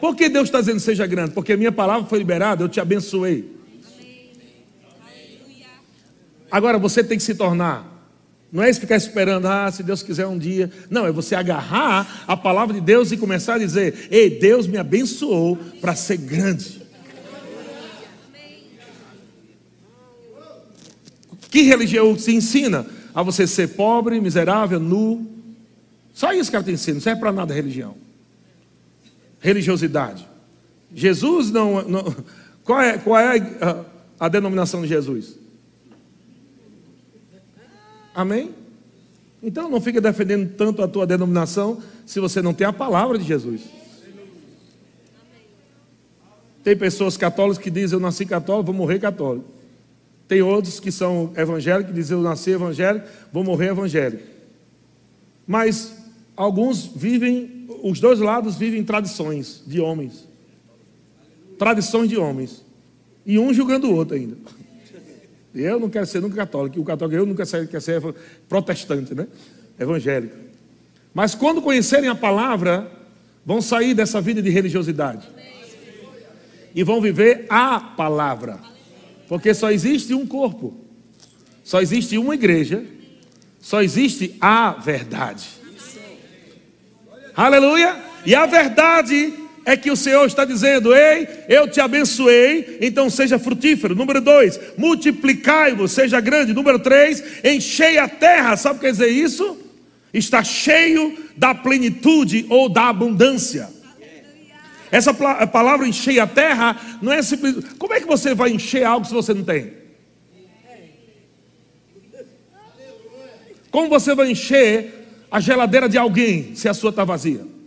Por 0.00 0.16
que 0.16 0.28
Deus 0.28 0.48
está 0.48 0.60
dizendo 0.60 0.80
seja 0.80 1.06
grande? 1.06 1.32
Porque 1.32 1.52
a 1.52 1.56
minha 1.56 1.72
palavra 1.72 2.08
foi 2.08 2.18
liberada, 2.18 2.64
eu 2.64 2.68
te 2.68 2.80
abençoei. 2.80 3.60
Agora 6.50 6.78
você 6.78 7.04
tem 7.04 7.18
que 7.18 7.22
se 7.22 7.34
tornar 7.34 7.99
não 8.52 8.64
é 8.64 8.72
ficar 8.72 8.96
esperando, 8.96 9.46
ah, 9.46 9.70
se 9.70 9.82
Deus 9.82 10.02
quiser 10.02 10.26
um 10.26 10.36
dia. 10.36 10.70
Não, 10.90 11.06
é 11.06 11.12
você 11.12 11.36
agarrar 11.36 12.24
a 12.26 12.36
palavra 12.36 12.74
de 12.74 12.80
Deus 12.80 13.12
e 13.12 13.16
começar 13.16 13.54
a 13.54 13.58
dizer: 13.58 14.08
Ei, 14.10 14.28
Deus 14.28 14.66
me 14.66 14.76
abençoou 14.76 15.56
para 15.80 15.94
ser 15.94 16.16
grande. 16.16 16.80
Que 21.48 21.62
religião 21.62 22.16
se 22.18 22.34
ensina? 22.34 22.86
A 23.12 23.22
você 23.22 23.46
ser 23.46 23.68
pobre, 23.70 24.20
miserável, 24.20 24.78
nu. 24.78 25.28
Só 26.12 26.32
isso 26.32 26.50
que 26.50 26.56
ela 26.56 26.64
te 26.64 26.72
ensina, 26.72 26.94
não 26.94 27.00
serve 27.00 27.20
para 27.20 27.32
nada 27.32 27.52
a 27.52 27.56
religião. 27.56 27.96
Religiosidade. 29.40 30.28
Jesus 30.94 31.50
não. 31.50 31.82
não 31.88 32.16
qual 32.64 32.80
é, 32.80 32.98
qual 32.98 33.18
é 33.18 33.38
a, 33.60 33.84
a 34.26 34.28
denominação 34.28 34.82
de 34.82 34.88
Jesus? 34.88 35.39
Amém? 38.14 38.54
Então 39.42 39.70
não 39.70 39.80
fica 39.80 40.00
defendendo 40.00 40.52
tanto 40.54 40.82
a 40.82 40.88
tua 40.88 41.06
denominação 41.06 41.82
se 42.04 42.20
você 42.20 42.42
não 42.42 42.52
tem 42.52 42.66
a 42.66 42.72
palavra 42.72 43.18
de 43.18 43.24
Jesus. 43.24 43.62
Tem 46.62 46.76
pessoas 46.76 47.16
católicas 47.16 47.62
que 47.62 47.70
dizem 47.70 47.96
eu 47.96 48.00
nasci 48.00 48.26
católico, 48.26 48.66
vou 48.66 48.74
morrer 48.74 48.98
católico. 48.98 49.46
Tem 50.28 50.42
outros 50.42 50.78
que 50.78 50.92
são 50.92 51.32
evangélicos 51.36 51.90
que 51.90 51.98
dizem 51.98 52.16
eu 52.16 52.22
nasci 52.22 52.50
evangélico, 52.50 53.06
vou 53.32 53.42
morrer 53.42 53.68
evangélico. 53.68 54.22
Mas 55.46 55.96
alguns 56.36 56.84
vivem, 56.84 57.66
os 57.82 57.98
dois 57.98 58.20
lados 58.20 58.56
vivem 58.56 58.84
tradições 58.84 59.62
de 59.66 59.80
homens. 59.80 60.28
Tradições 61.58 62.08
de 62.08 62.16
homens. 62.16 62.64
E 63.24 63.38
um 63.38 63.52
julgando 63.52 63.88
o 63.90 63.94
outro 63.94 64.14
ainda. 64.14 64.36
Eu 65.54 65.80
não 65.80 65.90
quero 65.90 66.06
ser 66.06 66.20
nunca 66.20 66.36
católico, 66.36 66.80
o 66.80 66.84
católico 66.84 67.16
eu 67.16 67.26
nunca 67.26 67.44
quero 67.44 67.80
ser 67.80 68.00
protestante, 68.48 69.14
né? 69.14 69.26
Evangélico. 69.78 70.36
Mas 71.12 71.34
quando 71.34 71.60
conhecerem 71.60 72.08
a 72.08 72.14
palavra, 72.14 72.90
vão 73.44 73.60
sair 73.60 73.94
dessa 73.94 74.20
vida 74.20 74.40
de 74.40 74.50
religiosidade. 74.50 75.28
E 76.74 76.84
vão 76.84 77.00
viver 77.00 77.46
a 77.48 77.80
palavra. 77.80 78.60
Porque 79.28 79.52
só 79.52 79.70
existe 79.70 80.14
um 80.14 80.26
corpo. 80.26 80.76
Só 81.64 81.80
existe 81.80 82.16
uma 82.16 82.34
igreja. 82.34 82.84
Só 83.60 83.82
existe 83.82 84.36
a 84.40 84.72
verdade. 84.72 85.48
Aleluia! 87.34 87.96
E 88.24 88.34
a 88.34 88.46
verdade 88.46 89.32
é 89.70 89.76
que 89.76 89.90
o 89.90 89.96
Senhor 89.96 90.26
está 90.26 90.44
dizendo: 90.44 90.94
Ei, 90.94 91.28
eu 91.48 91.68
te 91.68 91.80
abençoei, 91.80 92.78
então 92.80 93.08
seja 93.08 93.38
frutífero. 93.38 93.94
Número 93.94 94.20
dois, 94.20 94.58
multiplicai-vos, 94.76 95.92
seja 95.92 96.20
grande. 96.20 96.52
Número 96.52 96.78
três, 96.80 97.22
enchei 97.44 97.96
a 97.96 98.08
terra. 98.08 98.56
Sabe 98.56 98.76
o 98.76 98.80
que 98.80 98.86
quer 98.86 98.92
dizer 98.92 99.08
isso? 99.08 99.56
Está 100.12 100.42
cheio 100.42 101.16
da 101.36 101.54
plenitude 101.54 102.46
ou 102.48 102.68
da 102.68 102.88
abundância. 102.88 103.70
Essa 104.90 105.14
palavra 105.14 105.86
encher 105.86 106.18
a 106.18 106.26
terra 106.26 106.98
não 107.00 107.12
é 107.12 107.22
simples. 107.22 107.64
Como 107.78 107.94
é 107.94 108.00
que 108.00 108.08
você 108.08 108.34
vai 108.34 108.50
encher 108.50 108.82
algo 108.82 109.06
se 109.06 109.14
você 109.14 109.32
não 109.32 109.44
tem? 109.44 109.72
Como 113.70 113.88
você 113.88 114.16
vai 114.16 114.32
encher 114.32 115.26
a 115.30 115.38
geladeira 115.38 115.88
de 115.88 115.96
alguém 115.96 116.56
se 116.56 116.68
a 116.68 116.74
sua 116.74 116.90
está 116.90 117.04
vazia? 117.04 117.59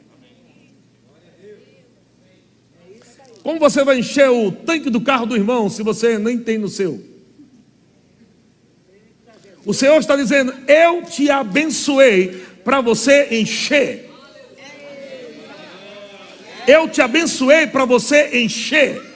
Como 3.43 3.59
você 3.59 3.83
vai 3.83 3.99
encher 3.99 4.29
o 4.29 4.51
tanque 4.51 4.89
do 4.89 5.01
carro 5.01 5.25
do 5.25 5.35
irmão 5.35 5.69
se 5.69 5.83
você 5.83 6.17
nem 6.17 6.39
tem 6.39 6.57
no 6.57 6.69
seu? 6.69 7.03
O 9.65 9.73
Senhor 9.73 9.99
está 9.99 10.15
dizendo: 10.15 10.53
Eu 10.65 11.03
te 11.03 11.29
abençoei 11.29 12.41
para 12.63 12.79
você 12.79 13.27
encher. 13.31 14.09
Eu 16.65 16.87
te 16.87 17.01
abençoei 17.01 17.67
para 17.67 17.83
você 17.83 18.41
encher. 18.41 19.11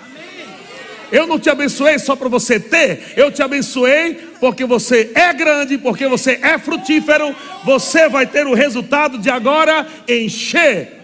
Eu 1.10 1.26
não 1.26 1.40
te 1.40 1.50
abençoei 1.50 1.98
só 1.98 2.18
para 2.18 2.28
você 2.28 2.60
ter, 2.60 3.14
eu 3.16 3.32
te 3.32 3.42
abençoei 3.42 4.16
porque 4.42 4.66
você 4.66 5.10
é 5.16 5.32
grande, 5.32 5.78
porque 5.78 6.06
você 6.06 6.38
é 6.42 6.58
frutífero, 6.58 7.34
você 7.64 8.10
vai 8.10 8.28
ter 8.28 8.46
o 8.46 8.54
resultado 8.54 9.18
de 9.18 9.30
agora 9.30 9.88
encher 10.06 10.97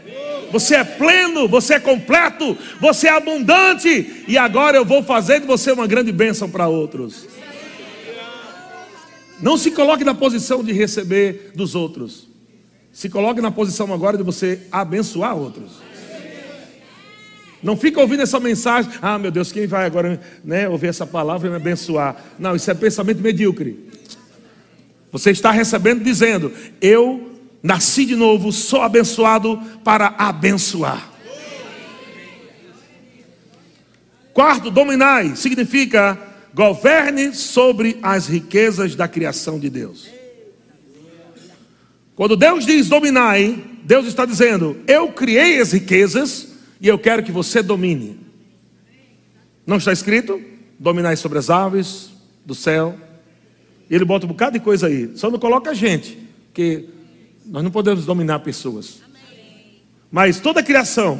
você 0.54 0.76
é 0.76 0.84
pleno, 0.84 1.48
você 1.48 1.74
é 1.74 1.80
completo, 1.80 2.56
você 2.80 3.08
é 3.08 3.10
abundante, 3.10 4.24
e 4.28 4.38
agora 4.38 4.78
eu 4.78 4.86
vou 4.86 5.02
fazer 5.02 5.42
de 5.42 5.48
você 5.48 5.72
uma 5.72 5.88
grande 5.88 6.12
bênção 6.12 6.48
para 6.48 6.68
outros. 6.68 7.28
Não 9.42 9.58
se 9.58 9.72
coloque 9.72 10.04
na 10.04 10.14
posição 10.14 10.64
de 10.64 10.72
receber 10.72 11.54
dos 11.56 11.74
outros, 11.74 12.28
se 12.92 13.10
coloque 13.10 13.42
na 13.42 13.50
posição 13.50 13.92
agora 13.92 14.16
de 14.16 14.22
você 14.22 14.62
abençoar 14.72 15.36
outros. 15.36 15.72
Não 17.64 17.76
fica 17.76 18.00
ouvindo 18.00 18.22
essa 18.22 18.40
mensagem, 18.40 18.92
ah 19.02 19.18
meu 19.18 19.32
Deus, 19.32 19.52
quem 19.52 19.66
vai 19.66 19.88
agora 19.88 20.22
né, 20.46 20.70
ouvir 20.70 20.88
essa 20.88 21.08
palavra 21.08 21.48
e 21.48 21.50
me 21.50 21.56
abençoar? 21.56 22.16
Não, 22.38 22.56
isso 22.56 22.70
é 22.70 22.76
pensamento 22.76 23.24
medíocre. 23.24 23.90
Você 25.12 25.32
está 25.32 25.50
recebendo 25.50 26.04
dizendo, 26.04 26.52
eu 26.80 27.33
nasci 27.64 28.06
de 28.06 28.16
novo, 28.16 28.52
sou 28.52 28.82
abençoado 28.82 29.58
para 29.86 30.14
abençoar. 30.18 31.10
Quarto, 34.34 34.70
dominai 34.70 35.36
significa 35.38 36.20
governe 36.54 37.34
sobre 37.34 37.98
as 38.04 38.28
riquezas 38.28 38.96
da 38.96 39.08
criação 39.08 39.58
de 39.58 39.70
Deus. 39.70 40.10
Quando 42.16 42.36
Deus 42.36 42.66
diz 42.66 42.90
dominai, 42.90 43.64
Deus 43.84 44.06
está 44.08 44.26
dizendo: 44.26 44.78
Eu 44.86 45.12
criei 45.14 45.60
as 45.60 45.72
riquezas 45.72 46.50
e 46.82 46.88
eu 46.88 47.00
quero 47.00 47.24
que 47.24 47.32
você 47.32 47.64
domine. 47.64 48.20
Não 49.66 49.78
está 49.78 49.94
escrito? 49.94 50.42
Dominai 50.78 51.16
sobre 51.16 51.40
as 51.40 51.50
aves 51.50 52.10
do 52.46 52.54
céu. 52.54 52.98
Ele 53.90 54.04
bota 54.04 54.26
um 54.26 54.30
bocado 54.30 54.58
de 54.58 54.64
coisa 54.64 54.88
aí. 54.88 55.12
Só 55.16 55.30
não 55.30 55.40
coloca 55.40 55.72
a 55.72 55.74
gente, 55.74 56.18
que 56.54 56.90
nós 57.46 57.64
não 57.64 57.72
podemos 57.72 58.06
dominar 58.06 58.40
pessoas. 58.40 59.02
Mas 60.12 60.40
toda 60.40 60.60
a 60.60 60.64
criação, 60.64 61.20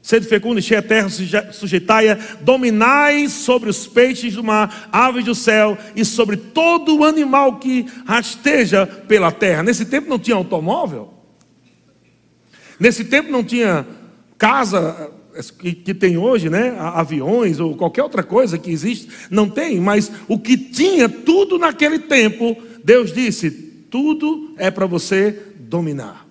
sede 0.00 0.26
fecundo, 0.26 0.58
enchei 0.58 0.76
a 0.76 0.82
terra, 0.82 1.08
sujeitai-a, 1.52 2.18
dominai 2.40 3.28
sobre 3.28 3.68
os 3.68 3.86
peixes 3.86 4.34
do 4.34 4.44
mar, 4.44 4.88
aves 4.92 5.24
do 5.24 5.34
céu 5.34 5.76
e 5.96 6.04
sobre 6.04 6.36
todo 6.36 6.96
o 6.96 7.04
animal 7.04 7.56
que 7.56 7.86
rasteja 8.06 8.86
pela 8.86 9.32
terra. 9.32 9.62
Nesse 9.62 9.84
tempo 9.84 10.08
não 10.08 10.18
tinha 10.18 10.36
automóvel. 10.36 11.12
Nesse 12.78 13.04
tempo 13.04 13.30
não 13.30 13.42
tinha 13.42 13.84
casa 14.36 15.10
que, 15.58 15.72
que, 15.72 15.94
tem 15.94 16.16
hoje, 16.16 16.48
né? 16.48 16.76
Aviões 16.78 17.58
ou 17.60 17.76
qualquer 17.76 18.02
outra 18.02 18.22
coisa 18.22 18.56
que 18.56 18.70
existe, 18.70 19.08
não 19.30 19.48
tem, 19.48 19.80
mas 19.80 20.10
o 20.28 20.38
que 20.38 20.56
tinha 20.56 21.08
tudo 21.08 21.58
naquele 21.58 21.98
tempo, 21.98 22.56
Deus 22.84 23.12
disse: 23.12 23.50
tudo 23.90 24.54
é 24.56 24.70
para 24.70 24.86
você 24.86 25.47
dominar. 25.68 26.26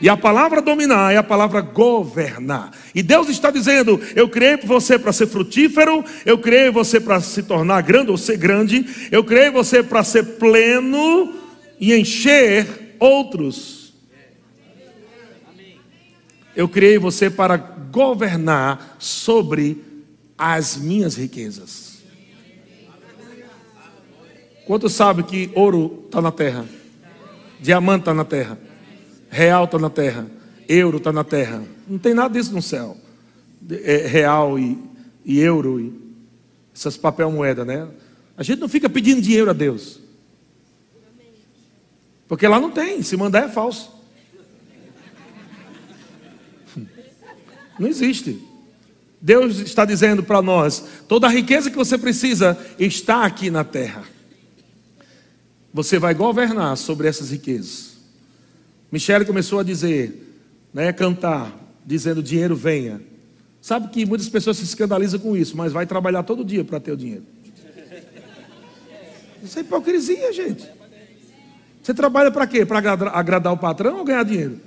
E 0.00 0.08
a 0.08 0.16
palavra 0.16 0.62
dominar 0.62 1.12
é 1.12 1.18
a 1.18 1.22
palavra 1.22 1.60
governar. 1.60 2.72
E 2.94 3.02
Deus 3.02 3.28
está 3.28 3.50
dizendo: 3.50 4.00
Eu 4.16 4.28
criei 4.28 4.56
você 4.56 4.98
para 4.98 5.12
ser 5.12 5.26
frutífero, 5.26 6.02
eu 6.24 6.38
criei 6.38 6.70
você 6.70 6.98
para 6.98 7.20
se 7.20 7.42
tornar 7.42 7.82
grande 7.82 8.10
ou 8.10 8.16
ser 8.16 8.38
grande, 8.38 8.86
eu 9.12 9.22
criei 9.22 9.50
você 9.50 9.82
para 9.82 10.02
ser 10.02 10.38
pleno 10.38 11.34
e 11.78 11.94
encher 11.94 12.96
outros. 12.98 13.92
Eu 16.56 16.68
criei 16.68 16.98
você 16.98 17.28
para 17.28 17.56
governar 17.56 18.96
sobre 18.98 19.84
as 20.36 20.76
minhas 20.76 21.16
riquezas. 21.16 22.00
Quantos 24.66 24.94
sabem 24.94 25.24
que 25.24 25.50
ouro 25.54 26.04
está 26.06 26.22
na 26.22 26.32
terra? 26.32 26.79
Diamante 27.60 28.02
está 28.02 28.14
na 28.14 28.24
terra. 28.24 28.58
Real 29.28 29.64
está 29.64 29.78
na 29.78 29.90
terra. 29.90 30.26
Euro 30.68 30.98
está 30.98 31.12
na 31.12 31.24
terra. 31.24 31.62
Não 31.86 31.98
tem 31.98 32.14
nada 32.14 32.32
disso 32.32 32.52
no 32.52 32.62
céu. 32.62 32.96
É, 33.70 34.06
real 34.06 34.58
e, 34.58 34.78
e 35.24 35.38
euro 35.40 35.78
e 35.80 35.92
essas 36.74 36.96
papel 36.96 37.30
moeda, 37.30 37.64
né? 37.64 37.88
A 38.36 38.42
gente 38.42 38.58
não 38.58 38.68
fica 38.68 38.88
pedindo 38.88 39.20
dinheiro 39.20 39.50
a 39.50 39.52
Deus. 39.52 40.00
Porque 42.26 42.46
lá 42.46 42.58
não 42.58 42.70
tem. 42.70 43.02
Se 43.02 43.16
mandar 43.16 43.44
é 43.44 43.48
falso. 43.48 43.92
Não 47.78 47.88
existe. 47.88 48.40
Deus 49.20 49.58
está 49.58 49.84
dizendo 49.84 50.22
para 50.22 50.40
nós: 50.40 50.84
toda 51.08 51.26
a 51.26 51.30
riqueza 51.30 51.70
que 51.70 51.76
você 51.76 51.98
precisa 51.98 52.58
está 52.78 53.24
aqui 53.24 53.50
na 53.50 53.64
terra. 53.64 54.04
Você 55.72 55.98
vai 55.98 56.14
governar 56.14 56.76
sobre 56.76 57.08
essas 57.08 57.30
riquezas. 57.30 57.98
Michele 58.90 59.24
começou 59.24 59.60
a 59.60 59.62
dizer, 59.62 60.36
né, 60.74 60.92
cantar, 60.92 61.56
dizendo: 61.86 62.22
dinheiro 62.22 62.56
venha. 62.56 63.00
Sabe 63.60 63.88
que 63.88 64.06
muitas 64.06 64.28
pessoas 64.28 64.56
se 64.56 64.64
escandalizam 64.64 65.20
com 65.20 65.36
isso, 65.36 65.56
mas 65.56 65.72
vai 65.72 65.86
trabalhar 65.86 66.22
todo 66.22 66.44
dia 66.44 66.64
para 66.64 66.80
ter 66.80 66.92
o 66.92 66.96
dinheiro. 66.96 67.24
Isso 69.42 69.58
é 69.58 69.62
hipocrisia, 69.62 70.32
gente. 70.32 70.68
Você 71.82 71.94
trabalha 71.94 72.30
para 72.30 72.46
quê? 72.46 72.66
Para 72.66 72.78
agradar, 72.78 73.16
agradar 73.16 73.52
o 73.52 73.58
patrão 73.58 73.98
ou 73.98 74.04
ganhar 74.04 74.22
dinheiro? 74.22 74.60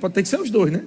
Pode 0.00 0.14
ter 0.14 0.22
que 0.22 0.28
ser 0.28 0.40
os 0.40 0.50
dois, 0.50 0.72
né? 0.72 0.84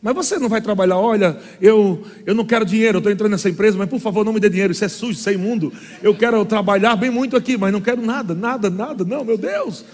Mas 0.00 0.14
você 0.14 0.38
não 0.38 0.48
vai 0.48 0.60
trabalhar, 0.60 0.96
olha, 0.96 1.36
eu, 1.60 2.04
eu 2.24 2.34
não 2.34 2.44
quero 2.44 2.64
dinheiro, 2.64 2.96
eu 2.96 3.00
estou 3.00 3.12
entrando 3.12 3.32
nessa 3.32 3.48
empresa, 3.48 3.76
mas 3.76 3.88
por 3.88 3.98
favor 3.98 4.24
não 4.24 4.32
me 4.32 4.38
dê 4.38 4.48
dinheiro, 4.48 4.72
isso 4.72 4.84
é 4.84 4.88
sujo, 4.88 5.12
isso 5.12 5.28
é 5.28 5.32
imundo. 5.32 5.72
Eu 6.00 6.14
quero 6.14 6.44
trabalhar 6.44 6.94
bem 6.94 7.10
muito 7.10 7.36
aqui, 7.36 7.56
mas 7.56 7.72
não 7.72 7.80
quero 7.80 8.00
nada, 8.00 8.32
nada, 8.32 8.70
nada, 8.70 9.04
não, 9.04 9.24
meu 9.24 9.36
Deus. 9.36 9.84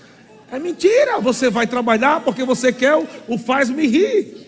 É 0.53 0.59
mentira, 0.59 1.21
você 1.21 1.49
vai 1.49 1.67
trabalhar 1.67 2.21
porque 2.21 2.45
você 2.45 2.71
quer 2.71 2.95
o, 2.97 3.07
o 3.27 3.38
faz-me 3.38 3.87
rir. 3.87 4.45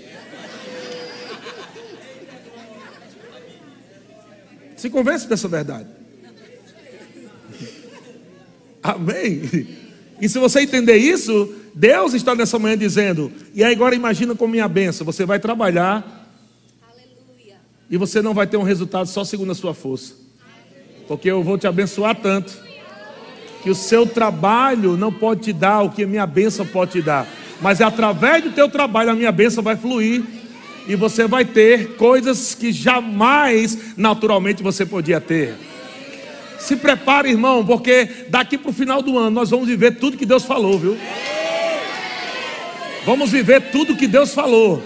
Se 4.76 4.90
convence 4.90 5.26
dessa 5.26 5.48
verdade. 5.48 5.88
Amém? 8.82 9.85
E 10.20 10.28
se 10.28 10.38
você 10.38 10.60
entender 10.60 10.96
isso, 10.96 11.54
Deus 11.74 12.14
está 12.14 12.34
nessa 12.34 12.58
manhã 12.58 12.76
dizendo: 12.76 13.30
e 13.54 13.62
agora 13.62 13.94
imagina 13.94 14.34
com 14.34 14.46
minha 14.46 14.66
benção: 14.66 15.04
você 15.04 15.26
vai 15.26 15.38
trabalhar 15.38 16.28
Aleluia. 16.82 17.56
e 17.90 17.96
você 17.96 18.22
não 18.22 18.32
vai 18.32 18.46
ter 18.46 18.56
um 18.56 18.62
resultado 18.62 19.06
só 19.08 19.24
segundo 19.24 19.52
a 19.52 19.54
sua 19.54 19.74
força, 19.74 20.14
porque 21.06 21.30
eu 21.30 21.42
vou 21.42 21.58
te 21.58 21.66
abençoar 21.66 22.16
tanto 22.16 22.66
que 23.62 23.70
o 23.70 23.74
seu 23.74 24.06
trabalho 24.06 24.96
não 24.96 25.12
pode 25.12 25.42
te 25.42 25.52
dar 25.52 25.82
o 25.82 25.90
que 25.90 26.04
a 26.04 26.06
minha 26.06 26.26
benção 26.26 26.64
pode 26.64 26.92
te 26.92 27.02
dar, 27.02 27.26
mas 27.60 27.80
é 27.80 27.84
através 27.84 28.42
do 28.42 28.52
teu 28.52 28.68
trabalho 28.68 29.10
a 29.10 29.14
minha 29.14 29.32
benção 29.32 29.62
vai 29.62 29.76
fluir 29.76 30.22
e 30.88 30.94
você 30.94 31.26
vai 31.26 31.44
ter 31.44 31.96
coisas 31.96 32.54
que 32.54 32.72
jamais 32.72 33.96
naturalmente 33.96 34.62
você 34.62 34.86
podia 34.86 35.20
ter. 35.20 35.54
Se 36.58 36.76
prepare, 36.76 37.30
irmão, 37.30 37.64
porque 37.64 38.26
daqui 38.28 38.56
para 38.56 38.70
o 38.70 38.74
final 38.74 39.02
do 39.02 39.18
ano 39.18 39.30
nós 39.30 39.50
vamos 39.50 39.68
viver 39.68 39.96
tudo 39.96 40.16
que 40.16 40.26
Deus 40.26 40.44
falou, 40.44 40.78
viu? 40.78 40.98
Vamos 43.04 43.30
viver 43.30 43.70
tudo 43.70 43.96
que 43.96 44.06
Deus 44.06 44.34
falou. 44.34 44.82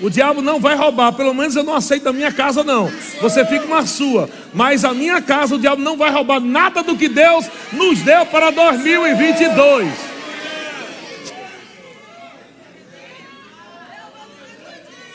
O 0.00 0.10
diabo 0.10 0.42
não 0.42 0.58
vai 0.58 0.74
roubar, 0.74 1.12
pelo 1.12 1.32
menos 1.32 1.54
eu 1.54 1.62
não 1.62 1.74
aceito 1.74 2.02
da 2.02 2.12
minha 2.12 2.32
casa, 2.32 2.64
não. 2.64 2.90
Você 3.20 3.44
fica 3.46 3.64
uma 3.64 3.86
sua, 3.86 4.28
mas 4.52 4.84
a 4.84 4.92
minha 4.92 5.22
casa, 5.22 5.54
o 5.54 5.58
diabo 5.58 5.80
não 5.80 5.96
vai 5.96 6.10
roubar 6.10 6.40
nada 6.40 6.82
do 6.82 6.96
que 6.96 7.08
Deus 7.08 7.46
nos 7.72 8.02
deu 8.02 8.26
para 8.26 8.50
2022. 8.50 9.88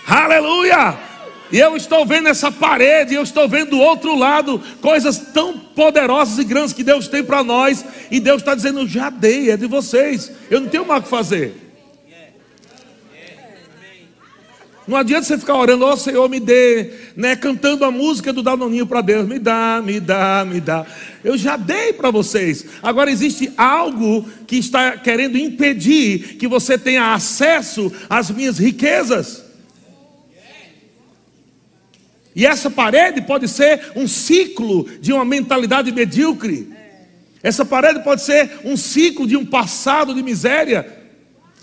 Aleluia! 0.07 1.06
E 1.51 1.59
eu 1.59 1.77
estou 1.77 2.05
vendo 2.05 2.27
essa 2.27 2.51
parede, 2.51 3.15
eu 3.15 3.23
estou 3.23 3.47
vendo 3.47 3.71
do 3.71 3.79
outro 3.79 4.15
lado 4.15 4.61
coisas 4.81 5.17
tão 5.33 5.57
poderosas 5.57 6.37
e 6.39 6.43
grandes 6.43 6.73
que 6.73 6.83
Deus 6.83 7.07
tem 7.07 7.23
para 7.23 7.43
nós. 7.43 7.85
E 8.11 8.19
Deus 8.19 8.41
está 8.41 8.53
dizendo: 8.53 8.87
já 8.87 9.09
dei, 9.09 9.51
é 9.51 9.57
de 9.57 9.67
vocês. 9.67 10.31
Eu 10.49 10.61
não 10.61 10.67
tenho 10.67 10.85
mais 10.85 11.01
o 11.01 11.03
que 11.03 11.09
fazer. 11.09 11.67
Não 14.87 14.95
adianta 14.95 15.25
você 15.25 15.37
ficar 15.37 15.55
orando, 15.55 15.83
ó 15.83 15.91
oh, 15.91 15.97
Senhor, 15.97 16.29
me 16.29 16.39
dê, 16.39 16.91
né, 17.13 17.35
cantando 17.35 17.83
a 17.83 17.91
música 17.91 18.31
do 18.31 18.41
Danoninho 18.41 18.87
para 18.87 19.01
Deus, 19.01 19.27
me 19.27 19.37
dá, 19.37 19.81
me 19.83 19.99
dá, 19.99 20.45
me 20.49 20.61
dá. 20.61 20.85
Eu 21.25 21.37
já 21.37 21.57
dei 21.57 21.91
para 21.91 22.09
vocês. 22.09 22.65
Agora 22.81 23.11
existe 23.11 23.51
algo 23.57 24.25
que 24.47 24.55
está 24.55 24.95
querendo 24.95 25.37
impedir 25.37 26.37
que 26.37 26.47
você 26.47 26.77
tenha 26.77 27.13
acesso 27.13 27.91
às 28.09 28.31
minhas 28.31 28.57
riquezas. 28.57 29.46
E 32.37 32.45
essa 32.45 32.69
parede 32.69 33.23
pode 33.23 33.47
ser 33.47 33.93
um 33.95 34.07
ciclo 34.07 34.87
de 35.01 35.11
uma 35.11 35.25
mentalidade 35.25 35.91
medíocre. 35.91 36.71
Essa 37.41 37.65
parede 37.65 38.03
pode 38.03 38.21
ser 38.21 38.59
um 38.63 38.77
ciclo 38.77 39.25
de 39.25 39.35
um 39.35 39.43
passado 39.43 40.13
de 40.13 40.21
miséria. 40.21 40.87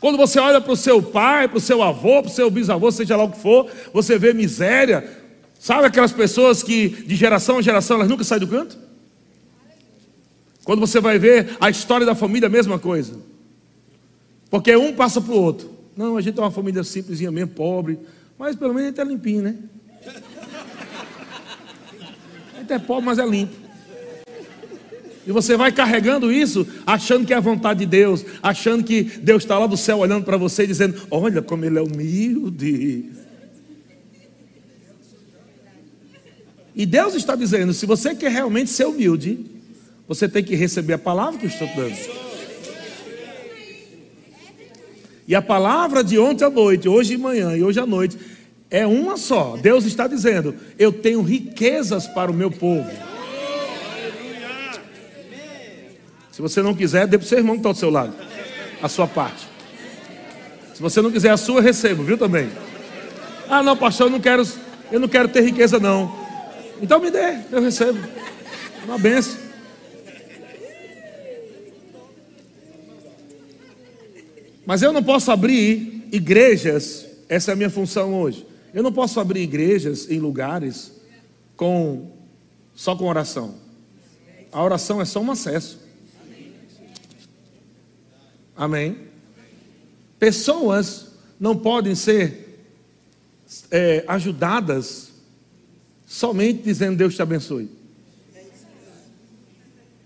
Quando 0.00 0.18
você 0.18 0.40
olha 0.40 0.60
para 0.60 0.72
o 0.72 0.76
seu 0.76 1.00
pai, 1.00 1.46
para 1.46 1.58
o 1.58 1.60
seu 1.60 1.80
avô, 1.80 2.20
para 2.22 2.28
o 2.28 2.34
seu 2.34 2.50
bisavô, 2.50 2.90
seja 2.90 3.14
lá 3.14 3.22
o 3.22 3.30
que 3.30 3.38
for, 3.38 3.70
você 3.92 4.18
vê 4.18 4.34
miséria. 4.34 5.08
Sabe 5.60 5.86
aquelas 5.86 6.10
pessoas 6.10 6.60
que 6.60 6.88
de 6.88 7.14
geração 7.14 7.60
em 7.60 7.62
geração 7.62 7.98
elas 7.98 8.08
nunca 8.08 8.24
saem 8.24 8.40
do 8.40 8.48
canto? 8.48 8.76
Quando 10.64 10.80
você 10.80 10.98
vai 10.98 11.20
ver 11.20 11.56
a 11.60 11.70
história 11.70 12.04
da 12.04 12.16
família, 12.16 12.48
a 12.48 12.50
mesma 12.50 12.80
coisa. 12.80 13.14
Porque 14.50 14.74
um 14.74 14.92
passa 14.92 15.20
para 15.20 15.34
o 15.34 15.40
outro. 15.40 15.70
Não, 15.96 16.16
a 16.16 16.20
gente 16.20 16.36
é 16.36 16.42
uma 16.42 16.50
família 16.50 16.82
simplesinha 16.82 17.30
mesmo, 17.30 17.50
pobre, 17.50 17.96
mas 18.36 18.56
pelo 18.56 18.74
menos 18.74 18.88
a 18.88 18.90
gente 18.90 19.00
é 19.00 19.04
limpinho, 19.04 19.42
né? 19.42 19.54
é 22.68 22.78
pobre, 22.78 23.04
mas 23.04 23.18
é 23.18 23.26
limpo. 23.26 23.64
E 25.26 25.32
você 25.32 25.56
vai 25.56 25.72
carregando 25.72 26.30
isso, 26.30 26.66
achando 26.86 27.26
que 27.26 27.32
é 27.32 27.36
a 27.36 27.40
vontade 27.40 27.80
de 27.80 27.86
Deus, 27.86 28.24
achando 28.42 28.84
que 28.84 29.02
Deus 29.02 29.42
está 29.42 29.58
lá 29.58 29.66
do 29.66 29.76
céu 29.76 29.98
olhando 29.98 30.24
para 30.24 30.36
você 30.36 30.64
e 30.64 30.66
dizendo: 30.66 31.00
Olha 31.10 31.40
como 31.40 31.64
ele 31.64 31.78
é 31.78 31.82
humilde. 31.82 33.10
E 36.74 36.84
Deus 36.84 37.14
está 37.14 37.34
dizendo: 37.34 37.72
se 37.72 37.86
você 37.86 38.14
quer 38.14 38.30
realmente 38.30 38.68
ser 38.68 38.86
humilde, 38.86 39.46
você 40.06 40.28
tem 40.28 40.44
que 40.44 40.54
receber 40.54 40.94
a 40.94 40.98
palavra 40.98 41.38
que 41.38 41.46
eu 41.46 41.50
estou 41.50 41.68
dando. 41.68 42.24
E 45.26 45.34
a 45.34 45.40
palavra 45.40 46.04
de 46.04 46.18
ontem 46.18 46.44
à 46.44 46.50
noite, 46.50 46.86
hoje 46.86 47.16
de 47.16 47.22
manhã 47.22 47.56
e 47.56 47.62
hoje 47.62 47.80
à 47.80 47.86
noite, 47.86 48.18
é 48.74 48.84
uma 48.84 49.16
só. 49.16 49.56
Deus 49.56 49.84
está 49.84 50.08
dizendo: 50.08 50.52
Eu 50.76 50.92
tenho 50.92 51.22
riquezas 51.22 52.08
para 52.08 52.28
o 52.28 52.34
meu 52.34 52.50
povo. 52.50 52.90
Se 56.32 56.42
você 56.42 56.60
não 56.60 56.74
quiser, 56.74 57.06
dê 57.06 57.16
para 57.16 57.24
o 57.24 57.28
seu 57.28 57.38
irmão 57.38 57.54
que 57.54 57.60
está 57.60 57.68
ao 57.68 57.74
seu 57.76 57.88
lado. 57.88 58.12
A 58.82 58.88
sua 58.88 59.06
parte. 59.06 59.46
Se 60.74 60.82
você 60.82 61.00
não 61.00 61.12
quiser 61.12 61.30
a 61.30 61.36
sua, 61.36 61.62
recebo, 61.62 62.02
viu 62.02 62.18
também. 62.18 62.50
Ah, 63.48 63.62
não, 63.62 63.76
pastor, 63.76 64.08
eu 64.08 64.10
não 64.10 64.18
quero, 64.18 64.44
eu 64.90 64.98
não 64.98 65.06
quero 65.06 65.28
ter 65.28 65.42
riqueza, 65.42 65.78
não. 65.78 66.12
Então 66.82 66.98
me 66.98 67.12
dê, 67.12 67.38
eu 67.52 67.62
recebo. 67.62 68.00
Uma 68.84 68.98
benção. 68.98 69.38
Mas 74.66 74.82
eu 74.82 74.92
não 74.92 75.02
posso 75.02 75.30
abrir 75.30 76.08
igrejas, 76.10 77.06
essa 77.28 77.52
é 77.52 77.54
a 77.54 77.56
minha 77.56 77.70
função 77.70 78.12
hoje. 78.12 78.53
Eu 78.74 78.82
não 78.82 78.92
posso 78.92 79.20
abrir 79.20 79.40
igrejas 79.42 80.10
em 80.10 80.18
lugares 80.18 80.92
com 81.56 82.10
só 82.74 82.96
com 82.96 83.06
oração. 83.06 83.54
A 84.50 84.60
oração 84.60 85.00
é 85.00 85.04
só 85.04 85.20
um 85.20 85.30
acesso. 85.30 85.78
Amém. 88.56 88.98
Pessoas 90.18 91.12
não 91.38 91.56
podem 91.56 91.94
ser 91.94 92.66
é, 93.70 94.04
ajudadas 94.08 95.12
somente 96.04 96.60
dizendo 96.62 96.96
Deus 96.96 97.14
te 97.14 97.22
abençoe. 97.22 97.70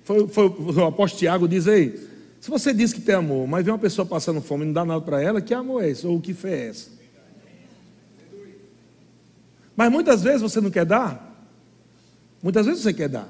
Foi, 0.04 0.28
foi, 0.28 0.44
o 0.46 0.84
apóstolo 0.84 1.20
Tiago 1.20 1.48
diz 1.48 1.66
aí: 1.66 2.06
se 2.38 2.50
você 2.50 2.74
diz 2.74 2.92
que 2.92 3.00
tem 3.00 3.14
amor, 3.14 3.48
mas 3.48 3.64
vê 3.64 3.70
uma 3.70 3.78
pessoa 3.78 4.04
passando 4.04 4.42
fome 4.42 4.64
e 4.64 4.66
não 4.66 4.74
dá 4.74 4.84
nada 4.84 5.00
para 5.00 5.22
ela, 5.22 5.40
que 5.40 5.54
amor 5.54 5.82
é 5.82 5.88
esse? 5.88 6.06
Ou 6.06 6.20
que 6.20 6.34
fé 6.34 6.66
é 6.66 6.68
essa? 6.68 6.97
Mas 9.78 9.92
muitas 9.92 10.24
vezes 10.24 10.42
você 10.42 10.60
não 10.60 10.72
quer 10.72 10.84
dar. 10.84 11.48
Muitas 12.42 12.66
vezes 12.66 12.82
você 12.82 12.92
quer 12.92 13.08
dar. 13.08 13.28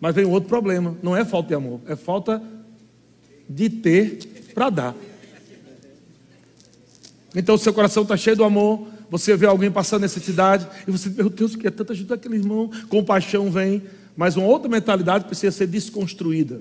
Mas 0.00 0.14
vem 0.14 0.24
outro 0.24 0.48
problema. 0.48 0.96
Não 1.02 1.16
é 1.16 1.24
falta 1.24 1.48
de 1.48 1.54
amor, 1.54 1.80
é 1.88 1.96
falta 1.96 2.40
de 3.50 3.68
ter 3.68 4.20
para 4.54 4.70
dar. 4.70 4.94
Então 7.34 7.58
seu 7.58 7.74
coração 7.74 8.04
está 8.04 8.16
cheio 8.16 8.36
do 8.36 8.44
amor. 8.44 8.86
Você 9.10 9.36
vê 9.36 9.46
alguém 9.46 9.68
passando 9.68 10.02
necessidade 10.02 10.64
e 10.86 10.92
você, 10.92 11.10
meu 11.10 11.28
Deus, 11.28 11.56
que 11.56 11.66
é 11.66 11.72
tanta 11.72 11.92
ajuda 11.92 12.14
aquele 12.14 12.36
irmão. 12.36 12.70
Compaixão 12.88 13.50
vem, 13.50 13.82
mas 14.16 14.36
uma 14.36 14.46
outra 14.46 14.68
mentalidade 14.68 15.24
precisa 15.24 15.50
ser 15.50 15.66
desconstruída, 15.66 16.60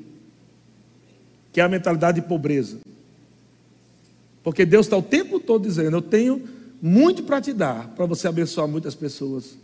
que 1.54 1.62
é 1.62 1.64
a 1.64 1.70
mentalidade 1.70 2.20
de 2.20 2.28
pobreza. 2.28 2.80
Porque 4.44 4.66
Deus 4.66 4.88
está 4.88 4.98
o 4.98 5.04
tempo 5.04 5.40
todo 5.40 5.62
dizendo: 5.62 5.98
Eu 5.98 6.02
tenho 6.02 6.57
muito 6.82 7.24
para 7.24 7.42
te 7.42 7.54
dar, 7.54 7.90
para 7.90 8.06
você 8.06 8.28
abençoar 8.28 8.68
muitas 8.68 8.96
pessoas. 8.96 9.58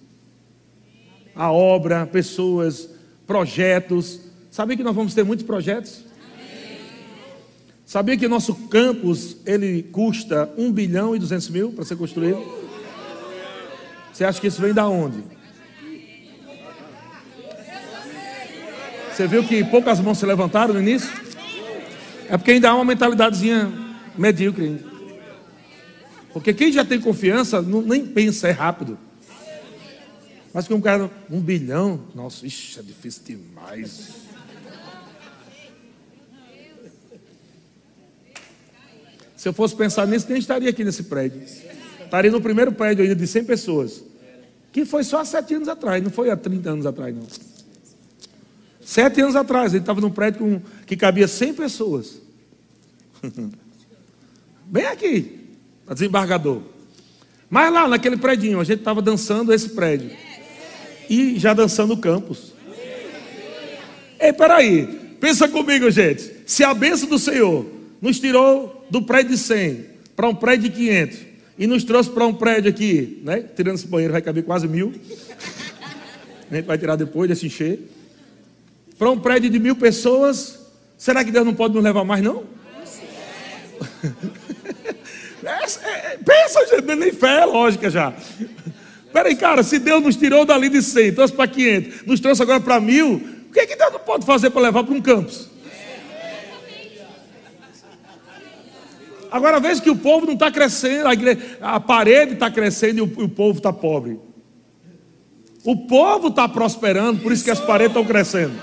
A 1.36 1.52
obra, 1.52 2.06
pessoas, 2.06 2.90
projetos. 3.26 4.20
Sabia 4.52 4.78
que 4.78 4.84
nós 4.84 4.96
vamos 4.96 5.14
ter 5.14 5.24
muitos 5.24 5.46
projetos? 5.46 6.04
Sabia 7.86 8.18
que 8.18 8.28
nosso 8.28 8.56
campus 8.70 9.38
ele 9.46 9.84
custa 9.84 10.52
1 10.58 10.72
bilhão 10.72 11.16
e 11.16 11.20
200 11.20 11.50
mil 11.50 11.72
para 11.72 11.86
ser 11.86 11.96
construído? 11.96 12.42
Você 14.12 14.24
acha 14.24 14.40
que 14.40 14.48
isso 14.48 14.62
vem 14.62 14.74
da 14.74 14.88
onde? 14.88 15.24
Você 19.12 19.28
viu 19.28 19.44
que 19.44 19.64
poucas 19.64 20.00
mãos 20.00 20.18
se 20.18 20.26
levantaram 20.26 20.74
no 20.74 20.82
início? 20.82 21.10
É 22.28 22.38
porque 22.38 22.52
ainda 22.52 22.70
há 22.70 22.76
uma 22.76 22.86
mentalidadezinha 22.86 23.72
medíocre 24.18 24.66
ainda. 24.66 24.93
Porque 26.34 26.52
quem 26.52 26.72
já 26.72 26.84
tem 26.84 27.00
confiança 27.00 27.62
não, 27.62 27.84
nem 27.84 28.06
pensa, 28.06 28.48
é 28.48 28.52
rápido. 28.52 28.98
Mas 30.52 30.68
que 30.68 30.74
um 30.74 30.82
cara, 30.82 31.10
um 31.30 31.40
bilhão, 31.40 32.08
nossa, 32.14 32.46
isso 32.46 32.80
é 32.80 32.84
difícil 32.84 33.22
demais. 33.24 34.24
Se 39.38 39.48
eu 39.48 39.54
fosse 39.54 39.76
pensar 39.76 40.08
nisso, 40.08 40.26
nem 40.28 40.40
estaria 40.40 40.70
aqui 40.70 40.84
nesse 40.84 41.04
prédio. 41.04 41.42
Estaria 42.04 42.32
no 42.32 42.42
primeiro 42.42 42.72
prédio 42.72 43.04
ainda 43.04 43.16
de 43.16 43.28
100 43.28 43.46
pessoas. 43.46 44.04
Que 44.72 44.86
foi 44.86 45.04
só 45.04 45.20
há 45.20 45.26
sete 45.26 45.54
anos 45.54 45.68
atrás, 45.68 46.04
não 46.04 46.10
foi 46.10 46.32
há 46.32 46.38
30 46.38 46.70
anos 46.70 46.86
atrás, 46.86 47.16
não. 47.16 47.28
Sete 48.82 49.22
anos 49.22 49.36
atrás, 49.36 49.74
ele 49.74 49.84
estava 49.84 50.02
num 50.02 50.10
prédio 50.10 50.40
com, 50.40 50.62
que 50.86 50.98
cabia 50.98 51.28
100 51.28 51.54
pessoas. 51.54 52.20
Bem 54.66 54.86
aqui 54.88 55.43
a 55.94 55.96
desembargador. 55.96 56.60
Mas 57.50 57.72
lá 57.72 57.88
naquele 57.88 58.18
prédio, 58.18 58.60
a 58.60 58.64
gente 58.64 58.80
estava 58.80 59.00
dançando 59.00 59.54
esse 59.54 59.70
prédio. 59.70 60.10
E 61.08 61.38
já 61.38 61.54
dançando 61.54 61.94
o 61.94 61.98
campus. 61.98 62.52
Ei, 64.20 64.34
peraí. 64.34 64.88
Pensa 65.20 65.48
comigo, 65.48 65.90
gente. 65.92 66.32
Se 66.48 66.64
a 66.64 66.74
bênção 66.74 67.08
do 67.08 67.20
Senhor 67.20 67.68
nos 68.02 68.20
tirou 68.20 68.84
do 68.90 69.04
prédio 69.04 69.34
de 69.34 69.38
100 69.38 69.86
para 70.16 70.28
um 70.28 70.34
prédio 70.34 70.70
de 70.70 70.76
500 70.76 71.20
e 71.60 71.68
nos 71.68 71.84
trouxe 71.84 72.10
para 72.10 72.26
um 72.26 72.34
prédio 72.34 72.72
aqui, 72.72 73.22
né? 73.24 73.46
Tirando 73.56 73.76
esse 73.76 73.88
banheiro 73.88 74.14
vai 74.14 74.22
caber 74.22 74.44
quase 74.44 74.68
mil. 74.68 74.94
A 76.50 76.56
gente 76.56 76.66
vai 76.66 76.78
tirar 76.78 76.96
depois 76.96 77.30
desse 77.30 77.46
encher. 77.46 77.80
Para 78.98 79.12
um 79.12 79.20
prédio 79.20 79.52
de 79.52 79.60
mil 79.60 79.76
pessoas, 79.76 80.60
será 80.98 81.24
que 81.24 81.32
Deus 81.32 81.46
não 81.46 81.54
pode 81.54 81.76
nos 81.76 81.84
levar 81.84 82.04
mais, 82.04 82.24
não? 82.24 82.44
É, 85.64 86.14
é, 86.14 86.20
pensa, 86.24 86.66
gente, 86.68 86.96
nem 86.96 87.12
fé 87.12 87.42
é 87.42 87.46
lógica 87.46 87.90
já. 87.90 88.14
Peraí, 89.12 89.36
cara, 89.36 89.64
se 89.64 89.80
Deus 89.80 90.04
nos 90.04 90.16
tirou 90.16 90.44
dali 90.46 90.70
de 90.70 90.82
100, 90.82 91.14
trouxe 91.14 91.34
para 91.34 91.48
500, 91.48 92.06
nos 92.06 92.20
trouxe 92.20 92.42
agora 92.42 92.60
para 92.60 92.80
mil, 92.80 93.16
o 93.50 93.54
que, 93.54 93.60
é 93.60 93.66
que 93.66 93.76
Deus 93.76 93.94
não 93.94 94.00
pode 94.00 94.26
fazer 94.26 94.50
para 94.50 94.62
levar 94.62 94.84
para 94.84 94.94
um 94.94 95.02
campus? 95.02 95.50
Agora 99.32 99.60
veja 99.60 99.82
que 99.82 99.90
o 99.90 99.96
povo 99.96 100.26
não 100.26 100.34
está 100.34 100.52
crescendo, 100.52 101.08
a, 101.08 101.14
igreja, 101.14 101.58
a 101.62 101.80
parede 101.80 102.34
está 102.34 102.52
crescendo 102.52 102.98
e 103.00 103.02
o, 103.02 103.26
o 103.26 103.30
povo 103.30 103.58
está 103.58 103.72
pobre. 103.72 104.20
O 105.64 105.88
povo 105.88 106.28
está 106.28 106.48
prosperando, 106.48 107.22
por 107.22 107.32
isso 107.32 107.44
que 107.44 107.52
as 107.52 107.60
paredes 107.60 107.96
estão 107.96 108.06
crescendo. 108.06 108.54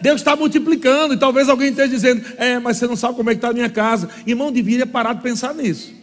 Deus 0.00 0.20
está 0.20 0.36
multiplicando, 0.36 1.14
e 1.14 1.16
talvez 1.16 1.48
alguém 1.48 1.70
esteja 1.70 1.88
dizendo: 1.88 2.24
É, 2.36 2.58
mas 2.58 2.76
você 2.76 2.86
não 2.86 2.96
sabe 2.96 3.16
como 3.16 3.30
é 3.30 3.34
que 3.34 3.38
está 3.38 3.48
a 3.48 3.52
minha 3.52 3.70
casa. 3.70 4.08
Irmão, 4.26 4.52
deveria 4.52 4.86
parar 4.86 5.14
de 5.14 5.22
pensar 5.22 5.54
nisso 5.54 5.94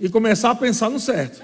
e 0.00 0.08
começar 0.08 0.50
a 0.50 0.54
pensar 0.54 0.90
no 0.90 0.98
certo. 0.98 1.42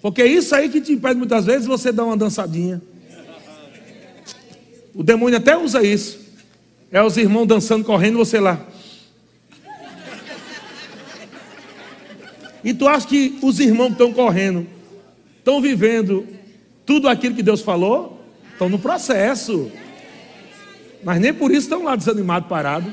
Porque 0.00 0.22
é 0.22 0.26
isso 0.26 0.54
aí 0.54 0.68
que 0.68 0.80
te 0.80 0.92
impede 0.92 1.16
muitas 1.16 1.44
vezes 1.44 1.66
você 1.66 1.90
dar 1.90 2.04
uma 2.04 2.16
dançadinha. 2.16 2.80
O 4.94 5.02
demônio 5.02 5.38
até 5.38 5.56
usa 5.56 5.82
isso. 5.82 6.20
É 6.92 7.02
os 7.02 7.16
irmãos 7.16 7.46
dançando, 7.46 7.84
correndo, 7.84 8.18
você 8.18 8.38
lá. 8.38 8.64
E 12.62 12.72
tu 12.72 12.86
acha 12.86 13.06
que 13.08 13.36
os 13.42 13.58
irmãos 13.58 13.90
estão 13.90 14.12
correndo, 14.12 14.66
estão 15.38 15.60
vivendo 15.60 16.26
tudo 16.86 17.08
aquilo 17.08 17.34
que 17.34 17.42
Deus 17.42 17.60
falou? 17.60 18.20
Estão 18.52 18.68
no 18.68 18.78
processo. 18.78 19.70
Mas 21.02 21.20
nem 21.20 21.32
por 21.32 21.50
isso 21.50 21.62
estão 21.62 21.82
lá 21.84 21.96
desanimados, 21.96 22.48
parados. 22.48 22.92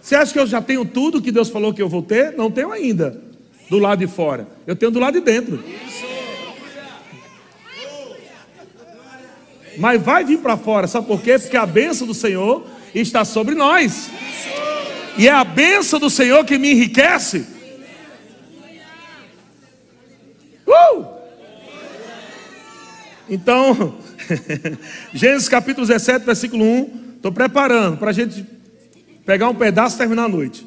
Você 0.00 0.16
acha 0.16 0.32
que 0.32 0.38
eu 0.38 0.46
já 0.46 0.60
tenho 0.60 0.84
tudo 0.84 1.22
que 1.22 1.30
Deus 1.30 1.48
falou 1.48 1.72
que 1.72 1.80
eu 1.80 1.88
vou 1.88 2.02
ter? 2.02 2.32
Não 2.32 2.50
tenho 2.50 2.72
ainda. 2.72 3.20
Do 3.70 3.78
lado 3.78 4.00
de 4.00 4.06
fora. 4.06 4.48
Eu 4.66 4.74
tenho 4.74 4.90
do 4.90 4.98
lado 4.98 5.14
de 5.14 5.20
dentro. 5.20 5.62
Mas 9.78 10.02
vai 10.02 10.24
vir 10.24 10.38
para 10.38 10.56
fora, 10.56 10.86
sabe 10.86 11.06
por 11.06 11.22
quê? 11.22 11.38
Porque 11.38 11.56
a 11.56 11.64
bênção 11.64 12.06
do 12.06 12.12
Senhor 12.12 12.66
está 12.94 13.24
sobre 13.24 13.54
nós. 13.54 14.10
E 15.16 15.28
é 15.28 15.32
a 15.32 15.44
bênção 15.44 15.98
do 15.98 16.10
Senhor 16.10 16.44
que 16.44 16.58
me 16.58 16.72
enriquece. 16.72 17.46
Uh! 20.66 21.06
Então, 23.32 23.94
Gênesis 25.14 25.48
capítulo 25.48 25.86
17, 25.86 26.22
versículo 26.26 26.62
1. 26.62 27.14
Estou 27.16 27.32
preparando 27.32 27.96
para 27.96 28.10
a 28.10 28.12
gente 28.12 28.44
pegar 29.24 29.48
um 29.48 29.54
pedaço 29.54 29.94
e 29.94 29.98
terminar 29.98 30.24
a 30.24 30.28
noite. 30.28 30.66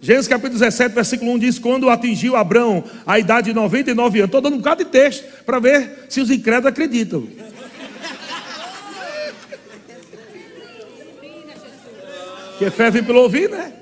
Gênesis 0.00 0.26
capítulo 0.26 0.58
17, 0.58 0.96
versículo 0.96 1.30
1 1.34 1.38
diz: 1.38 1.58
Quando 1.60 1.88
atingiu 1.88 2.34
Abraão 2.34 2.82
a 3.06 3.20
idade 3.20 3.50
de 3.50 3.54
99 3.54 4.18
anos. 4.18 4.28
Estou 4.28 4.40
dando 4.40 4.54
um 4.54 4.58
bocado 4.58 4.82
de 4.82 4.90
texto 4.90 5.44
para 5.44 5.60
ver 5.60 6.06
se 6.08 6.20
os 6.20 6.28
incrédulos 6.28 6.72
acreditam. 6.72 7.24
Porque 12.50 12.68
fé 12.70 12.90
vem 12.90 13.04
pelo 13.04 13.20
ouvir, 13.20 13.48
né? 13.48 13.72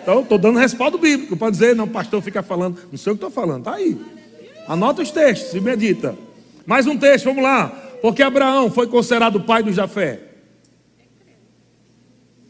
Então, 0.00 0.20
estou 0.20 0.38
dando 0.38 0.60
respaldo 0.60 0.96
bíblico 0.96 1.36
para 1.36 1.50
dizer, 1.50 1.74
não, 1.74 1.88
pastor 1.88 2.22
fica 2.22 2.40
falando, 2.40 2.78
não 2.92 2.98
sei 2.98 3.12
o 3.12 3.16
que 3.16 3.24
estou 3.24 3.32
falando, 3.32 3.66
está 3.66 3.74
aí. 3.74 3.98
Anota 4.68 5.02
os 5.02 5.10
textos 5.10 5.54
e 5.54 5.60
medita. 5.60 6.14
Mais 6.66 6.86
um 6.86 6.96
texto, 6.96 7.26
vamos 7.26 7.42
lá. 7.42 7.68
Porque 8.00 8.22
Abraão 8.22 8.70
foi 8.70 8.86
considerado 8.86 9.40
pai 9.40 9.62
do 9.62 9.72
Jafé. 9.72 10.20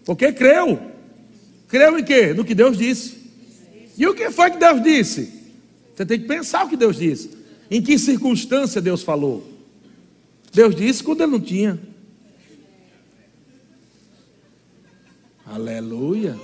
Porque 0.04 0.32
creu. 0.32 0.80
Creu 1.68 1.98
em 1.98 2.04
quê? 2.04 2.32
No 2.34 2.44
que 2.44 2.54
Deus 2.54 2.76
disse. 2.76 3.24
E 3.96 4.06
o 4.06 4.14
que 4.14 4.30
foi 4.30 4.50
que 4.50 4.58
Deus 4.58 4.82
disse? 4.82 5.32
Você 5.94 6.04
tem 6.04 6.20
que 6.20 6.26
pensar 6.26 6.66
o 6.66 6.68
que 6.68 6.76
Deus 6.76 6.96
disse. 6.96 7.30
Em 7.70 7.80
que 7.80 7.98
circunstância 7.98 8.80
Deus 8.80 9.02
falou? 9.02 9.48
Deus 10.52 10.74
disse 10.74 11.02
quando 11.02 11.22
ele 11.22 11.32
não 11.32 11.40
tinha. 11.40 11.78
Aleluia. 15.46 16.38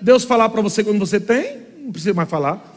Deus 0.00 0.24
falar 0.24 0.48
para 0.48 0.60
você 0.60 0.82
quando 0.82 0.98
você 0.98 1.20
tem, 1.20 1.58
não 1.78 1.92
precisa 1.92 2.14
mais 2.14 2.28
falar. 2.28 2.71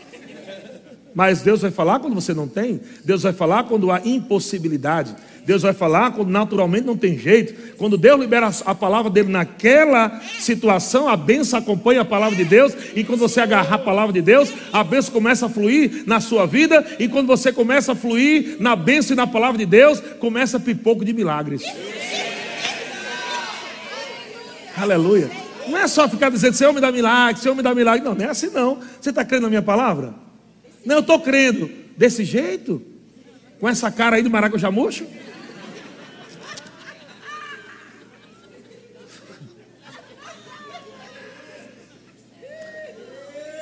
Mas 1.16 1.42
Deus 1.42 1.62
vai 1.62 1.72
falar 1.72 2.00
quando 2.00 2.14
você 2.14 2.34
não 2.34 2.46
tem. 2.46 2.82
Deus 3.06 3.24
vai 3.24 3.32
falar 3.32 3.64
quando 3.64 3.90
há 3.90 4.02
impossibilidade. 4.04 5.16
Deus 5.46 5.62
vai 5.62 5.72
falar 5.72 6.12
quando 6.12 6.30
naturalmente 6.30 6.86
não 6.86 6.98
tem 6.98 7.18
jeito. 7.18 7.74
Quando 7.78 7.98
Deus 7.98 8.20
libera 8.20 8.52
a 8.66 8.76
palavra 8.76 9.10
dele 9.10 9.32
naquela 9.32 10.20
situação, 10.38 11.08
a 11.08 11.16
benção 11.16 11.60
acompanha 11.60 12.02
a 12.02 12.06
palavra 12.06 12.36
de 12.36 12.44
Deus. 12.44 12.74
E 12.94 13.02
quando 13.06 13.20
você 13.20 13.40
agarrar 13.40 13.76
a 13.76 13.80
palavra 13.80 14.12
de 14.12 14.22
Deus, 14.22 14.52
a 14.74 14.84
benção 14.84 15.14
começa 15.14 15.46
a 15.46 15.50
fluir 15.50 16.04
na 16.06 16.20
sua 16.20 16.46
vida. 16.46 16.86
E 17.00 17.08
quando 17.08 17.28
você 17.28 17.54
começa 17.54 17.94
a 17.94 17.96
fluir 17.96 18.58
na 18.60 18.76
benção 18.76 19.14
e 19.14 19.18
na 19.18 19.26
palavra 19.26 19.58
de 19.58 19.66
Deus, 19.66 20.02
começa 20.20 20.60
pipoco 20.60 21.06
de 21.06 21.14
milagres. 21.14 21.64
Aleluia. 24.76 25.32
Não 25.70 25.78
é 25.78 25.88
só 25.88 26.10
ficar 26.10 26.30
dizendo, 26.30 26.56
Senhor 26.56 26.74
me 26.74 26.82
dá 26.82 26.92
milagre, 26.92 27.42
Senhor 27.42 27.56
me 27.56 27.62
dá 27.62 27.74
milagre. 27.74 28.04
Não, 28.04 28.14
não 28.14 28.26
é 28.26 28.30
assim 28.30 28.50
não. 28.50 28.80
Você 29.00 29.12
está 29.12 29.24
crendo 29.24 29.44
na 29.44 29.50
minha 29.50 29.62
palavra? 29.62 30.25
Não, 30.86 30.96
eu 30.96 31.02
estou 31.02 31.20
crendo. 31.20 31.70
Desse 31.98 32.24
jeito? 32.24 32.82
Com 33.60 33.68
essa 33.68 33.90
cara 33.92 34.18
aí 34.18 34.24
de 34.24 34.30
maracujá 34.30 34.70
murcho? 34.70 35.06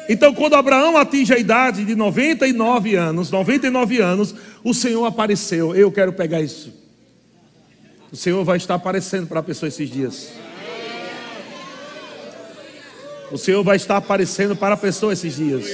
Então, 0.10 0.34
quando 0.34 0.56
Abraão 0.56 0.98
atinge 0.98 1.34
a 1.34 1.40
idade 1.40 1.86
de 1.86 1.96
99 1.96 2.96
anos, 2.96 3.32
99 3.32 4.02
anos, 4.02 4.36
o 4.64 4.74
Senhor 4.74 5.06
apareceu. 5.06 5.74
Eu 5.74 5.92
quero 5.92 6.12
pegar 6.12 6.42
isso. 6.42 6.74
O 8.12 8.16
Senhor 8.16 8.44
vai 8.44 8.58
estar 8.58 8.76
aparecendo 8.76 9.28
para 9.28 9.40
a 9.40 9.44
pessoa 9.44 9.68
esses 9.68 9.90
dias. 9.90 10.34
O 13.32 13.38
Senhor 13.38 13.64
vai 13.64 13.78
estar 13.78 13.98
aparecendo 13.98 14.56
para 14.56 14.76
a 14.76 14.78
pessoa 14.78 15.14
esses 15.14 15.36
dias. 15.36 15.66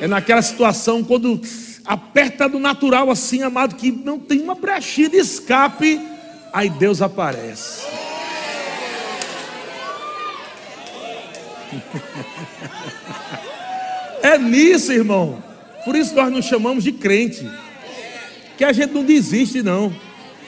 É 0.00 0.06
naquela 0.06 0.42
situação 0.42 1.04
quando 1.04 1.40
aperta 1.84 2.48
do 2.48 2.58
natural 2.58 3.10
assim, 3.10 3.42
amado, 3.42 3.76
que 3.76 3.92
não 3.92 4.18
tem 4.18 4.40
uma 4.40 4.54
brechinha 4.54 5.10
de 5.10 5.18
escape, 5.18 6.00
aí 6.52 6.70
Deus 6.70 7.02
aparece. 7.02 7.86
É 14.22 14.36
nisso, 14.36 14.92
irmão. 14.92 15.42
Por 15.82 15.96
isso 15.96 16.14
nós 16.14 16.30
nos 16.30 16.44
chamamos 16.44 16.84
de 16.84 16.92
crente. 16.92 17.48
Que 18.58 18.64
a 18.64 18.72
gente 18.72 18.92
não 18.92 19.02
desiste, 19.02 19.62
não. 19.62 19.94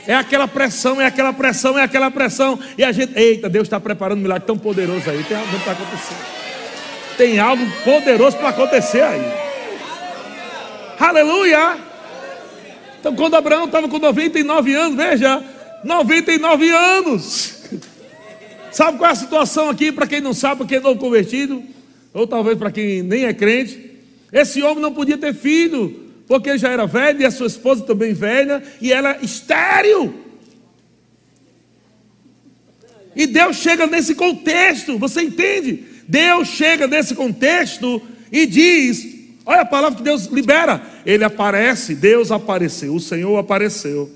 É 0.07 0.15
aquela 0.15 0.47
pressão, 0.47 1.01
é 1.01 1.07
aquela 1.07 1.33
pressão, 1.33 1.79
é 1.79 1.83
aquela 1.83 2.11
pressão. 2.11 2.59
E 2.77 2.85
a 2.85 2.93
gente, 2.93 3.19
eita, 3.19 3.49
Deus 3.49 3.67
está 3.67 3.81
preparando 3.81 4.19
um 4.19 4.23
milagre 4.23 4.47
tão 4.47 4.59
poderoso 4.59 5.09
aí. 5.09 5.25
Tem 5.25 5.37
algo 5.37 5.59
para 5.61 5.73
acontecer. 5.73 6.42
Tem 7.17 7.39
algo 7.39 7.65
poderoso 7.85 8.37
para 8.37 8.49
acontecer 8.49 9.03
aí. 9.03 9.23
Aleluia! 10.99 11.79
Então, 13.01 13.15
quando 13.17 13.35
Abraão 13.35 13.65
estava 13.65 13.89
com 13.89 13.99
99 13.99 14.75
anos, 14.75 14.97
veja, 14.97 15.43
99 15.83 16.71
anos. 16.71 17.63
Sabe 18.71 18.99
qual 18.99 19.11
é 19.11 19.13
a 19.13 19.17
situação 19.17 19.69
aqui, 19.69 19.91
para 19.91 20.07
quem 20.07 20.21
não 20.21 20.33
sabe, 20.33 20.59
para 20.59 20.67
quem 20.67 20.79
é 20.79 20.81
novo 20.81 20.99
convertido, 20.99 21.63
ou 22.15 22.27
talvez 22.27 22.57
para 22.57 22.71
quem 22.71 23.03
nem 23.03 23.25
é 23.25 23.35
crente? 23.35 23.91
Esse 24.33 24.63
homem 24.63 24.81
não 24.81 24.95
podia 24.95 25.19
ter 25.19 25.35
filho, 25.35 26.09
porque 26.27 26.49
ele 26.49 26.59
já 26.59 26.71
era 26.71 26.87
velho 26.87 27.21
e 27.21 27.27
a 27.27 27.31
sua 27.31 27.49
esposa 27.49 27.85
também 27.85 28.15
velha, 28.15 28.63
e 28.81 28.91
ela 28.91 29.19
estéril. 29.21 30.15
E 33.15 33.27
Deus 33.27 33.57
chega 33.57 33.87
nesse 33.87 34.15
contexto, 34.15 34.99
você 34.99 35.21
entende? 35.21 35.92
Deus 36.13 36.49
chega 36.49 36.87
nesse 36.87 37.15
contexto 37.15 38.03
e 38.31 38.45
diz: 38.45 39.03
Olha 39.47 39.63
a 39.63 39.65
palavra 39.65 39.97
que 39.97 40.05
Deus 40.05 40.27
libera. 40.27 40.83
Ele 41.07 41.25
aparece, 41.25 41.95
Deus 41.95 42.31
apareceu, 42.31 42.95
o 42.95 43.01
Senhor 43.01 43.39
apareceu. 43.39 44.11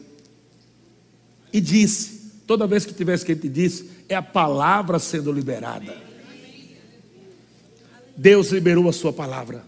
E 1.50 1.58
disse: 1.58 2.32
toda 2.46 2.66
vez 2.66 2.84
que 2.84 3.02
ele 3.02 3.40
te 3.40 3.48
disse, 3.48 3.90
é 4.10 4.14
a 4.14 4.20
palavra 4.20 4.98
sendo 4.98 5.32
liberada. 5.32 5.96
Deus 8.14 8.50
liberou 8.50 8.90
a 8.90 8.92
sua 8.92 9.12
palavra. 9.12 9.64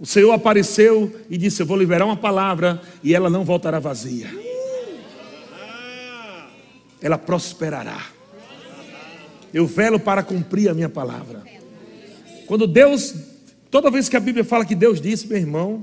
O 0.00 0.04
Senhor 0.04 0.32
apareceu 0.32 1.14
e 1.30 1.38
disse: 1.38 1.62
Eu 1.62 1.66
vou 1.66 1.76
liberar 1.76 2.06
uma 2.06 2.16
palavra 2.16 2.82
e 3.04 3.14
ela 3.14 3.30
não 3.30 3.44
voltará 3.44 3.78
vazia. 3.78 4.28
Ela 7.00 7.16
prosperará. 7.16 8.15
Eu 9.56 9.66
velo 9.66 9.98
para 9.98 10.22
cumprir 10.22 10.68
a 10.68 10.74
minha 10.74 10.88
palavra. 10.90 11.42
Quando 12.46 12.66
Deus, 12.66 13.14
toda 13.70 13.90
vez 13.90 14.06
que 14.06 14.14
a 14.14 14.20
Bíblia 14.20 14.44
fala 14.44 14.66
que 14.66 14.74
Deus 14.74 15.00
disse, 15.00 15.26
meu 15.26 15.38
irmão, 15.38 15.82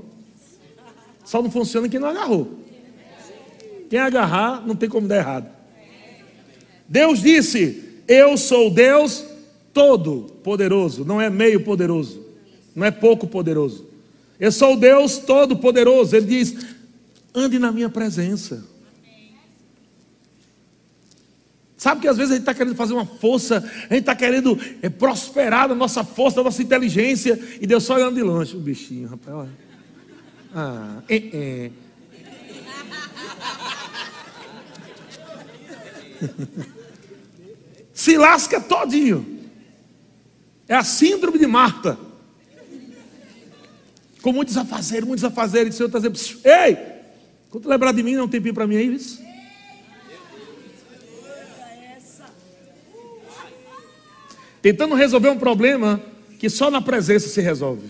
só 1.24 1.42
não 1.42 1.50
funciona 1.50 1.88
quem 1.88 1.98
não 1.98 2.06
agarrou. 2.06 2.60
Quem 3.90 3.98
agarrar, 3.98 4.64
não 4.64 4.76
tem 4.76 4.88
como 4.88 5.08
dar 5.08 5.16
errado. 5.16 5.48
Deus 6.88 7.20
disse: 7.20 8.02
Eu 8.06 8.36
sou 8.36 8.70
Deus 8.70 9.24
todo-poderoso, 9.72 11.04
não 11.04 11.20
é 11.20 11.28
meio 11.28 11.64
poderoso, 11.64 12.24
não 12.76 12.86
é 12.86 12.92
pouco 12.92 13.26
poderoso. 13.26 13.88
Eu 14.38 14.52
sou 14.52 14.76
Deus 14.76 15.18
todo-poderoso. 15.18 16.14
Ele 16.14 16.26
diz: 16.26 16.64
ande 17.34 17.58
na 17.58 17.72
minha 17.72 17.88
presença. 17.88 18.64
Sabe 21.84 22.00
que 22.00 22.08
às 22.08 22.16
vezes 22.16 22.30
a 22.30 22.34
gente 22.36 22.44
está 22.44 22.54
querendo 22.54 22.74
fazer 22.74 22.94
uma 22.94 23.04
força, 23.04 23.58
a 23.58 23.92
gente 23.92 24.04
está 24.04 24.16
querendo 24.16 24.58
é, 24.80 24.88
prosperar 24.88 25.68
da 25.68 25.74
nossa 25.74 26.02
força, 26.02 26.36
da 26.36 26.44
nossa 26.44 26.62
inteligência, 26.62 27.38
e 27.60 27.66
Deus 27.66 27.84
só 27.84 27.96
olhando 27.96 28.14
de 28.14 28.22
longe, 28.22 28.56
o 28.56 28.58
bichinho, 28.58 29.06
rapaz, 29.06 29.36
olha. 29.36 29.50
Ah, 30.54 31.02
é, 31.06 31.16
é. 31.34 31.70
Se 37.92 38.16
lasca 38.16 38.62
todinho. 38.62 39.40
É 40.66 40.74
a 40.74 40.84
síndrome 40.84 41.38
de 41.38 41.46
Marta. 41.46 41.98
Com 44.22 44.32
muitos 44.32 44.56
afazeres, 44.56 45.06
muitos 45.06 45.24
afazeres. 45.24 45.74
O 45.74 45.76
Senhor 45.76 45.88
está 45.88 45.98
dizendo: 45.98 46.18
Ei, 46.48 46.78
quando 47.50 47.68
lembrar 47.68 47.92
de 47.92 48.02
mim, 48.02 48.14
não 48.14 48.26
tem 48.26 48.40
tempo 48.40 48.54
para 48.54 48.66
mim 48.66 48.76
aí, 48.76 48.94
isso? 48.94 49.22
Tentando 54.64 54.94
resolver 54.94 55.28
um 55.28 55.36
problema 55.36 56.00
que 56.38 56.48
só 56.48 56.70
na 56.70 56.80
presença 56.80 57.28
se 57.28 57.38
resolve. 57.42 57.86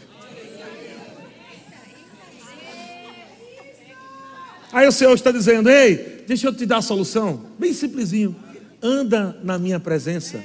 Aí 4.72 4.84
o 4.88 4.90
Senhor 4.90 5.14
está 5.14 5.30
dizendo: 5.30 5.70
Ei, 5.70 6.24
deixa 6.26 6.48
eu 6.48 6.52
te 6.52 6.66
dar 6.66 6.78
a 6.78 6.82
solução. 6.82 7.46
Bem 7.60 7.72
simplesinho. 7.72 8.34
Anda 8.82 9.38
na 9.44 9.56
minha 9.56 9.78
presença 9.78 10.42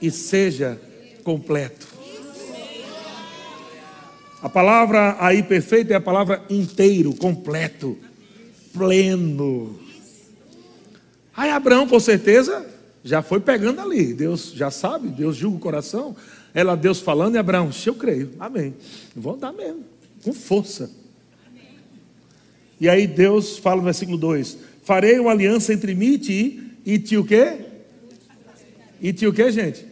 e 0.00 0.10
seja 0.10 0.80
completo. 1.22 1.88
A 4.40 4.48
palavra 4.48 5.18
aí 5.20 5.42
perfeita 5.42 5.92
é 5.92 5.96
a 5.96 6.00
palavra 6.00 6.42
inteiro, 6.48 7.12
completo, 7.16 7.98
pleno. 8.72 9.78
Aí 11.36 11.50
Abraão, 11.50 11.86
com 11.86 12.00
certeza, 12.00 12.64
já 13.04 13.20
foi 13.20 13.38
pegando 13.38 13.80
ali. 13.82 14.14
Deus 14.14 14.52
já 14.54 14.70
sabe, 14.70 15.08
Deus 15.08 15.36
julga 15.36 15.58
o 15.58 15.60
coração. 15.60 16.16
Ela, 16.54 16.74
Deus 16.74 17.00
falando, 17.00 17.34
e 17.34 17.38
Abraão, 17.38 17.70
eu 17.84 17.94
creio, 17.94 18.30
amém. 18.40 18.74
Vou 19.14 19.36
dar 19.36 19.52
mesmo, 19.52 19.84
com 20.22 20.32
força. 20.32 20.90
E 22.80 22.88
aí 22.88 23.06
Deus 23.06 23.58
fala 23.58 23.76
no 23.76 23.82
versículo 23.82 24.16
2: 24.16 24.56
Farei 24.82 25.18
uma 25.18 25.30
aliança 25.30 25.72
entre 25.72 25.94
mim 25.94 26.14
e 26.14 26.18
ti, 26.18 26.70
e 26.84 26.98
ti 26.98 27.16
o 27.16 27.24
quê? 27.24 27.58
E 29.00 29.12
ti 29.12 29.26
o 29.26 29.32
quê, 29.32 29.52
gente? 29.52 29.84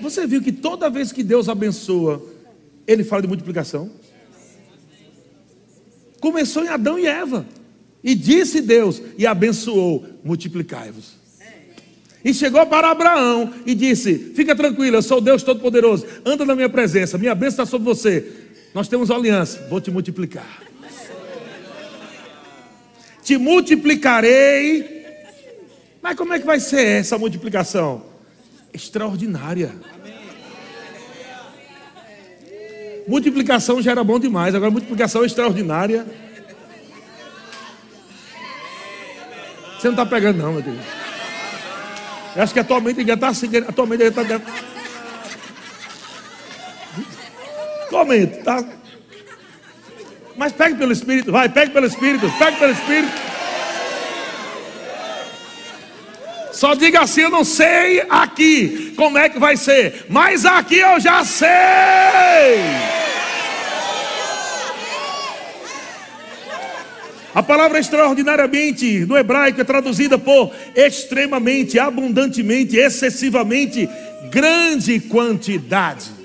Você 0.00 0.26
viu 0.26 0.40
que 0.40 0.52
toda 0.52 0.88
vez 0.88 1.12
que 1.12 1.22
Deus 1.22 1.48
abençoa, 1.48 2.24
Ele 2.86 3.04
fala 3.04 3.22
de 3.22 3.28
multiplicação? 3.28 3.90
Começou 6.18 6.64
em 6.64 6.68
Adão 6.68 6.98
e 6.98 7.06
Eva. 7.06 7.46
E 8.02 8.14
disse 8.14 8.62
Deus, 8.62 9.02
e 9.18 9.26
abençoou: 9.26 10.06
multiplicai-vos. 10.24 11.19
E 12.24 12.34
chegou 12.34 12.64
para 12.66 12.90
Abraão 12.90 13.52
e 13.64 13.74
disse: 13.74 14.32
Fica 14.34 14.54
tranquilo, 14.54 14.96
eu 14.96 15.02
sou 15.02 15.20
Deus 15.20 15.42
Todo-Poderoso, 15.42 16.06
anda 16.24 16.44
na 16.44 16.54
minha 16.54 16.68
presença, 16.68 17.16
minha 17.16 17.34
bênção 17.34 17.64
está 17.64 17.66
sobre 17.66 17.86
você. 17.86 18.26
Nós 18.74 18.88
temos 18.88 19.10
aliança, 19.10 19.66
vou 19.68 19.80
te 19.80 19.90
multiplicar. 19.90 20.62
Te 23.22 23.38
multiplicarei. 23.38 25.00
Mas 26.02 26.16
como 26.16 26.32
é 26.32 26.38
que 26.38 26.46
vai 26.46 26.60
ser 26.60 27.00
essa 27.00 27.18
multiplicação? 27.18 28.04
Extraordinária. 28.72 29.72
Multiplicação 33.08 33.82
já 33.82 33.90
era 33.90 34.04
bom 34.04 34.18
demais, 34.18 34.54
agora 34.54 34.70
multiplicação 34.70 35.24
extraordinária. 35.24 36.06
Você 39.78 39.86
não 39.88 39.94
está 39.94 40.06
pegando, 40.06 40.38
não, 40.38 40.52
meu 40.52 40.62
Deus. 40.62 40.99
Eu 42.36 42.42
acho 42.42 42.52
que 42.52 42.60
atualmente 42.60 43.00
ainda 43.00 43.14
está 43.14 43.28
assim, 43.28 43.48
atualmente 43.56 44.02
ainda 44.02 44.22
está. 44.22 44.40
Atualmente, 47.86 48.38
tá? 48.42 48.64
Mas 50.36 50.52
pegue 50.52 50.76
pelo 50.76 50.92
Espírito, 50.92 51.32
vai, 51.32 51.48
pegue 51.48 51.72
pelo 51.72 51.86
Espírito, 51.86 52.32
pegue 52.38 52.56
pelo 52.58 52.72
Espírito. 52.72 53.30
Só 56.52 56.74
diga 56.74 57.00
assim: 57.00 57.22
eu 57.22 57.30
não 57.30 57.44
sei 57.44 58.04
aqui 58.08 58.92
como 58.96 59.18
é 59.18 59.28
que 59.28 59.38
vai 59.38 59.56
ser, 59.56 60.06
mas 60.08 60.44
aqui 60.44 60.78
eu 60.78 61.00
já 61.00 61.24
sei. 61.24 61.48
A 67.34 67.42
palavra 67.42 67.78
extraordinariamente 67.78 69.06
no 69.06 69.16
hebraico 69.16 69.60
é 69.60 69.64
traduzida 69.64 70.18
por 70.18 70.50
extremamente, 70.74 71.78
abundantemente, 71.78 72.76
excessivamente, 72.76 73.88
grande 74.30 74.98
quantidade. 74.98 76.20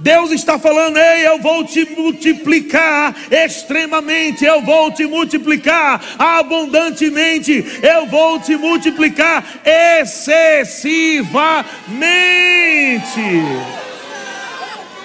Deus 0.00 0.30
está 0.30 0.58
falando, 0.58 0.96
ei, 0.96 1.26
eu 1.26 1.40
vou 1.40 1.64
te 1.64 1.84
multiplicar 1.96 3.14
extremamente, 3.30 4.44
eu 4.44 4.62
vou 4.62 4.92
te 4.92 5.04
multiplicar 5.04 6.00
abundantemente, 6.16 7.64
eu 7.82 8.06
vou 8.06 8.38
te 8.38 8.56
multiplicar 8.56 9.44
excessivamente. 9.64 11.68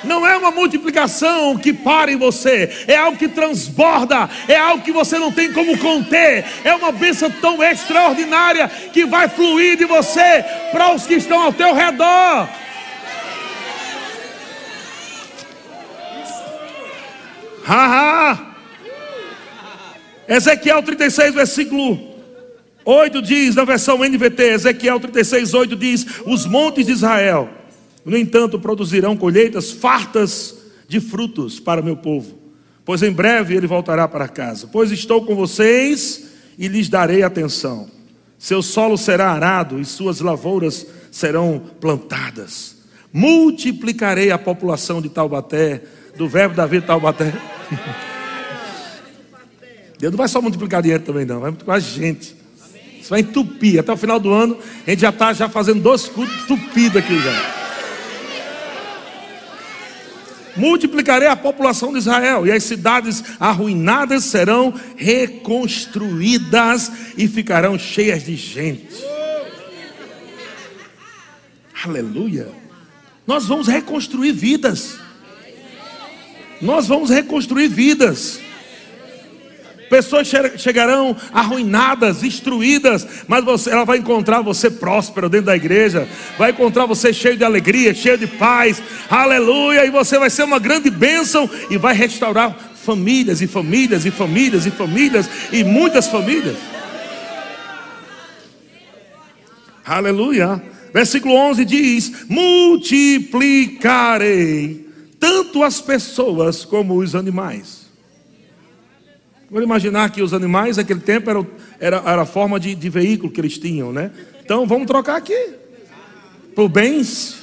Não 0.04 0.26
é 0.26 0.36
uma 0.36 0.52
multiplicação 0.52 1.58
que 1.58 1.74
para 1.74 2.12
em 2.12 2.18
você, 2.18 2.86
é 2.88 2.96
algo 2.96 3.18
que 3.18 3.28
transborda, 3.28 4.30
é 4.48 4.56
algo 4.56 4.84
que 4.84 4.92
você 4.92 5.18
não 5.18 5.32
tem 5.32 5.52
como 5.52 5.78
conter, 5.78 6.46
é 6.64 6.76
uma 6.76 6.92
bênção 6.92 7.30
tão 7.30 7.64
extraordinária 7.64 8.68
que 8.68 9.06
vai 9.06 9.30
fluir 9.30 9.78
de 9.78 9.86
você 9.86 10.44
para 10.72 10.94
os 10.94 11.06
que 11.06 11.16
estão 11.16 11.42
ao 11.42 11.54
teu 11.54 11.74
redor. 11.74 12.50
Haha! 17.66 18.54
Ezequiel 20.28 20.84
36, 20.84 21.34
versículo 21.34 22.14
8 22.86 23.22
diz, 23.22 23.56
na 23.56 23.64
versão 23.64 24.00
NVT, 24.00 24.44
Ezequiel 24.44 25.00
36, 25.00 25.54
8 25.54 25.76
diz: 25.76 26.06
Os 26.26 26.46
montes 26.46 26.86
de 26.86 26.92
Israel 26.92 27.63
no 28.06 28.18
entanto, 28.18 28.60
produzirão 28.60 29.16
colheitas 29.16 29.72
fartas 29.72 30.56
de 30.88 31.00
frutos 31.00 31.60
para 31.60 31.82
meu 31.82 31.96
povo, 31.96 32.38
pois 32.84 33.02
em 33.02 33.12
breve 33.12 33.56
ele 33.56 33.66
voltará 33.66 34.08
para 34.08 34.28
casa. 34.28 34.68
Pois 34.72 34.92
estou 34.92 35.26
com 35.26 35.36
vocês 35.36 36.32
e 36.58 36.68
lhes 36.68 36.90
darei 36.90 37.24
atenção. 37.24 37.88
Seu 38.38 38.62
solo 38.62 38.98
será 38.98 39.32
arado 39.32 39.80
e 39.80 39.86
suas 39.86 40.20
lavouras 40.20 40.86
serão 41.12 41.62
plantadas. 41.80 42.76
Multiplicarei 43.12 44.32
a 44.32 44.38
população 44.38 45.02
de 45.02 45.08
Taubaté, 45.08 45.82
do 46.18 46.28
verbo 46.28 46.56
Davi 46.56 46.82
Taubaté. 46.82 47.34
Deus 49.98 50.12
não 50.12 50.18
vai 50.18 50.28
só 50.28 50.42
multiplicar 50.42 50.82
dinheiro 50.82 51.04
também, 51.04 51.24
não, 51.24 51.40
vai 51.40 51.52
multiplicar 51.52 51.80
gente. 51.80 52.36
Isso 53.00 53.10
vai 53.10 53.22
entupir. 53.22 53.80
Até 53.80 53.94
o 53.94 53.98
final 53.98 54.20
do 54.20 54.30
ano, 54.32 54.58
a 54.86 54.90
gente 54.90 55.00
já 55.00 55.10
está 55.10 55.32
já 55.32 55.48
fazendo 55.48 55.82
dois 55.82 56.10
cultos 56.10 56.46
tupidos 56.46 56.98
aqui 56.98 57.18
já 57.22 57.63
multiplicarei 60.56 61.28
a 61.28 61.36
população 61.36 61.92
de 61.92 62.00
Israel, 62.00 62.46
e 62.46 62.52
as 62.52 62.64
cidades 62.64 63.24
arruinadas 63.40 64.26
serão 64.26 64.74
reconstruídas 64.96 66.92
e 67.18 67.28
ficarão 67.28 67.78
cheias 67.78 68.24
de 68.24 68.36
gente. 68.36 69.04
Aleluia. 71.84 72.50
Nós 73.28 73.46
vamos 73.46 73.68
reconstruir 73.68 74.32
vidas. 74.32 74.98
Nós 76.62 76.88
vamos 76.88 77.10
reconstruir 77.10 77.68
vidas. 77.68 78.40
Pessoas 79.94 80.28
chegarão 80.58 81.16
arruinadas, 81.32 82.22
destruídas, 82.22 83.08
mas 83.28 83.46
você, 83.46 83.70
ela 83.70 83.86
vai 83.86 84.00
encontrar 84.00 84.42
você 84.42 84.72
próspero 84.72 85.30
dentro 85.30 85.46
da 85.46 85.56
igreja, 85.56 86.10
vai 86.36 86.50
encontrar 86.50 86.88
você 86.88 87.14
cheio 87.14 87.38
de 87.38 87.44
alegria, 87.44 87.94
cheio 87.94 88.18
de 88.18 88.26
paz, 88.26 88.82
aleluia, 89.08 89.86
e 89.86 89.92
você 89.92 90.18
vai 90.18 90.32
ser 90.32 90.46
uma 90.46 90.58
grande 90.58 90.90
bênção 90.90 91.48
e 91.70 91.78
vai 91.78 91.94
restaurar 91.94 92.58
famílias 92.74 93.40
e 93.40 93.46
famílias 93.46 94.04
e 94.04 94.10
famílias 94.10 94.66
e 94.66 94.72
famílias 94.72 95.30
e 95.52 95.64
muitas 95.64 96.08
famílias. 96.08 96.58
Aleluia. 99.86 100.60
Versículo 100.92 101.36
11 101.36 101.66
diz: 101.66 102.26
Multiplicarei 102.28 104.88
tanto 105.20 105.64
as 105.64 105.80
pessoas 105.80 106.66
como 106.66 106.96
os 106.96 107.14
animais. 107.14 107.83
Vamos 109.54 109.66
imaginar 109.66 110.10
que 110.10 110.24
os 110.24 110.34
animais 110.34 110.78
naquele 110.78 111.00
tempo 111.00 111.30
era, 111.30 111.46
era, 111.80 111.98
era 111.98 112.22
a 112.24 112.26
forma 112.26 112.60
de, 112.60 112.74
de 112.74 112.90
veículo 112.90 113.32
que 113.32 113.40
eles 113.40 113.56
tinham, 113.60 113.94
né? 113.94 114.10
Então 114.44 114.66
vamos 114.66 114.88
trocar 114.88 115.16
aqui 115.16 115.54
por 116.56 116.68
bens, 116.68 117.36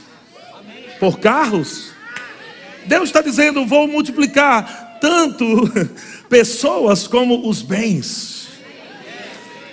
por 0.99 1.21
carros. 1.21 1.93
Deus 2.85 3.05
está 3.05 3.23
dizendo: 3.23 3.65
vou 3.65 3.87
multiplicar 3.87 4.99
tanto 5.01 5.71
pessoas 6.29 7.07
como 7.07 7.49
os 7.49 7.63
bens. 7.63 8.49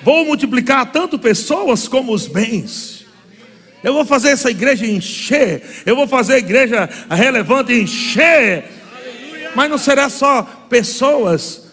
Vou 0.04 0.24
multiplicar 0.24 0.92
tanto 0.92 1.18
pessoas 1.18 1.88
como 1.88 2.14
os 2.14 2.28
bens. 2.28 3.04
Eu 3.84 3.96
vou 3.96 4.06
fazer 4.06 4.30
essa 4.30 4.52
igreja 4.52 4.86
encher. 4.86 5.64
Eu 5.88 5.96
vou 5.96 6.08
fazer 6.08 6.36
a 6.36 6.38
igreja 6.38 6.88
relevante 7.10 7.74
encher. 7.74 8.66
Mas 9.56 9.72
não 9.72 9.80
será 9.80 10.08
só 10.08 10.44
pessoas, 10.70 11.67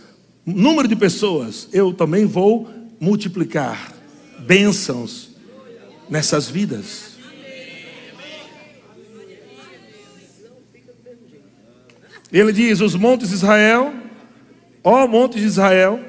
número 0.44 0.86
de 0.86 0.96
pessoas. 0.96 1.68
Eu 1.72 1.92
também 1.92 2.26
vou 2.26 2.68
multiplicar 3.00 3.92
bênçãos 4.40 5.30
nessas 6.08 6.48
vidas. 6.48 7.14
Ele 12.32 12.52
diz: 12.52 12.80
Os 12.80 12.94
montes 12.94 13.28
de 13.28 13.34
Israel, 13.36 13.94
ó 14.82 15.06
montes 15.06 15.40
de 15.40 15.46
Israel, 15.46 16.00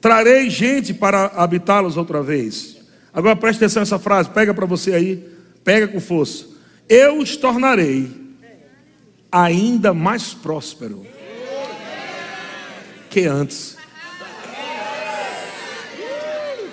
trarei 0.00 0.50
gente 0.50 0.92
para 0.92 1.26
habitá-los 1.26 1.96
outra 1.96 2.22
vez. 2.22 2.76
Agora 3.12 3.36
preste 3.36 3.58
atenção 3.58 3.80
nessa 3.80 3.98
frase, 3.98 4.28
pega 4.30 4.52
para 4.52 4.66
você 4.66 4.92
aí, 4.92 5.28
pega 5.62 5.88
com 5.88 6.00
força. 6.00 6.46
Eu 6.88 7.18
os 7.18 7.36
tornarei 7.36 8.10
ainda 9.32 9.94
mais 9.94 10.34
próspero 10.34 11.06
que 13.14 13.26
antes. 13.26 13.76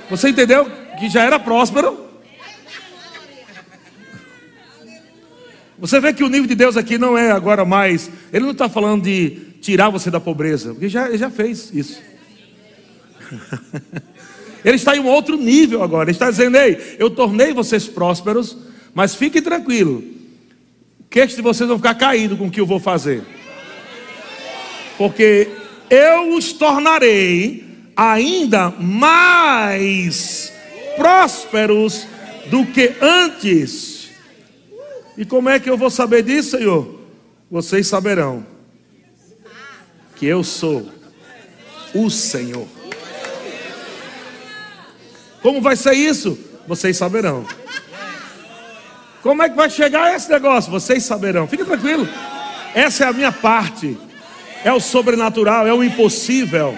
Você 0.09 0.29
entendeu 0.29 0.67
que 0.99 1.07
já 1.07 1.23
era 1.23 1.39
próspero? 1.39 2.09
Você 5.77 5.99
vê 5.99 6.11
que 6.13 6.23
o 6.23 6.29
nível 6.29 6.47
de 6.47 6.55
Deus 6.55 6.75
aqui 6.75 6.97
não 6.97 7.15
é 7.15 7.31
agora 7.31 7.63
mais. 7.63 8.09
Ele 8.33 8.45
não 8.45 8.51
está 8.51 8.67
falando 8.67 9.03
de 9.03 9.29
tirar 9.61 9.89
você 9.89 10.09
da 10.09 10.19
pobreza, 10.19 10.71
porque 10.71 10.89
já, 10.89 11.15
já 11.15 11.29
fez 11.29 11.71
isso. 11.73 12.01
Ele 14.65 14.75
está 14.75 14.95
em 14.95 14.99
um 14.99 15.07
outro 15.07 15.37
nível 15.37 15.81
agora. 15.81 16.05
Ele 16.09 16.15
está 16.15 16.29
dizendo: 16.29 16.57
Ei, 16.57 16.95
eu 16.99 17.09
tornei 17.09 17.51
vocês 17.53 17.87
prósperos, 17.87 18.57
mas 18.93 19.15
fiquem 19.15 19.41
tranquilos. 19.41 20.03
Que 21.09 21.19
este 21.19 21.37
de 21.37 21.41
vocês 21.41 21.67
vão 21.67 21.77
ficar 21.77 21.95
caídos 21.95 22.37
com 22.37 22.47
o 22.47 22.51
que 22.51 22.61
eu 22.61 22.65
vou 22.65 22.79
fazer. 22.79 23.23
Porque 24.97 25.60
eu 25.91 26.35
os 26.35 26.53
tornarei 26.53 27.65
ainda 27.97 28.71
mais 28.79 30.53
prósperos 30.95 32.07
do 32.49 32.65
que 32.65 32.93
antes. 33.01 34.09
E 35.17 35.25
como 35.25 35.49
é 35.49 35.59
que 35.59 35.69
eu 35.69 35.77
vou 35.77 35.89
saber 35.89 36.23
disso, 36.23 36.57
Senhor? 36.57 36.99
Vocês 37.51 37.85
saberão 37.87 38.45
que 40.15 40.25
eu 40.25 40.43
sou 40.45 40.89
o 41.93 42.09
Senhor. 42.09 42.67
Como 45.41 45.61
vai 45.61 45.75
ser 45.75 45.93
isso? 45.93 46.39
Vocês 46.65 46.95
saberão. 46.95 47.45
Como 49.21 49.43
é 49.43 49.49
que 49.49 49.55
vai 49.55 49.69
chegar 49.69 50.15
esse 50.15 50.29
negócio? 50.29 50.71
Vocês 50.71 51.03
saberão. 51.03 51.47
Fique 51.47 51.65
tranquilo. 51.65 52.07
Essa 52.73 53.03
é 53.03 53.07
a 53.07 53.13
minha 53.13 53.31
parte. 53.31 53.97
É 54.63 54.71
o 54.71 54.79
sobrenatural, 54.79 55.67
é 55.67 55.73
o 55.73 55.83
impossível. 55.83 56.77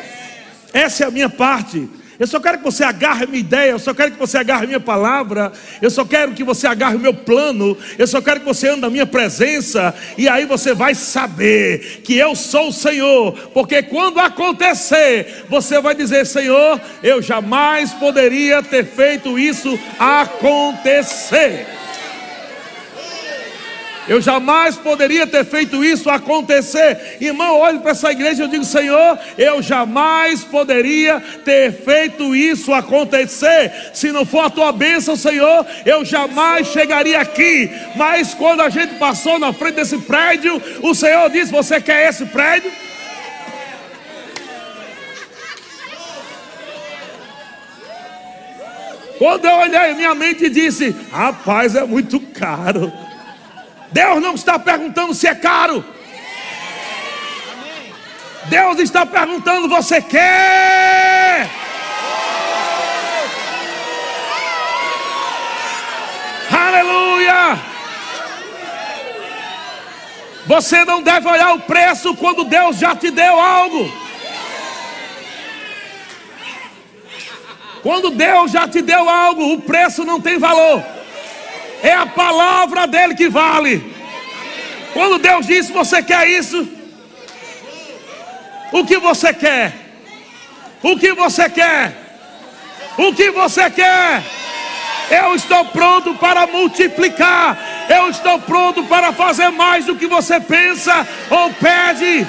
Essa 0.74 1.04
é 1.04 1.08
a 1.08 1.12
minha 1.12 1.30
parte. 1.30 1.88
Eu 2.20 2.28
só 2.28 2.40
quero 2.40 2.60
que 2.60 2.64
você 2.64 2.84
agarre 2.84 3.26
minha 3.26 3.40
ideia, 3.40 3.72
eu 3.72 3.80
só 3.80 3.94
quero 3.94 4.12
que 4.12 4.20
você 4.20 4.38
agarre 4.38 4.68
minha 4.68 4.80
palavra, 4.80 5.52
eu 5.82 5.90
só 5.90 6.06
quero 6.06 6.34
que 6.34 6.44
você 6.44 6.68
agarre 6.68 6.96
o 6.96 7.00
meu 7.00 7.14
plano, 7.14 7.76
eu 7.98 8.06
só 8.06 8.22
quero 8.22 8.40
que 8.40 8.46
você 8.46 8.70
ande 8.70 8.82
na 8.82 8.90
minha 8.90 9.06
presença, 9.06 9.94
e 10.18 10.30
aí 10.30 10.46
você 10.46 10.74
vai 10.74 10.94
saber 10.94 12.02
que 12.04 12.16
eu 12.16 12.36
sou 12.36 12.70
o 12.70 12.74
Senhor, 12.74 13.34
porque 13.54 13.82
quando 13.82 14.20
acontecer, 14.20 15.46
você 15.50 15.82
vai 15.82 15.96
dizer: 15.96 16.26
Senhor, 16.26 16.80
eu 17.02 17.22
jamais 17.22 17.92
poderia 17.94 18.62
ter 18.62 18.86
feito 18.86 19.38
isso 19.40 19.78
acontecer. 19.98 21.66
Eu 24.08 24.22
jamais 24.22 24.76
poderia 24.76 25.26
ter 25.26 25.46
feito 25.46 25.84
isso 25.84 26.10
acontecer. 26.10 27.18
Irmão, 27.22 27.58
olhe 27.58 27.80
para 27.80 27.92
essa 27.92 28.12
igreja 28.12 28.42
e 28.42 28.46
eu 28.46 28.50
digo: 28.50 28.66
Senhor, 28.66 29.18
eu 29.38 29.62
jamais 29.62 30.44
poderia 30.44 31.22
ter 31.46 31.72
feito 31.72 32.36
isso 32.36 32.74
acontecer. 32.74 33.72
Se 33.94 34.12
não 34.12 34.26
for 34.26 34.46
a 34.46 34.50
tua 34.50 34.72
bênção, 34.72 35.16
Senhor, 35.16 35.66
eu 35.86 36.04
jamais 36.04 36.68
chegaria 36.68 37.20
aqui. 37.20 37.70
Mas 37.96 38.34
quando 38.34 38.62
a 38.62 38.70
gente 38.70 38.96
passou 38.96 39.40
na 39.40 39.54
frente 39.54 39.76
desse 39.76 39.98
prédio, 40.00 40.62
o 40.82 40.94
Senhor 40.94 41.30
disse: 41.30 41.52
Você 41.52 41.80
quer 41.80 42.10
esse 42.10 42.26
prédio? 42.26 42.72
Quando 49.18 49.46
eu 49.46 49.56
olhei 49.56 49.94
minha 49.94 50.14
mente 50.14 50.50
disse: 50.50 50.94
Rapaz, 51.10 51.76
é 51.76 51.86
muito 51.86 52.20
caro. 52.20 52.92
Deus 53.94 54.20
não 54.20 54.34
está 54.34 54.58
perguntando 54.58 55.14
se 55.14 55.28
é 55.28 55.36
caro. 55.36 55.86
Deus 58.46 58.80
está 58.80 59.06
perguntando: 59.06 59.70
você 59.70 60.02
quer? 60.02 61.48
Aleluia! 66.52 67.60
Você 70.48 70.84
não 70.84 71.02
deve 71.02 71.28
olhar 71.30 71.54
o 71.54 71.62
preço 71.62 72.16
quando 72.16 72.44
Deus 72.46 72.78
já 72.78 72.96
te 72.96 73.12
deu 73.12 73.40
algo. 73.40 73.94
Quando 77.84 78.10
Deus 78.10 78.52
já 78.52 78.68
te 78.68 78.82
deu 78.82 79.08
algo, 79.08 79.54
o 79.54 79.62
preço 79.62 80.04
não 80.04 80.20
tem 80.20 80.40
valor. 80.40 80.84
É 81.84 81.92
a 81.92 82.06
palavra 82.06 82.88
dele 82.88 83.14
que 83.14 83.28
vale. 83.28 83.94
Quando 84.94 85.20
Deus 85.20 85.46
diz: 85.46 85.70
Você 85.70 86.02
quer 86.02 86.28
isso? 86.30 86.66
O 88.72 88.86
que 88.86 88.98
você 88.98 89.34
quer? 89.34 89.74
O 90.82 90.98
que 90.98 91.14
você 91.14 91.50
quer? 91.50 91.94
O 92.98 93.14
que 93.14 93.30
você 93.32 93.70
quer? 93.70 94.24
Eu 95.12 95.36
estou 95.36 95.66
pronto 95.66 96.16
para 96.16 96.48
multiplicar. 96.48 97.58
Eu 97.90 98.10
estou 98.10 98.40
pronto 98.40 98.84
para 98.86 99.12
fazer 99.12 99.50
mais 99.50 99.86
do 99.86 99.96
que 99.96 100.08
você 100.08 100.40
pensa 100.40 101.06
ou 101.30 101.52
pede. 101.54 102.26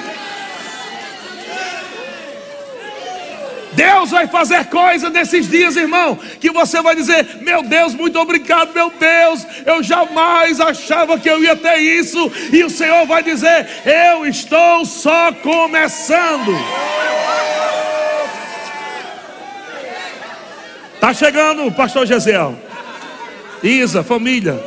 Deus 3.75 4.11
vai 4.11 4.27
fazer 4.27 4.67
coisa 4.67 5.11
nesses 5.11 5.49
dias, 5.49 5.77
irmão, 5.77 6.19
que 6.41 6.51
você 6.51 6.81
vai 6.81 6.95
dizer: 6.95 7.39
Meu 7.43 7.63
Deus, 7.63 7.95
muito 7.95 8.19
obrigado, 8.19 8.73
meu 8.73 8.91
Deus, 8.91 9.47
eu 9.67 9.83
jamais 9.83 10.61
achava 10.61 11.19
que 11.19 11.29
eu 11.29 11.43
ia 11.43 11.57
ter 11.57 11.79
isso, 11.79 12.31
e 12.53 12.63
o 12.65 12.71
Senhor 12.71 13.07
vai 13.07 13.23
dizer: 13.23 13.67
Eu 13.85 14.27
estou 14.27 14.85
só 14.85 15.33
começando. 15.33 16.55
Está 20.95 21.13
chegando, 21.13 21.71
pastor 21.73 22.07
Gesiel, 22.07 22.59
Isa, 23.63 24.03
família. 24.03 24.59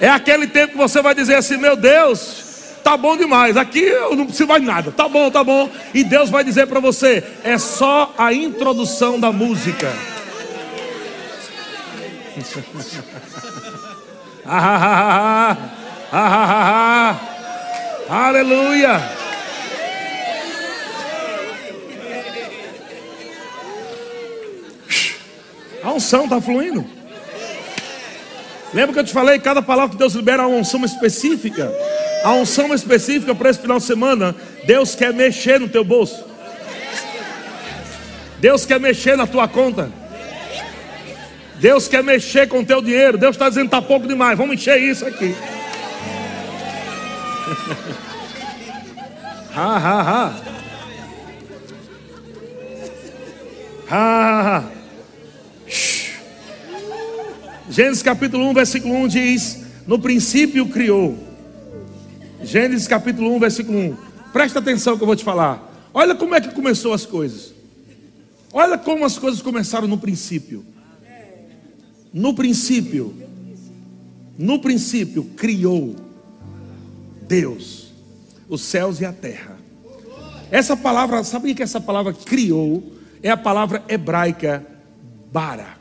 É 0.00 0.08
aquele 0.08 0.46
tempo 0.46 0.72
que 0.72 0.78
você 0.78 1.00
vai 1.00 1.14
dizer 1.14 1.36
assim: 1.36 1.56
Meu 1.56 1.76
Deus, 1.76 2.43
tá 2.84 2.96
bom 2.96 3.16
demais, 3.16 3.56
aqui 3.56 3.80
eu 3.80 4.14
não 4.14 4.26
preciso 4.26 4.46
mais 4.46 4.62
nada, 4.62 4.92
tá 4.92 5.08
bom, 5.08 5.28
tá 5.30 5.42
bom. 5.42 5.68
E 5.92 6.04
Deus 6.04 6.30
vai 6.30 6.44
dizer 6.44 6.66
para 6.66 6.78
você: 6.78 7.24
é 7.42 7.58
só 7.58 8.14
a 8.16 8.32
introdução 8.32 9.18
da 9.18 9.32
música. 9.32 9.92
Aleluia. 18.08 19.24
unção 25.94 26.24
está 26.24 26.40
fluindo. 26.40 26.84
Lembra 28.72 28.92
que 28.92 28.98
eu 28.98 29.04
te 29.04 29.12
falei? 29.12 29.38
Cada 29.38 29.62
palavra 29.62 29.92
que 29.92 29.96
Deus 29.96 30.14
libera 30.14 30.42
é 30.42 30.46
uma 30.46 30.56
unção 30.58 30.84
específica. 30.84 31.72
A 32.24 32.32
unção 32.32 32.72
específica 32.72 33.34
para 33.34 33.50
esse 33.50 33.60
final 33.60 33.76
de 33.76 33.84
semana, 33.84 34.34
Deus 34.64 34.94
quer 34.94 35.12
mexer 35.12 35.60
no 35.60 35.68
teu 35.68 35.84
bolso. 35.84 36.24
Deus 38.40 38.64
quer 38.64 38.80
mexer 38.80 39.14
na 39.14 39.26
tua 39.26 39.46
conta. 39.46 39.92
Deus 41.56 41.86
quer 41.86 42.02
mexer 42.02 42.48
com 42.48 42.60
o 42.60 42.64
teu 42.64 42.80
dinheiro. 42.80 43.18
Deus 43.18 43.36
está 43.36 43.50
dizendo 43.50 43.66
está 43.66 43.82
pouco 43.82 44.08
demais. 44.08 44.38
Vamos 44.38 44.54
encher 44.54 44.80
isso 44.80 45.04
aqui. 45.04 45.34
ha, 49.54 49.76
ha, 49.76 50.00
ha. 50.00 50.32
Ha, 53.90 53.98
ha, 53.98 54.56
ha. 54.56 54.64
Gênesis 57.68 58.02
capítulo 58.02 58.48
1, 58.48 58.54
versículo 58.54 58.94
1 58.94 59.08
diz: 59.08 59.66
No 59.86 59.98
princípio 59.98 60.66
criou. 60.68 61.33
Gênesis 62.44 62.86
capítulo 62.86 63.34
1, 63.34 63.38
versículo 63.40 63.78
1. 63.78 63.96
Presta 64.32 64.58
atenção 64.58 64.96
que 64.96 65.02
eu 65.02 65.06
vou 65.06 65.16
te 65.16 65.24
falar. 65.24 65.90
Olha 65.92 66.14
como 66.14 66.34
é 66.34 66.40
que 66.40 66.54
começou 66.54 66.92
as 66.92 67.06
coisas. 67.06 67.54
Olha 68.52 68.76
como 68.76 69.04
as 69.04 69.18
coisas 69.18 69.40
começaram 69.40 69.88
no 69.88 69.98
princípio. 69.98 70.64
No 72.12 72.34
princípio, 72.34 73.14
no 74.38 74.60
princípio 74.60 75.24
criou 75.36 75.96
Deus 77.22 77.92
os 78.48 78.60
céus 78.62 79.00
e 79.00 79.04
a 79.04 79.12
terra. 79.12 79.56
Essa 80.50 80.76
palavra, 80.76 81.24
sabia 81.24 81.54
que 81.54 81.62
essa 81.62 81.80
palavra 81.80 82.12
criou 82.12 82.92
é 83.22 83.30
a 83.30 83.36
palavra 83.36 83.82
hebraica 83.88 84.64
bara. 85.32 85.78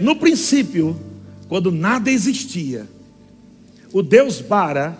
No 0.00 0.16
princípio, 0.16 0.98
quando 1.48 1.70
nada 1.70 2.10
existia, 2.10 2.86
o 3.92 4.02
Deus 4.02 4.40
Bara 4.40 4.98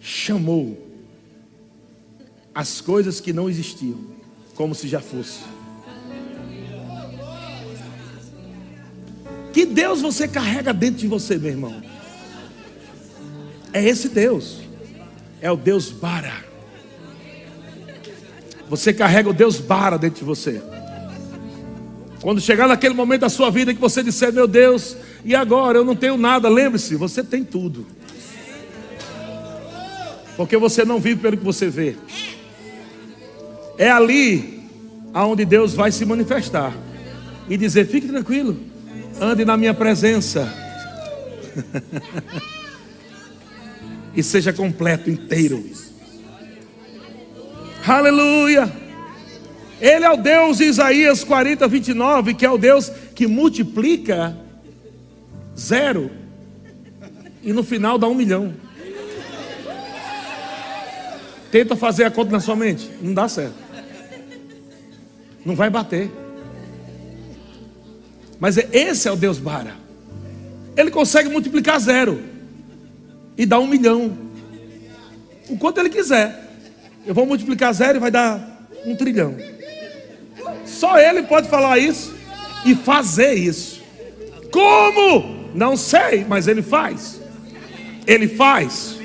chamou 0.00 0.86
as 2.54 2.80
coisas 2.80 3.20
que 3.20 3.32
não 3.32 3.48
existiam, 3.48 3.98
como 4.54 4.74
se 4.74 4.88
já 4.88 5.00
fosse. 5.00 5.40
Que 9.52 9.66
Deus 9.66 10.00
você 10.00 10.26
carrega 10.26 10.72
dentro 10.72 10.98
de 10.98 11.06
você, 11.06 11.36
meu 11.36 11.50
irmão? 11.50 11.82
É 13.72 13.84
esse 13.84 14.08
Deus, 14.08 14.60
é 15.40 15.50
o 15.50 15.56
Deus 15.56 15.90
Bara. 15.90 16.44
Você 18.68 18.92
carrega 18.92 19.28
o 19.30 19.34
Deus 19.34 19.58
Bara 19.58 19.98
dentro 19.98 20.20
de 20.20 20.24
você. 20.24 20.62
Quando 22.20 22.40
chegar 22.40 22.66
naquele 22.66 22.94
momento 22.94 23.20
da 23.20 23.28
sua 23.28 23.50
vida 23.50 23.72
que 23.72 23.80
você 23.80 24.02
disser, 24.02 24.32
meu 24.32 24.48
Deus, 24.48 24.96
e 25.24 25.34
agora 25.34 25.78
eu 25.78 25.84
não 25.84 25.96
tenho 25.96 26.16
nada, 26.16 26.48
lembre-se, 26.48 26.96
você 26.96 27.22
tem 27.22 27.44
tudo. 27.44 27.86
Porque 30.36 30.56
você 30.56 30.84
não 30.84 31.00
vive 31.00 31.20
pelo 31.20 31.36
que 31.36 31.44
você 31.44 31.68
vê. 31.68 31.96
É 33.76 33.90
ali 33.90 34.62
aonde 35.12 35.44
Deus 35.44 35.74
vai 35.74 35.90
se 35.90 36.04
manifestar 36.04 36.72
e 37.48 37.56
dizer: 37.56 37.86
fique 37.86 38.06
tranquilo, 38.06 38.58
ande 39.20 39.44
na 39.44 39.56
minha 39.56 39.74
presença. 39.74 40.52
e 44.14 44.22
seja 44.22 44.52
completo, 44.52 45.10
inteiro. 45.10 45.64
Aleluia! 47.86 48.70
Ele 49.80 50.04
é 50.04 50.10
o 50.10 50.16
Deus 50.16 50.58
de 50.58 50.64
Isaías 50.64 51.22
40, 51.22 51.66
29, 51.66 52.34
que 52.34 52.44
é 52.44 52.50
o 52.50 52.58
Deus 52.58 52.90
que 53.14 53.26
multiplica 53.26 54.36
zero 55.58 56.10
e 57.42 57.52
no 57.52 57.62
final 57.62 57.98
dá 57.98 58.06
um 58.06 58.14
milhão. 58.14 58.54
Tenta 61.50 61.74
fazer 61.74 62.04
a 62.04 62.10
conta 62.10 62.30
na 62.30 62.40
sua 62.40 62.54
mente, 62.54 62.90
não 63.00 63.14
dá 63.14 63.28
certo. 63.28 63.54
Não 65.44 65.56
vai 65.56 65.70
bater. 65.70 66.10
Mas 68.38 68.58
é, 68.58 68.68
esse 68.72 69.08
é 69.08 69.12
o 69.12 69.16
Deus 69.16 69.38
Bara. 69.38 69.74
Ele 70.76 70.90
consegue 70.90 71.28
multiplicar 71.28 71.80
zero 71.80 72.22
e 73.36 73.46
dar 73.46 73.58
um 73.58 73.66
milhão. 73.66 74.16
O 75.48 75.56
quanto 75.56 75.80
ele 75.80 75.88
quiser. 75.88 76.46
Eu 77.06 77.14
vou 77.14 77.24
multiplicar 77.24 77.72
zero 77.72 77.96
e 77.96 78.00
vai 78.00 78.10
dar 78.10 78.68
um 78.84 78.94
trilhão. 78.94 79.34
Só 80.66 80.98
Ele 80.98 81.22
pode 81.22 81.48
falar 81.48 81.78
isso 81.78 82.14
e 82.64 82.74
fazer 82.74 83.34
isso. 83.34 83.82
Como? 84.52 85.37
Não 85.58 85.76
sei, 85.76 86.24
mas 86.28 86.46
Ele 86.46 86.62
faz. 86.62 87.20
Ele 88.06 88.28
faz. 88.28 88.96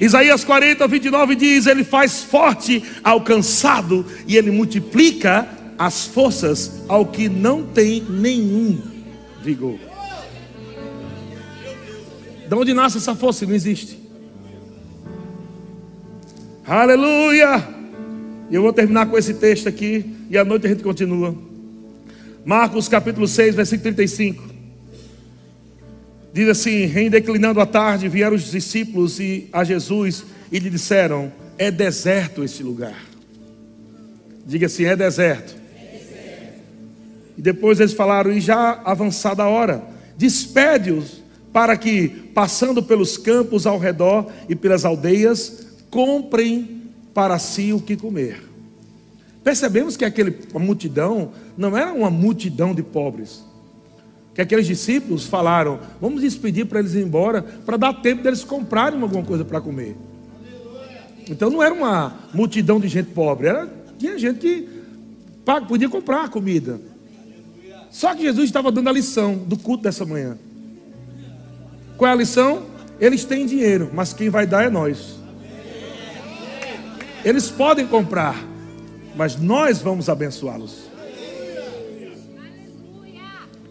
Isaías 0.00 0.42
40, 0.42 0.88
29 0.88 1.36
diz: 1.36 1.66
Ele 1.66 1.84
faz 1.84 2.22
forte 2.22 2.82
ao 3.04 3.20
cansado 3.20 4.06
e 4.26 4.38
Ele 4.38 4.50
multiplica 4.50 5.46
as 5.78 6.06
forças 6.06 6.82
ao 6.88 7.04
que 7.04 7.28
não 7.28 7.62
tem 7.62 8.02
nenhum 8.08 8.80
vigor. 9.42 9.78
De 12.48 12.54
onde 12.54 12.72
nasce 12.72 12.96
essa 12.96 13.14
força? 13.14 13.44
Não 13.44 13.54
existe. 13.54 13.98
Aleluia! 16.66 17.68
E 18.50 18.54
eu 18.54 18.62
vou 18.62 18.72
terminar 18.72 19.06
com 19.06 19.18
esse 19.18 19.34
texto 19.34 19.68
aqui. 19.68 20.16
E 20.30 20.38
à 20.38 20.44
noite 20.44 20.66
a 20.66 20.70
gente 20.70 20.82
continua. 20.82 21.36
Marcos 22.46 22.88
capítulo 22.88 23.28
6, 23.28 23.54
versículo 23.54 23.82
35. 23.94 24.55
Diz 26.36 26.50
assim: 26.50 26.84
Em 26.94 27.08
declinando 27.08 27.62
a 27.62 27.64
tarde, 27.64 28.10
vieram 28.10 28.36
os 28.36 28.50
discípulos 28.50 29.18
e 29.18 29.48
a 29.50 29.64
Jesus 29.64 30.22
e 30.52 30.58
lhe 30.58 30.68
disseram: 30.68 31.32
É 31.56 31.70
deserto 31.70 32.44
esse 32.44 32.62
lugar. 32.62 33.06
Diga 34.44 34.66
assim: 34.66 34.84
É 34.84 34.94
deserto. 34.94 35.56
É 35.74 35.96
deserto. 35.96 36.60
E 37.38 37.40
depois 37.40 37.80
eles 37.80 37.94
falaram: 37.94 38.30
E 38.30 38.38
já 38.38 38.82
avançada 38.84 39.44
a 39.44 39.48
hora, 39.48 39.82
despede-os 40.18 41.22
para 41.54 41.74
que, 41.74 42.06
passando 42.34 42.82
pelos 42.82 43.16
campos 43.16 43.66
ao 43.66 43.78
redor 43.78 44.30
e 44.46 44.54
pelas 44.54 44.84
aldeias, 44.84 45.66
comprem 45.88 46.82
para 47.14 47.38
si 47.38 47.72
o 47.72 47.80
que 47.80 47.96
comer. 47.96 48.42
Percebemos 49.42 49.96
que 49.96 50.04
aquele, 50.04 50.36
a 50.54 50.58
multidão 50.58 51.32
não 51.56 51.74
era 51.74 51.94
uma 51.94 52.10
multidão 52.10 52.74
de 52.74 52.82
pobres. 52.82 53.45
Que 54.36 54.42
aqueles 54.42 54.66
discípulos 54.66 55.24
falaram: 55.24 55.80
vamos 55.98 56.20
despedir 56.20 56.66
para 56.66 56.78
eles 56.78 56.94
ir 56.94 57.02
embora, 57.02 57.42
para 57.42 57.78
dar 57.78 57.94
tempo 57.94 58.22
deles 58.22 58.44
comprarem 58.44 59.00
alguma 59.00 59.24
coisa 59.24 59.44
para 59.44 59.62
comer. 59.62 59.96
Então 61.28 61.50
não 61.50 61.62
era 61.62 61.74
uma 61.74 62.14
multidão 62.34 62.78
de 62.78 62.86
gente 62.86 63.10
pobre, 63.10 63.48
era, 63.48 63.68
tinha 63.98 64.16
gente 64.18 64.38
que 64.38 64.68
podia 65.66 65.88
comprar 65.88 66.28
comida. 66.28 66.78
Só 67.90 68.14
que 68.14 68.22
Jesus 68.22 68.44
estava 68.44 68.70
dando 68.70 68.90
a 68.90 68.92
lição 68.92 69.36
do 69.36 69.56
culto 69.56 69.84
dessa 69.84 70.04
manhã. 70.04 70.36
Qual 71.96 72.08
é 72.08 72.12
a 72.12 72.16
lição? 72.16 72.64
Eles 73.00 73.24
têm 73.24 73.46
dinheiro, 73.46 73.90
mas 73.94 74.12
quem 74.12 74.28
vai 74.28 74.46
dar 74.46 74.64
é 74.64 74.68
nós. 74.68 75.16
Eles 77.24 77.50
podem 77.50 77.86
comprar, 77.86 78.36
mas 79.16 79.36
nós 79.36 79.78
vamos 79.78 80.10
abençoá-los. 80.10 80.85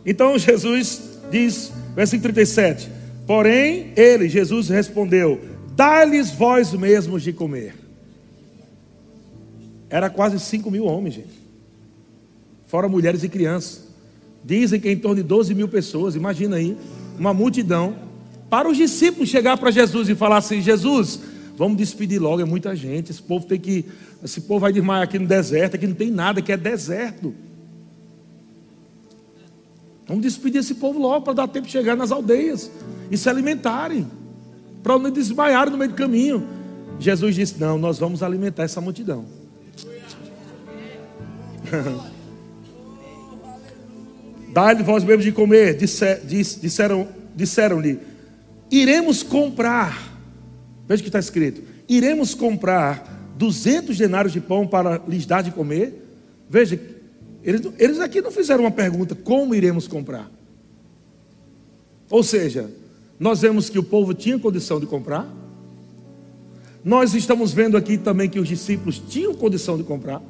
Então 0.06 0.38
Jesus 0.38 1.02
diz, 1.32 1.72
versículo 1.96 2.34
37: 2.34 2.90
Porém, 3.26 3.92
ele, 3.96 4.30
Jesus, 4.30 4.70
respondeu: 4.70 5.42
Dá-lhes 5.76 6.32
vós 6.32 6.72
mesmos 6.74 7.24
de 7.24 7.34
comer. 7.34 7.76
Era 9.90 10.10
quase 10.10 10.40
5 10.40 10.70
mil 10.70 10.86
homens, 10.86 11.16
gente. 11.16 11.46
Fora 12.68 12.88
mulheres 12.88 13.24
e 13.24 13.30
crianças. 13.30 13.86
Dizem 14.44 14.80
que 14.80 14.90
em 14.90 14.98
torno 14.98 15.18
de 15.18 15.24
12 15.24 15.56
mil 15.56 15.68
pessoas. 15.68 16.16
Imagina 16.16 16.58
aí, 16.58 16.78
uma 17.18 17.34
multidão. 17.34 17.96
Para 18.50 18.70
os 18.70 18.78
discípulos 18.78 19.30
chegar 19.30 19.58
para 19.58 19.72
Jesus 19.72 20.08
e 20.08 20.16
falar 20.16 20.38
assim: 20.38 20.62
Jesus, 20.62 21.20
vamos 21.58 21.78
despedir 21.78 22.22
logo, 22.22 22.42
é 22.42 22.46
muita 22.46 22.76
gente. 22.76 23.12
Esse 23.12 23.22
povo 23.22 23.46
tem 23.46 23.60
que 23.60 23.86
esse 24.24 24.42
povo 24.42 24.62
vai 24.62 24.74
desmaiar 24.74 25.04
aqui 25.04 25.20
no 25.20 25.28
deserto, 25.28 25.76
aqui 25.76 25.86
não 25.86 25.94
tem 25.94 26.10
nada, 26.10 26.40
aqui 26.40 26.52
é 26.52 26.58
deserto. 26.58 27.34
Vamos 30.08 30.24
despedir 30.24 30.60
esse 30.60 30.76
povo 30.76 31.00
logo 31.00 31.26
para 31.26 31.34
dar 31.34 31.48
tempo 31.48 31.66
de 31.66 31.72
chegar 31.72 31.96
nas 31.96 32.12
aldeias 32.12 32.70
e 33.10 33.18
se 33.18 33.28
alimentarem, 33.30 34.08
para 34.84 35.00
não 35.00 35.10
desmaiarem 35.10 35.72
no 35.72 35.78
meio 35.78 35.92
do 35.92 35.96
caminho. 35.96 36.48
Jesus 37.00 37.36
disse: 37.36 37.60
Não, 37.60 37.78
nós 37.78 37.98
vamos 38.00 38.22
alimentar 38.22 38.64
essa 38.64 38.80
multidão. 38.80 39.26
Dá-lhe 44.54 44.84
vós 44.84 45.04
mesmos 45.04 45.26
de 45.26 45.32
comer, 45.32 45.76
disseram, 45.76 47.08
disseram-lhe: 47.36 48.00
Iremos 48.72 49.24
comprar. 49.24 50.14
Veja 50.88 51.02
o 51.02 51.04
que 51.04 51.10
está 51.10 51.20
escrito: 51.20 51.64
Iremos 51.90 52.34
comprar 52.34 53.34
200 53.38 53.98
denários 53.98 54.32
de 54.32 54.40
pão 54.40 54.66
para 54.68 55.02
lhes 55.08 55.26
dar 55.26 55.42
de 55.42 55.52
comer? 55.52 56.04
Veja, 56.50 56.80
eles, 57.46 57.62
eles 57.78 58.00
aqui 58.00 58.22
não 58.22 58.32
fizeram 58.32 58.64
uma 58.64 58.72
pergunta: 58.72 59.14
como 59.14 59.54
iremos 59.54 59.88
comprar? 59.88 60.30
Ou 62.10 62.24
seja, 62.24 62.72
nós 63.20 63.42
vemos 63.42 63.70
que 63.70 63.78
o 63.78 63.84
povo 63.84 64.16
tinha 64.16 64.40
condição 64.40 64.80
de 64.80 64.88
comprar. 64.88 65.32
Nós 66.84 67.14
estamos 67.14 67.54
vendo 67.54 67.78
aqui 67.78 67.98
também 67.98 68.30
que 68.30 68.40
os 68.40 68.48
discípulos 68.48 69.00
tinham 69.00 69.34
condição 69.34 69.78
de 69.78 69.84
comprar. 69.84 70.22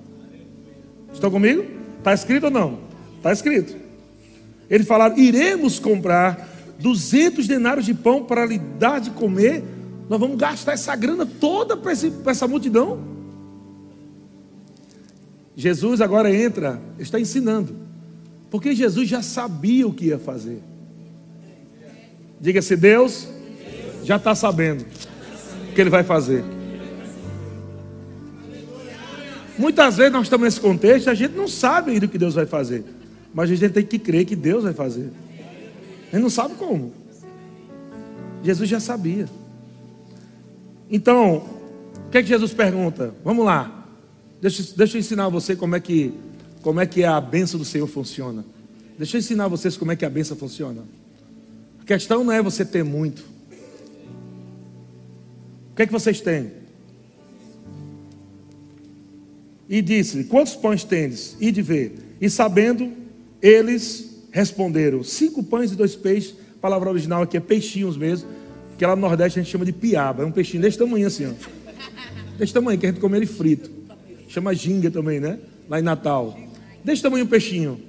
Estão 1.14 1.32
comigo? 1.32 1.66
Está 2.00 2.14
escrito 2.14 2.46
ou 2.46 2.52
não? 2.52 2.80
Está 3.18 3.32
escrito. 3.32 3.76
Eles 4.70 4.86
falaram: 4.86 5.18
iremos 5.18 5.80
comprar 5.80 6.50
200 6.80 7.48
denários 7.48 7.86
de 7.86 7.94
pão 7.94 8.26
para 8.26 8.46
lhe 8.46 8.60
dar 8.60 9.00
de 9.00 9.12
comer. 9.12 9.64
Nós 10.10 10.20
vamos 10.20 10.38
gastar 10.38 10.74
essa 10.74 10.94
grana 10.98 11.26
toda 11.26 11.78
para 11.78 11.94
essa 12.32 12.48
multidão. 12.48 13.15
Jesus 15.56 16.02
agora 16.02 16.34
entra, 16.36 16.82
está 17.00 17.20
ensinando, 17.20 17.76
porque 18.52 18.76
Jesus 18.76 19.08
já 19.08 19.22
sabia 19.22 19.88
o 19.88 19.94
que 19.94 20.06
ia 20.06 20.20
fazer. 20.20 20.60
Diga-se, 22.40 22.76
Deus 22.76 23.28
já 24.04 24.18
está 24.18 24.36
sabendo 24.36 24.86
o 25.70 25.74
que 25.74 25.80
Ele 25.80 25.90
vai 25.90 26.04
fazer. 26.04 26.44
Muitas 29.58 29.96
vezes 29.96 30.12
nós 30.12 30.24
estamos 30.24 30.44
nesse 30.44 30.60
contexto, 30.60 31.10
a 31.10 31.14
gente 31.14 31.34
não 31.34 31.48
sabe 31.48 31.92
ainda 31.92 32.06
o 32.06 32.10
que 32.10 32.18
Deus 32.18 32.36
vai 32.36 32.46
fazer, 32.46 32.84
mas 33.34 33.50
a 33.50 33.56
gente 33.56 33.72
tem 33.72 33.86
que 33.86 33.98
crer 33.98 34.26
que 34.26 34.36
Deus 34.36 34.64
vai 34.64 34.74
fazer. 34.74 35.10
A 36.12 36.16
gente 36.16 36.24
não 36.24 36.30
sabe 36.30 36.56
como. 36.56 36.92
Jesus 38.44 38.70
já 38.70 38.80
sabia. 38.82 39.28
Então, 40.92 41.38
o 42.08 42.10
que 42.12 42.18
é 42.18 42.22
que 42.22 42.28
Jesus 42.28 42.54
pergunta? 42.54 43.16
Vamos 43.24 43.46
lá. 43.46 43.85
Deixa, 44.42 44.64
deixa 44.76 44.98
eu 44.98 45.00
ensinar 45.00 45.30
você 45.30 45.56
como 45.56 45.76
é 45.76 45.80
que 45.80 46.14
como 46.62 46.80
é 46.80 46.86
que 46.88 47.04
a 47.04 47.22
benção 47.22 47.60
do 47.60 47.66
Senhor 47.66 47.86
funciona. 47.86 48.44
Deixa 48.98 49.18
eu 49.18 49.20
ensinar 49.20 49.48
vocês 49.48 49.78
como 49.78 49.92
é 49.92 49.96
que 49.96 50.04
a 50.04 50.10
benção 50.10 50.36
funciona. 50.36 50.82
A 51.80 51.86
questão 51.86 52.24
não 52.24 52.32
é 52.32 52.42
você 52.42 52.66
ter 52.66 52.84
muito. 52.84 53.20
O 55.72 55.76
que 55.76 55.84
é 55.84 55.86
que 55.86 55.92
vocês 55.92 56.20
têm? 56.22 56.52
E 59.70 59.80
disse: 59.82 60.24
Quantos 60.24 60.56
pães 60.56 60.84
tendes? 60.84 61.38
E 61.40 61.52
de 61.52 61.62
ver. 61.62 62.16
E 62.20 62.30
sabendo, 62.32 62.92
eles 63.40 64.24
responderam: 64.32 65.04
Cinco 65.04 65.44
pães 65.44 65.72
e 65.72 65.76
dois 65.76 65.96
peixes. 65.96 66.34
A 66.58 66.62
palavra 66.62 66.90
original 66.90 67.22
aqui 67.22 67.38
é 67.38 67.40
peixinhos 67.40 67.96
mesmo. 67.96 68.28
Que 68.76 68.86
lá 68.86 68.96
no 68.96 69.04
Nordeste 69.04 69.38
a 69.40 69.44
gente 69.44 69.52
chama 69.52 69.66
de 69.66 69.72
piaba. 69.72 70.24
É 70.24 70.26
um 70.26 70.32
peixinho 70.32 70.64
desse 70.64 70.80
tamanho 70.80 71.06
assim, 71.06 71.28
ó. 71.28 71.34
Desse 72.40 72.54
tamanho, 72.54 72.80
que 72.80 72.88
a 72.88 72.90
gente 72.90 73.00
come 73.00 73.18
ele 73.18 73.28
frito. 73.28 73.75
Chama 74.36 74.54
ginga 74.54 74.92
também, 74.92 75.18
né? 75.18 75.40
Lá 75.70 75.80
em 75.80 75.82
Natal. 75.82 76.38
Desse 76.84 77.02
tamanho 77.02 77.26
peixinho. 77.26 77.80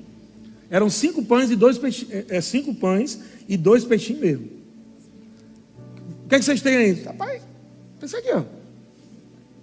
Eram 0.70 0.88
cinco 0.88 1.24
pães 1.24 1.50
e 1.50 1.56
dois 1.56 1.76
peixinhos. 1.76 2.12
É, 2.12 2.36
é, 2.36 2.40
cinco 2.40 2.72
pães 2.72 3.20
e 3.48 3.56
dois 3.56 3.84
peixinhos 3.84 4.22
mesmo. 4.22 4.46
O 6.24 6.28
que, 6.28 6.36
é 6.36 6.38
que 6.38 6.44
vocês 6.44 6.62
têm 6.62 6.76
aí? 6.76 6.92
Rapaz, 7.02 7.42
pensa 7.98 8.18
aqui, 8.18 8.28
ó. 8.32 8.44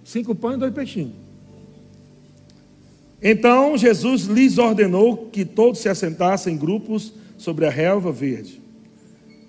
Cinco 0.04 0.34
pães 0.34 0.56
e 0.56 0.58
dois 0.58 0.74
peixinhos. 0.74 1.12
Então 3.22 3.78
Jesus 3.78 4.24
lhes 4.24 4.58
ordenou 4.58 5.30
que 5.32 5.46
todos 5.46 5.80
se 5.80 5.88
assentassem 5.88 6.52
em 6.52 6.58
grupos 6.58 7.14
sobre 7.38 7.64
a 7.64 7.70
relva 7.70 8.12
verde. 8.12 8.60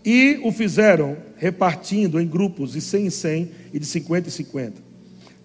E 0.06 0.40
o 0.42 0.54
fizeram 0.54 1.18
repartindo 1.36 2.18
em 2.18 2.26
grupos 2.26 2.72
de 2.72 2.80
cem 2.80 3.08
em 3.08 3.10
cem 3.10 3.52
e 3.74 3.80
de 3.80 3.86
cinquenta 3.86 4.30
em 4.30 4.32
cinquenta. 4.32 4.85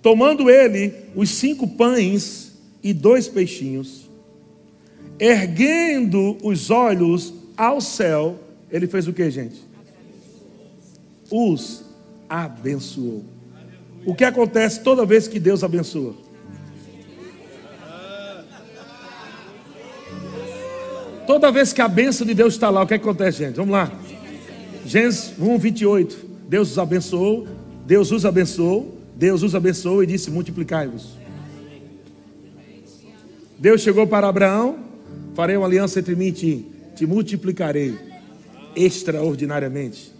Tomando 0.03 0.49
ele 0.49 0.95
os 1.15 1.31
cinco 1.31 1.67
pães 1.69 2.53
e 2.83 2.93
dois 2.93 3.29
peixinhos, 3.29 4.09
erguendo 5.19 6.39
os 6.43 6.71
olhos 6.71 7.35
ao 7.57 7.81
céu, 7.81 8.39
ele 8.71 8.87
fez 8.87 9.07
o 9.07 9.13
que, 9.13 9.31
gente? 9.31 9.61
Os 11.31 11.85
abençoou. 12.29 13.25
O 14.07 14.15
que 14.15 14.25
acontece 14.25 14.81
toda 14.81 15.05
vez 15.05 15.29
que 15.29 15.39
Deus 15.39 15.63
abençoa? 15.63 16.15
Toda 21.27 21.53
vez 21.53 21.73
que 21.73 21.81
a 21.81 21.87
bênção 21.87 22.27
de 22.27 22.35
Deus 22.35 22.55
está 22.55 22.71
lá, 22.71 22.83
o 22.83 22.87
que 22.87 22.95
acontece, 22.95 23.39
gente? 23.39 23.57
Vamos 23.57 23.73
lá. 23.73 23.93
Gênesis 24.85 25.33
1, 25.39 25.59
28. 25.59 26.27
Deus 26.49 26.73
os 26.73 26.79
abençoou, 26.79 27.47
Deus 27.87 28.11
os 28.11 28.25
abençoou, 28.25 29.00
Deus 29.21 29.43
os 29.43 29.55
abençoou 29.55 30.03
e 30.03 30.07
disse: 30.07 30.31
multiplicai-vos. 30.31 31.11
Deus 33.59 33.83
chegou 33.83 34.07
para 34.07 34.27
Abraão: 34.27 34.79
farei 35.35 35.59
uma 35.59 35.66
aliança 35.66 36.01
entre 36.01 36.16
mim 36.16 36.29
e 36.29 36.33
ti, 36.33 36.66
te 36.97 37.05
multiplicarei 37.05 37.99
extraordinariamente. 38.75 40.18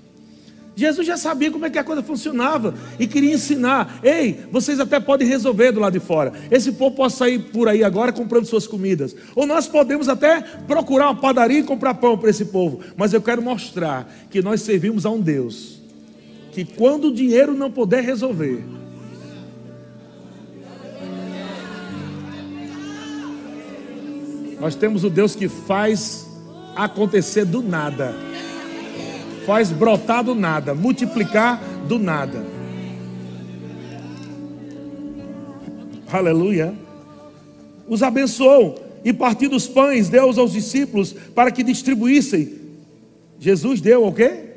Jesus 0.76 1.07
já 1.07 1.16
sabia 1.16 1.51
como 1.51 1.64
é 1.64 1.70
que 1.70 1.78
a 1.78 1.84
coisa 1.84 2.03
funcionava 2.03 2.74
e 2.98 3.07
queria 3.07 3.32
ensinar. 3.32 4.01
Ei, 4.03 4.40
vocês 4.53 4.78
até 4.78 5.01
podem 5.01 5.26
resolver 5.26 5.72
do 5.72 5.80
lado 5.80 5.94
de 5.94 6.01
fora. 6.01 6.34
Esse 6.51 6.72
povo 6.72 6.96
pode 6.96 7.14
sair 7.14 7.38
por 7.38 7.68
aí 7.68 7.82
agora 7.82 8.12
comprando 8.12 8.44
suas 8.44 8.66
comidas. 8.66 9.16
Ou 9.34 9.46
nós 9.46 9.66
podemos 9.66 10.11
até 10.11 10.42
procurar 10.66 11.07
uma 11.07 11.20
padaria 11.20 11.61
e 11.61 11.64
comprar 11.64 11.94
pão 11.94 12.18
para 12.18 12.28
esse 12.28 12.46
povo. 12.46 12.80
Mas 12.96 13.14
eu 13.14 13.22
quero 13.22 13.40
mostrar 13.40 14.11
que 14.30 14.42
nós 14.42 14.61
servimos 14.61 15.07
a 15.07 15.11
um 15.11 15.20
Deus 15.20 15.80
que 16.53 16.64
quando 16.64 17.09
o 17.09 17.14
dinheiro 17.14 17.55
não 17.55 17.70
puder 17.70 18.03
resolver, 18.03 18.64
nós 24.61 24.74
temos 24.74 25.02
o 25.04 25.11
Deus 25.11 25.34
que 25.34 25.48
faz 25.48 26.26
acontecer 26.76 27.44
do 27.44 27.62
nada 27.62 28.14
faz 29.50 29.72
brotar 29.72 30.22
do 30.22 30.32
nada, 30.32 30.74
multiplicar 30.74 31.61
do 31.88 31.98
nada. 31.98 32.46
Aleluia. 36.12 36.72
Os 37.88 38.00
abençoou 38.00 38.78
e 39.04 39.12
partindo 39.12 39.56
os 39.56 39.66
pães, 39.66 40.08
deu 40.08 40.26
aos 40.26 40.52
discípulos 40.52 41.12
para 41.34 41.50
que 41.50 41.64
distribuíssem. 41.64 42.61
Jesus 43.40 43.80
deu 43.80 44.04
ao 44.04 44.12
quê? 44.12 44.50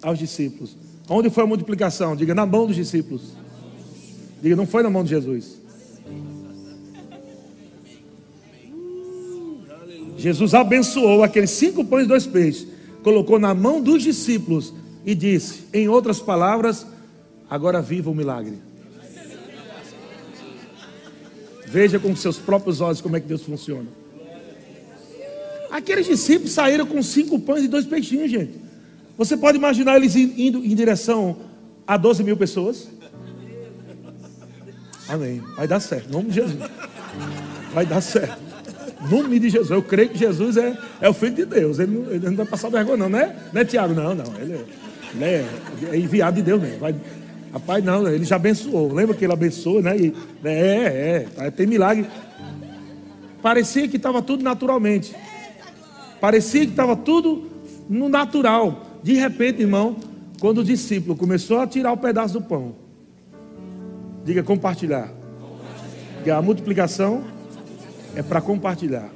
Aos 0.00 0.18
discípulos. 0.18 0.74
Onde 1.06 1.28
foi 1.28 1.44
a 1.44 1.46
multiplicação? 1.46 2.16
Diga, 2.16 2.34
na 2.34 2.46
mão 2.46 2.66
dos 2.66 2.76
discípulos. 2.76 3.34
Diga, 4.40 4.56
não 4.56 4.66
foi 4.66 4.82
na 4.82 4.88
mão 4.88 5.04
de 5.04 5.10
Jesus. 5.10 5.59
Jesus 10.20 10.52
abençoou 10.52 11.24
aqueles 11.24 11.50
cinco 11.50 11.82
pães 11.82 12.04
e 12.04 12.08
dois 12.08 12.26
peixes 12.26 12.66
colocou 13.02 13.38
na 13.38 13.54
mão 13.54 13.80
dos 13.80 14.02
discípulos 14.02 14.74
e 15.06 15.14
disse, 15.14 15.62
em 15.72 15.88
outras 15.88 16.20
palavras, 16.20 16.86
agora 17.48 17.80
viva 17.80 18.10
o 18.10 18.14
milagre. 18.14 18.58
Veja 21.66 21.98
com 21.98 22.14
seus 22.14 22.36
próprios 22.36 22.82
olhos 22.82 23.00
como 23.00 23.16
é 23.16 23.20
que 23.20 23.26
Deus 23.26 23.42
funciona. 23.42 23.88
Aqueles 25.70 26.06
discípulos 26.06 26.52
saíram 26.52 26.84
com 26.84 27.02
cinco 27.02 27.38
pães 27.38 27.64
e 27.64 27.68
dois 27.68 27.86
peixinhos, 27.86 28.30
gente. 28.30 28.60
Você 29.16 29.38
pode 29.38 29.56
imaginar 29.56 29.96
eles 29.96 30.16
indo 30.16 30.62
em 30.62 30.74
direção 30.74 31.38
a 31.86 31.96
12 31.96 32.24
mil 32.24 32.36
pessoas? 32.36 32.88
Amém. 35.08 35.40
Vai 35.56 35.66
dar 35.66 35.80
certo, 35.80 36.08
em 36.08 36.12
nome 36.12 36.28
de 36.28 36.34
Jesus. 36.34 36.58
Vai 37.72 37.86
dar 37.86 38.00
certo. 38.00 38.49
No 39.08 39.22
nome 39.22 39.38
de 39.38 39.48
Jesus. 39.48 39.70
Eu 39.70 39.82
creio 39.82 40.08
que 40.10 40.18
Jesus 40.18 40.56
é, 40.56 40.76
é 41.00 41.08
o 41.08 41.14
Filho 41.14 41.34
de 41.34 41.44
Deus. 41.44 41.78
Ele 41.78 41.96
não, 41.96 42.10
ele 42.10 42.26
não 42.26 42.36
vai 42.36 42.46
passar 42.46 42.68
vergonha, 42.68 42.96
não, 42.96 43.08
né? 43.08 43.34
Não 43.52 43.60
é 43.60 43.64
Tiago, 43.64 43.94
não, 43.94 44.14
não. 44.14 44.24
Ele, 44.38 44.54
é, 44.54 44.64
ele 45.14 45.24
é, 45.24 45.44
é, 45.90 45.96
enviado 45.96 46.36
de 46.36 46.42
Deus 46.42 46.60
mesmo. 46.60 46.78
Vai, 46.78 46.94
rapaz, 47.52 47.82
não, 47.82 48.06
ele 48.08 48.24
já 48.24 48.36
abençoou. 48.36 48.92
Lembra 48.92 49.14
que 49.14 49.24
ele 49.24 49.32
abençoou, 49.32 49.82
né? 49.82 49.96
E, 49.96 50.14
é, 50.44 51.26
é, 51.36 51.50
tem 51.50 51.66
milagre. 51.66 52.06
Parecia 53.42 53.88
que 53.88 53.96
estava 53.96 54.20
tudo 54.20 54.44
naturalmente. 54.44 55.14
Parecia 56.20 56.64
que 56.66 56.72
estava 56.72 56.94
tudo 56.94 57.48
no 57.88 58.08
natural. 58.08 58.86
De 59.02 59.14
repente, 59.14 59.62
irmão, 59.62 59.96
quando 60.38 60.58
o 60.58 60.64
discípulo 60.64 61.16
começou 61.16 61.58
a 61.58 61.66
tirar 61.66 61.92
o 61.92 61.96
pedaço 61.96 62.34
do 62.34 62.42
pão, 62.42 62.74
diga 64.24 64.42
compartilhar. 64.42 65.10
Diga 66.18 66.36
a 66.36 66.42
multiplicação 66.42 67.24
é 68.14 68.22
para 68.22 68.40
compartilhar. 68.40 69.08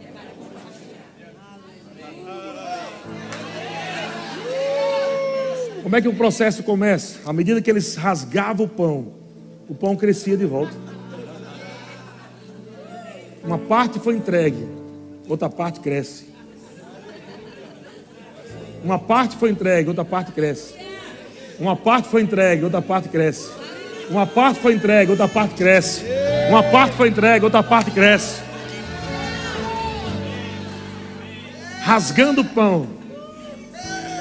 Como 5.83 5.97
é 5.97 6.01
que 6.01 6.09
o 6.09 6.15
processo 6.15 6.63
começa? 6.63 7.19
À 7.29 7.33
medida 7.33 7.61
que 7.61 7.71
eles 7.71 7.95
rasgavam 7.95 8.65
o 8.65 8.69
pão, 8.69 9.13
o 9.69 9.75
pão 9.75 9.95
crescia 9.95 10.37
de 10.37 10.47
volta. 10.47 10.75
Uma 13.45 13.59
parte 13.59 13.99
foi 13.99 14.17
entregue, 14.17 14.67
outra 15.29 15.51
parte 15.51 15.81
cresce. 15.81 16.33
Uma 18.83 18.99
parte 18.99 19.37
foi 19.37 19.51
entregue, 19.51 19.89
outra 19.89 20.05
parte 20.05 20.33
cresce. 20.33 20.75
Uma 21.61 21.77
parte 21.77 22.09
foi 22.09 22.23
entregue, 22.23 22.65
outra 22.65 22.81
parte 22.81 23.09
cresce. 23.11 23.51
Uma 24.11 24.27
parte 24.27 24.61
foi 24.61 24.75
entregue, 24.75 25.11
outra 25.11 25.29
parte 25.29 25.55
cresce. 25.55 26.03
Uma 26.49 26.63
parte 26.63 26.97
foi 26.97 27.09
entregue, 27.09 27.45
outra 27.45 27.63
parte 27.63 27.91
cresce. 27.91 28.43
Rasgando 31.85 32.41
o 32.41 32.45
pão. 32.47 32.89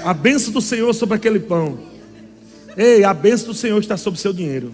A 0.03 0.13
bênção 0.13 0.51
do 0.51 0.59
Senhor 0.59 0.93
sobre 0.93 1.15
aquele 1.15 1.39
pão. 1.39 1.79
Ei, 2.75 3.05
a 3.05 3.13
bênção 3.13 3.47
do 3.47 3.53
Senhor 3.53 3.79
está 3.79 3.95
sobre 3.95 4.19
o 4.19 4.21
seu 4.21 4.33
dinheiro. 4.33 4.73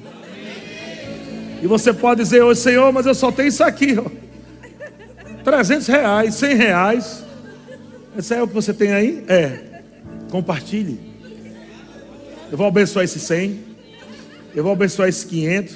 E 1.61 1.67
você 1.67 1.93
pode 1.93 2.23
dizer 2.23 2.41
hoje, 2.41 2.61
Senhor, 2.61 2.91
mas 2.91 3.05
eu 3.05 3.13
só 3.13 3.31
tenho 3.31 3.49
isso 3.49 3.63
aqui. 3.63 3.95
Ó. 3.95 4.09
300 5.43 5.87
reais, 5.87 6.33
100 6.33 6.55
reais. 6.55 7.23
Esse 8.17 8.33
é 8.33 8.41
o 8.41 8.47
que 8.47 8.55
você 8.55 8.73
tem 8.73 8.91
aí? 8.91 9.23
É. 9.27 9.81
Compartilhe. 10.31 10.99
Eu 12.51 12.57
vou 12.57 12.65
abençoar 12.65 13.05
esse 13.05 13.19
100. 13.19 13.59
Eu 14.55 14.63
vou 14.63 14.73
abençoar 14.73 15.07
esse 15.07 15.27
500. 15.27 15.75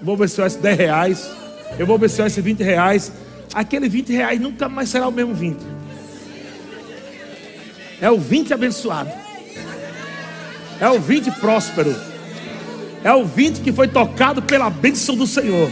Eu 0.00 0.04
vou 0.04 0.16
abençoar 0.16 0.48
esse 0.48 0.58
10 0.58 0.78
reais. 0.78 1.30
Eu 1.78 1.86
vou 1.86 1.94
abençoar 1.94 2.26
esse 2.26 2.40
20 2.40 2.60
reais. 2.60 3.12
Aquele 3.54 3.88
20 3.88 4.12
reais 4.12 4.40
nunca 4.40 4.68
mais 4.68 4.88
será 4.88 5.06
o 5.06 5.12
mesmo 5.12 5.32
20. 5.32 5.73
É 8.04 8.10
o 8.10 8.18
20 8.18 8.52
abençoado. 8.52 9.10
É 10.78 10.86
o 10.90 11.00
20 11.00 11.30
próspero. 11.40 11.96
É 13.02 13.10
o 13.10 13.24
20 13.24 13.62
que 13.62 13.72
foi 13.72 13.88
tocado 13.88 14.42
pela 14.42 14.68
bênção 14.68 15.16
do 15.16 15.26
Senhor. 15.26 15.70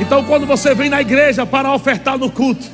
Então, 0.00 0.24
quando 0.24 0.46
você 0.46 0.74
vem 0.74 0.88
na 0.88 1.02
igreja 1.02 1.44
para 1.44 1.70
ofertar 1.74 2.16
no 2.16 2.30
culto, 2.30 2.66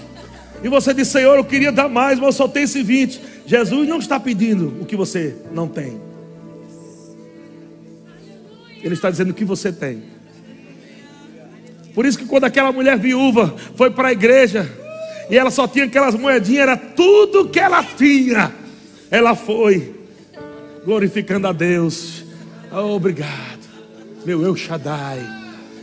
e 0.63 0.69
você 0.69 0.95
diz, 0.95 1.09
Senhor, 1.09 1.35
eu 1.35 1.43
queria 1.43 1.73
dar 1.73 1.89
mais, 1.89 2.21
mas 2.21 2.29
eu 2.29 2.33
só 2.33 2.47
tenho 2.47 2.63
esse 2.63 2.81
20. 2.81 3.21
Jesus 3.45 3.89
não 3.89 3.99
está 3.99 4.21
pedindo 4.21 4.69
o 4.81 4.87
que 4.87 4.95
você 4.95 5.35
não 5.53 5.67
tem. 5.67 6.01
Ele 8.81 8.95
está 8.95 9.11
dizendo 9.11 9.31
o 9.33 9.35
que 9.35 9.45
você 9.45 9.73
tem. 9.73 10.01
Por 11.93 12.07
isso 12.07 12.17
que 12.17 12.25
quando 12.25 12.45
aquela 12.45 12.71
mulher 12.71 12.97
viúva 12.97 13.53
foi 13.75 13.91
para 13.91 14.09
a 14.09 14.13
igreja 14.13 14.71
e 15.31 15.37
ela 15.37 15.51
só 15.51 15.69
tinha 15.69 15.85
aquelas 15.85 16.15
moedinhas, 16.15 16.63
era 16.63 16.77
tudo 16.77 17.49
que 17.49 17.61
ela 17.61 17.83
tinha. 17.83 18.53
Ela 19.11 19.35
foi 19.35 19.95
glorificando 20.85 21.47
a 21.47 21.53
Deus. 21.53 22.25
Oh, 22.73 22.97
obrigado, 22.97 23.69
meu 24.25 24.45
El 24.45 24.57
Shaddai, 24.57 25.21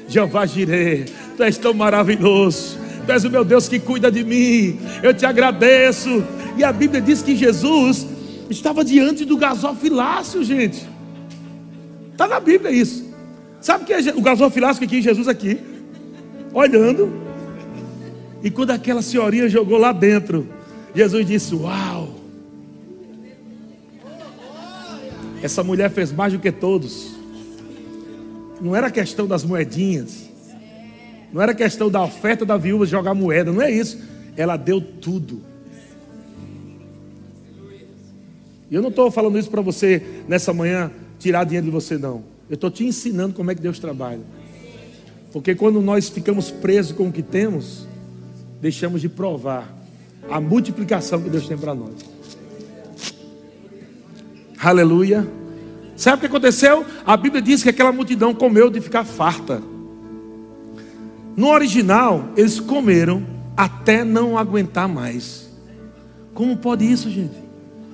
Jeová 0.08 0.46
Jireh, 0.46 1.06
tu 1.36 1.44
és 1.44 1.58
tão 1.58 1.74
maravilhoso. 1.74 2.78
Tu 3.06 3.12
és 3.12 3.24
o 3.24 3.30
meu 3.30 3.46
Deus 3.46 3.70
que 3.70 3.80
cuida 3.80 4.12
de 4.12 4.24
mim. 4.24 4.80
Eu 5.04 5.14
te 5.14 5.26
agradeço. 5.26 6.24
E 6.58 6.64
a 6.64 6.72
Bíblia 6.72 7.00
diz 7.00 7.22
que 7.22 7.36
Jesus 7.36 8.08
estava 8.50 8.84
diante 8.84 9.26
do 9.26 9.38
gasofilácio, 9.38 10.44
gente. 10.44 10.88
Está 12.12 12.28
na 12.28 12.40
Bíblia 12.40 12.72
isso. 12.72 13.06
Sabe 13.62 13.84
o 13.84 13.88
que 13.88 13.94
é 13.94 14.14
o 14.16 14.22
gasofilácio 14.22 14.80
que 14.80 14.88
tinha 14.88 15.02
Jesus 15.02 15.28
aqui? 15.28 15.60
Olhando. 16.54 17.25
E 18.46 18.52
quando 18.52 18.70
aquela 18.70 19.02
senhorinha 19.02 19.50
jogou 19.50 19.80
lá 19.80 19.92
dentro, 19.92 20.48
Jesus 20.94 21.26
disse: 21.26 21.56
Uau! 21.56 22.14
Essa 25.42 25.64
mulher 25.64 25.90
fez 25.90 26.12
mais 26.12 26.32
do 26.32 26.38
que 26.38 26.52
todos. 26.52 27.16
Não 28.62 28.76
era 28.76 28.92
questão 28.92 29.26
das 29.26 29.44
moedinhas. 29.44 30.30
Não 31.34 31.42
era 31.42 31.56
questão 31.56 31.90
da 31.90 32.04
oferta 32.04 32.46
da 32.46 32.56
viúva 32.56 32.86
jogar 32.86 33.16
moeda. 33.16 33.52
Não 33.52 33.64
é 33.64 33.72
isso. 33.72 34.00
Ela 34.38 34.58
deu 34.58 34.80
tudo. 34.80 35.42
E 38.70 38.76
eu 38.76 38.82
não 38.82 38.90
estou 38.90 39.10
falando 39.10 39.40
isso 39.40 39.50
para 39.50 39.62
você 39.62 40.04
nessa 40.28 40.54
manhã 40.54 40.92
tirar 41.18 41.46
dinheiro 41.46 41.66
de 41.66 41.72
você, 41.72 41.98
não. 41.98 42.24
Eu 42.48 42.54
estou 42.54 42.70
te 42.70 42.86
ensinando 42.86 43.34
como 43.34 43.50
é 43.50 43.56
que 43.56 43.62
Deus 43.62 43.80
trabalha. 43.80 44.22
Porque 45.34 45.56
quando 45.56 45.82
nós 45.82 46.10
ficamos 46.10 46.52
presos 46.52 46.92
com 46.92 47.08
o 47.08 47.12
que 47.12 47.24
temos, 47.24 47.88
deixamos 48.62 49.02
de 49.02 49.10
provar 49.10 49.74
a 50.30 50.40
multiplicação 50.40 51.22
que 51.22 51.30
Deus 51.30 51.48
tem 51.48 51.58
para 51.58 51.76
nós. 51.76 51.94
Aleluia. 54.60 55.28
Sabe 55.96 56.18
o 56.18 56.20
que 56.22 56.26
aconteceu? 56.26 56.86
A 57.06 57.16
Bíblia 57.16 57.42
diz 57.42 57.64
que 57.64 57.70
aquela 57.70 57.92
multidão 57.92 58.34
comeu 58.34 58.70
de 58.70 58.82
ficar 58.82 59.06
farta. 59.06 59.62
No 61.38 61.50
original, 61.50 62.30
eles 62.36 62.60
comeram 62.60 63.26
até 63.56 64.04
não 64.04 64.38
aguentar 64.38 64.88
mais. 64.88 65.50
Como 66.34 66.58
pode 66.58 66.90
isso, 66.90 67.10
gente? 67.10 67.36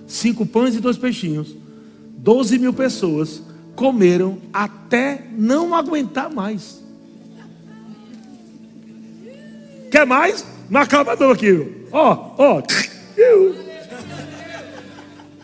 Cinco 0.08 0.46
pães 0.46 0.76
e 0.76 0.80
dois 0.80 0.98
peixinhos. 0.98 1.56
Doze 2.18 2.58
mil 2.58 2.74
pessoas 2.74 3.42
comeram 3.76 4.38
até 4.54 5.28
não 5.38 5.76
aguentar 5.76 6.34
mais. 6.34 6.81
Quer 9.92 10.06
mais? 10.06 10.46
Não 10.70 10.80
acaba 10.80 11.18
não 11.18 11.32
aqui. 11.32 11.86
Ó, 11.92 12.34
ó. 12.38 12.64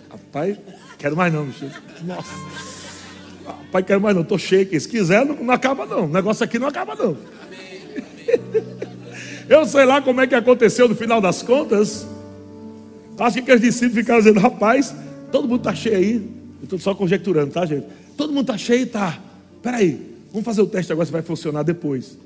Rapaz, 0.10 0.58
quero 0.98 1.18
mais 1.18 1.34
não, 1.34 1.46
bicho. 1.46 1.70
Nossa. 2.04 2.34
Rapaz, 3.46 3.86
quero 3.86 4.00
mais 4.00 4.16
não. 4.16 4.24
Estou 4.24 4.40
cheio 4.40 4.62
aqui. 4.62 4.80
Se 4.80 4.88
quiser, 4.88 5.26
não, 5.26 5.36
não 5.36 5.54
acaba 5.54 5.86
não. 5.86 6.06
O 6.06 6.08
negócio 6.08 6.46
aqui 6.46 6.58
não 6.58 6.68
acaba 6.68 6.96
não. 6.96 7.18
Eu 9.50 9.66
sei 9.66 9.86
lá 9.86 10.02
como 10.02 10.22
é 10.22 10.28
que 10.28 10.36
aconteceu 10.36 10.88
no 10.88 10.96
final 10.96 11.20
das 11.20 11.42
contas. 11.42 12.08
Acho 13.20 13.36
que 13.36 13.42
aqueles 13.42 13.62
discípulos 13.62 13.96
ficaram 13.96 14.20
dizendo, 14.20 14.40
rapaz, 14.40 14.96
todo 15.32 15.48
mundo 15.48 15.60
está 15.60 15.76
cheio 15.76 15.98
aí. 15.98 16.16
Eu 16.16 16.64
estou 16.64 16.80
só 16.80 16.96
conjecturando, 16.96 17.52
tá, 17.52 17.66
gente? 17.66 17.86
Todo 18.16 18.30
mundo 18.32 18.42
está 18.42 18.58
cheio, 18.58 18.88
tá. 18.88 19.20
Peraí, 19.62 20.00
vamos 20.32 20.46
fazer 20.46 20.62
o 20.62 20.68
teste 20.68 20.92
agora 20.92 21.06
se 21.06 21.12
vai 21.12 21.22
funcionar 21.22 21.64
depois. 21.64 22.18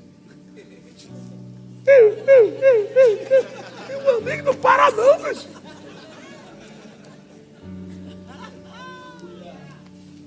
Meu 4.04 4.18
amigo 4.18 4.42
não 4.44 4.54
para 4.54 4.90
não, 4.90 5.22
bicho. 5.22 5.48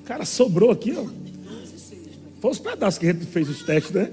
Cara, 0.05 0.25
sobrou 0.25 0.71
aqui, 0.71 0.95
ó. 0.97 1.05
Foi 2.39 2.51
os 2.51 2.59
pedaços 2.59 2.99
que 2.99 3.07
a 3.07 3.13
gente 3.13 3.25
fez 3.25 3.49
os 3.49 3.63
testes, 3.63 3.91
né? 3.91 4.11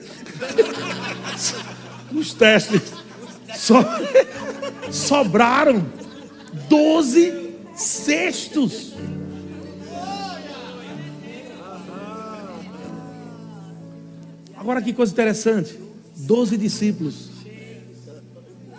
Os 2.12 2.34
testes. 2.34 2.92
So... 3.56 3.74
Sobraram 4.92 5.86
12 6.68 7.56
cestos. 7.74 8.92
Agora 14.54 14.80
que 14.80 14.92
coisa 14.92 15.12
interessante. 15.12 15.76
Doze 16.14 16.56
discípulos. 16.56 17.31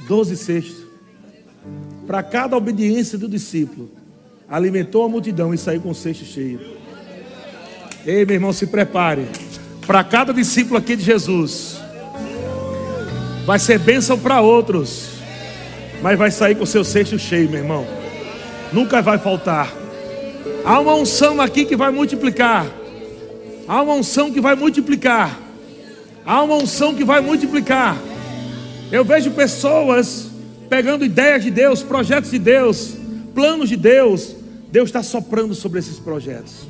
Doze 0.07 0.35
cestos. 0.37 0.83
Para 2.05 2.21
cada 2.21 2.57
obediência 2.57 3.17
do 3.17 3.27
discípulo. 3.27 3.89
Alimentou 4.49 5.05
a 5.05 5.09
multidão 5.09 5.53
e 5.53 5.57
saiu 5.57 5.81
com 5.81 5.91
o 5.91 5.95
cesto 5.95 6.25
cheio. 6.25 6.59
Ei, 8.05 8.25
meu 8.25 8.35
irmão, 8.35 8.51
se 8.51 8.67
prepare. 8.67 9.25
Para 9.87 10.03
cada 10.03 10.33
discípulo 10.33 10.77
aqui 10.77 10.95
de 10.95 11.03
Jesus, 11.03 11.77
vai 13.45 13.57
ser 13.59 13.79
bênção 13.79 14.19
para 14.19 14.41
outros, 14.41 15.09
mas 16.01 16.17
vai 16.17 16.31
sair 16.31 16.55
com 16.55 16.63
o 16.63 16.67
seu 16.67 16.83
cesto 16.83 17.17
cheio, 17.17 17.49
meu 17.49 17.59
irmão. 17.59 17.85
Nunca 18.71 19.01
vai 19.01 19.17
faltar. 19.17 19.73
Há 20.65 20.79
uma 20.79 20.95
unção 20.95 21.39
aqui 21.41 21.65
que 21.65 21.75
vai 21.75 21.91
multiplicar. 21.91 22.65
Há 23.67 23.81
uma 23.81 23.93
unção 23.93 24.31
que 24.31 24.41
vai 24.41 24.55
multiplicar. 24.55 25.39
Há 26.25 26.41
uma 26.43 26.55
unção 26.55 26.93
que 26.93 27.03
vai 27.03 27.21
multiplicar. 27.21 27.97
Eu 28.93 29.03
vejo 29.03 29.31
pessoas 29.31 30.27
pegando 30.69 31.03
ideias 31.03 31.43
de 31.43 31.49
Deus, 31.49 31.81
projetos 31.81 32.29
de 32.29 32.37
Deus, 32.37 32.93
planos 33.33 33.67
de 33.67 33.75
Deus. 33.75 34.35
Deus 34.71 34.89
está 34.89 35.01
soprando 35.01 35.55
sobre 35.55 35.79
esses 35.79 35.97
projetos. 35.97 36.67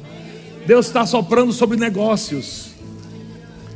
Deus 0.65 0.85
está 0.85 1.05
soprando 1.05 1.51
sobre 1.51 1.75
negócios. 1.75 2.75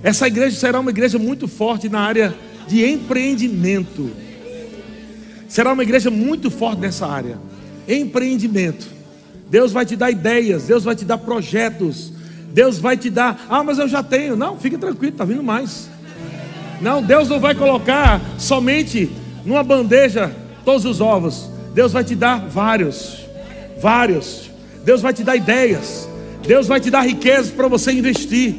Essa 0.02 0.28
igreja 0.28 0.56
será 0.56 0.80
uma 0.80 0.92
igreja 0.92 1.20
muito 1.20 1.46
forte 1.46 1.90
na 1.90 2.00
área 2.00 2.34
de 2.70 2.86
empreendimento. 2.86 4.12
Será 5.50 5.74
uma 5.74 5.84
igreja 5.84 6.10
muito 6.10 6.50
forte 6.50 6.80
nessa 6.80 7.06
área. 7.06 7.38
Empreendimento. 7.86 8.88
Deus 9.50 9.74
vai 9.74 9.86
te 9.86 9.98
dar 9.98 10.10
ideias, 10.10 10.64
Deus 10.64 10.86
vai 10.86 10.96
te 10.96 11.04
dar 11.04 11.18
projetos, 11.18 12.14
Deus 12.54 12.80
vai 12.80 12.96
te 12.96 13.10
dar. 13.10 13.46
Ah, 13.50 13.62
mas 13.62 13.78
eu 13.78 13.90
já 13.90 14.02
tenho. 14.02 14.38
Não, 14.38 14.58
fique 14.58 14.78
tranquilo, 14.78 15.12
está 15.12 15.26
vindo 15.26 15.44
mais. 15.44 15.90
Não, 16.82 17.02
Deus 17.02 17.30
não 17.30 17.40
vai 17.40 17.56
colocar 17.56 18.22
somente 18.38 19.10
numa 19.46 19.64
bandeja 19.64 20.32
todos 20.64 20.86
os 20.86 21.02
ovos. 21.02 21.50
Deus 21.74 21.92
vai 21.92 22.04
te 22.04 22.16
dar 22.16 22.48
vários, 22.48 23.26
vários. 23.82 24.50
Deus 24.84 25.02
vai 25.02 25.14
te 25.14 25.24
dar 25.24 25.36
ideias. 25.36 26.08
Deus 26.46 26.68
vai 26.68 26.80
te 26.80 26.90
dar 26.90 27.02
riquezas 27.02 27.52
para 27.52 27.68
você 27.68 27.92
investir. 27.92 28.56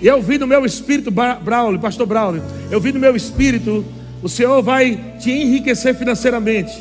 E 0.00 0.06
eu 0.06 0.20
vi 0.20 0.38
no 0.38 0.46
meu 0.46 0.64
espírito, 0.64 1.10
Braulio, 1.10 1.80
pastor 1.80 2.06
Braulio, 2.06 2.42
eu 2.70 2.80
vi 2.80 2.92
no 2.92 3.00
meu 3.00 3.16
espírito, 3.16 3.84
o 4.22 4.28
Senhor 4.28 4.62
vai 4.62 5.00
te 5.18 5.30
enriquecer 5.30 5.94
financeiramente, 5.94 6.72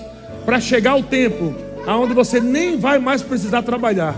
para 0.45 0.59
chegar 0.59 0.95
o 0.95 1.03
tempo 1.03 1.55
aonde 1.87 2.13
você 2.13 2.39
nem 2.39 2.77
vai 2.77 2.99
mais 2.99 3.21
precisar 3.21 3.61
trabalhar. 3.61 4.15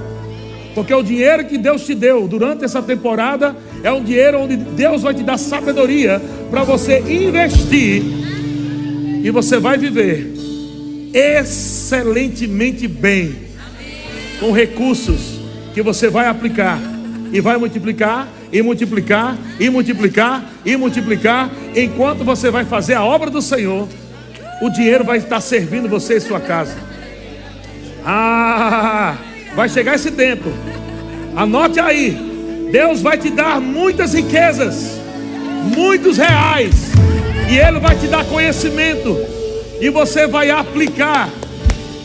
Porque 0.74 0.94
o 0.94 1.04
dinheiro 1.04 1.46
que 1.46 1.58
Deus 1.58 1.86
te 1.86 1.96
deu 1.96 2.28
durante 2.28 2.64
essa 2.64 2.82
temporada 2.82 3.56
é 3.84 3.92
um 3.92 4.04
dinheiro 4.04 4.42
onde 4.42 4.56
Deus 4.56 5.02
vai 5.02 5.14
te 5.14 5.24
dar 5.24 5.38
sabedoria 5.38 6.22
para 6.50 6.64
você 6.64 7.00
investir 7.00 8.04
e 9.24 9.30
você 9.32 9.60
vai 9.60 9.78
viver 9.78 10.34
excelentemente 11.14 12.88
bem 12.88 13.36
com 14.40 14.52
recursos 14.52 15.40
que 15.74 15.82
você 15.82 16.10
vai 16.10 16.28
aplicar 16.28 16.80
e 17.32 17.42
vai 17.42 17.58
multiplicar 17.58 18.28
e 18.52 18.62
multiplicar 18.62 19.38
e 19.60 19.70
multiplicar 19.70 20.44
e 20.66 20.78
multiplicar 20.78 21.50
enquanto 21.76 22.24
você 22.24 22.50
vai 22.50 22.66
fazer 22.66 22.94
a 22.94 23.04
obra 23.04 23.30
do 23.30 23.42
Senhor, 23.42 23.88
o 24.62 24.70
dinheiro 24.70 25.04
vai 25.04 25.18
estar 25.18 25.42
servindo 25.42 25.90
você 25.90 26.18
e 26.18 26.22
sua 26.22 26.40
casa. 26.40 26.76
Ah, 28.06 29.18
vai 29.56 29.68
chegar 29.68 29.96
esse 29.96 30.12
tempo. 30.12 30.50
Anote 31.36 31.80
aí. 31.80 32.27
Deus 32.72 33.02
vai 33.02 33.18
te 33.18 33.30
dar 33.30 33.62
muitas 33.62 34.14
riquezas, 34.14 35.00
muitos 35.76 36.18
reais, 36.18 36.74
e 37.50 37.58
Ele 37.58 37.80
vai 37.80 37.96
te 37.96 38.08
dar 38.08 38.26
conhecimento, 38.26 39.18
e 39.80 39.90
você 39.90 40.28
vai 40.28 40.50
aplicar, 40.50 41.30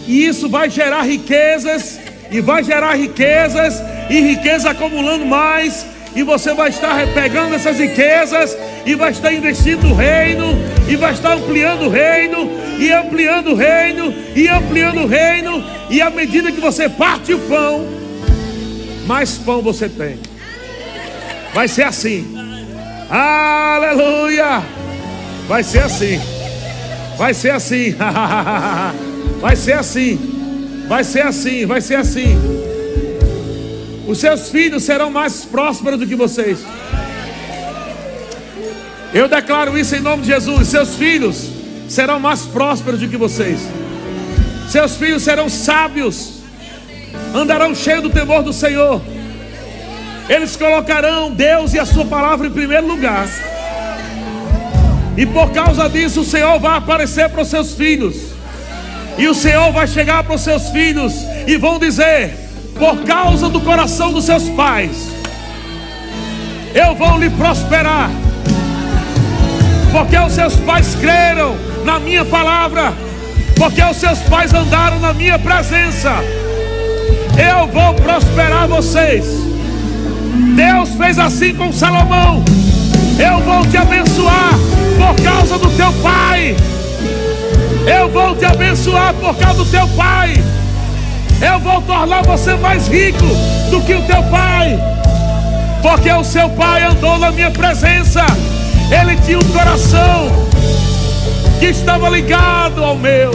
e 0.06 0.26
isso 0.26 0.48
vai 0.48 0.70
gerar 0.70 1.02
riquezas, 1.02 1.98
e 2.30 2.40
vai 2.40 2.62
gerar 2.62 2.94
riquezas, 2.94 3.82
e 4.08 4.20
riqueza 4.20 4.70
acumulando 4.70 5.26
mais, 5.26 5.86
e 6.14 6.22
você 6.22 6.54
vai 6.54 6.70
estar 6.70 7.06
pegando 7.14 7.54
essas 7.54 7.78
riquezas 7.78 8.56
e 8.84 8.94
vai 8.94 9.12
estar 9.12 9.32
investindo 9.32 9.88
no 9.88 9.94
reino, 9.94 10.44
e 10.88 10.96
vai 10.96 11.12
estar 11.12 11.32
ampliando 11.34 11.86
o 11.86 11.88
reino, 11.88 12.50
e 12.78 12.92
ampliando 12.92 13.52
o 13.52 13.54
reino, 13.54 14.12
e 14.34 14.48
ampliando 14.48 15.02
o 15.02 15.06
reino, 15.06 15.64
e 15.88 16.00
à 16.02 16.10
medida 16.10 16.52
que 16.52 16.60
você 16.60 16.88
parte 16.88 17.32
o 17.32 17.38
pão, 17.40 17.86
mais 19.06 19.38
pão 19.38 19.62
você 19.62 19.88
tem. 19.88 20.31
Vai 21.54 21.68
ser 21.68 21.82
assim. 21.82 22.34
Aleluia! 23.10 24.62
Vai 25.46 25.62
ser 25.62 25.80
assim. 25.80 26.20
Vai 27.18 27.34
ser 27.34 27.50
assim. 27.50 27.94
Vai 29.40 29.56
ser 29.56 29.72
assim. 29.72 30.84
Vai 30.88 31.04
ser 31.04 31.22
assim. 31.22 31.66
Vai 31.66 31.80
ser 31.80 31.96
assim. 31.96 32.38
Os 34.06 34.18
seus 34.18 34.50
filhos 34.50 34.82
serão 34.82 35.10
mais 35.10 35.44
prósperos 35.44 35.98
do 35.98 36.06
que 36.06 36.14
vocês. 36.14 36.60
Eu 39.12 39.28
declaro 39.28 39.78
isso 39.78 39.94
em 39.94 40.00
nome 40.00 40.22
de 40.22 40.28
Jesus. 40.28 40.68
Seus 40.68 40.94
filhos 40.94 41.50
serão 41.88 42.18
mais 42.18 42.42
prósperos 42.42 43.00
do 43.00 43.08
que 43.08 43.16
vocês. 43.16 43.60
Seus 44.70 44.96
filhos 44.96 45.22
serão 45.22 45.48
sábios. 45.48 46.40
Andarão 47.34 47.74
cheios 47.74 48.02
do 48.02 48.10
temor 48.10 48.42
do 48.42 48.52
Senhor. 48.52 49.02
Eles 50.28 50.56
colocarão 50.56 51.30
Deus 51.30 51.74
e 51.74 51.78
a 51.78 51.86
sua 51.86 52.04
palavra 52.04 52.46
em 52.46 52.50
primeiro 52.50 52.86
lugar. 52.86 53.26
E 55.16 55.26
por 55.26 55.50
causa 55.50 55.88
disso 55.88 56.20
o 56.20 56.24
Senhor 56.24 56.58
vai 56.58 56.78
aparecer 56.78 57.28
para 57.28 57.42
os 57.42 57.48
seus 57.48 57.74
filhos. 57.74 58.16
E 59.18 59.28
o 59.28 59.34
Senhor 59.34 59.70
vai 59.72 59.86
chegar 59.86 60.24
para 60.24 60.34
os 60.34 60.40
seus 60.40 60.70
filhos 60.70 61.12
e 61.46 61.56
vão 61.56 61.78
dizer: 61.78 62.34
por 62.78 63.02
causa 63.04 63.48
do 63.48 63.60
coração 63.60 64.12
dos 64.12 64.24
seus 64.24 64.48
pais, 64.50 65.08
eu 66.74 66.94
vou 66.94 67.18
lhe 67.18 67.28
prosperar, 67.30 68.10
porque 69.92 70.16
os 70.16 70.32
seus 70.32 70.56
pais 70.56 70.94
creram 70.94 71.54
na 71.84 72.00
minha 72.00 72.24
palavra, 72.24 72.94
porque 73.56 73.82
os 73.82 73.96
seus 73.98 74.18
pais 74.20 74.54
andaram 74.54 74.98
na 74.98 75.12
minha 75.12 75.38
presença, 75.38 76.12
eu 77.36 77.66
vou 77.66 77.94
prosperar 77.94 78.66
vocês. 78.66 79.51
Deus 80.52 80.90
fez 80.96 81.18
assim 81.18 81.54
com 81.54 81.72
Salomão, 81.72 82.44
eu 83.18 83.40
vou 83.40 83.66
te 83.66 83.76
abençoar 83.76 84.52
por 84.96 85.22
causa 85.22 85.58
do 85.58 85.70
teu 85.70 85.92
pai, 85.94 86.56
eu 87.86 88.08
vou 88.10 88.36
te 88.36 88.44
abençoar 88.44 89.14
por 89.14 89.34
causa 89.36 89.64
do 89.64 89.70
teu 89.70 89.86
pai. 89.88 90.34
Eu 91.42 91.58
vou 91.58 91.82
tornar 91.82 92.22
você 92.22 92.54
mais 92.54 92.86
rico 92.86 93.26
do 93.68 93.80
que 93.80 93.94
o 93.94 94.02
teu 94.02 94.22
pai. 94.24 94.78
Porque 95.82 96.12
o 96.12 96.22
seu 96.22 96.48
pai 96.50 96.84
andou 96.84 97.18
na 97.18 97.32
minha 97.32 97.50
presença. 97.50 98.24
Ele 98.88 99.16
tinha 99.16 99.38
um 99.38 99.48
coração 99.48 100.30
que 101.58 101.66
estava 101.66 102.08
ligado 102.08 102.84
ao 102.84 102.96
meu. 102.96 103.32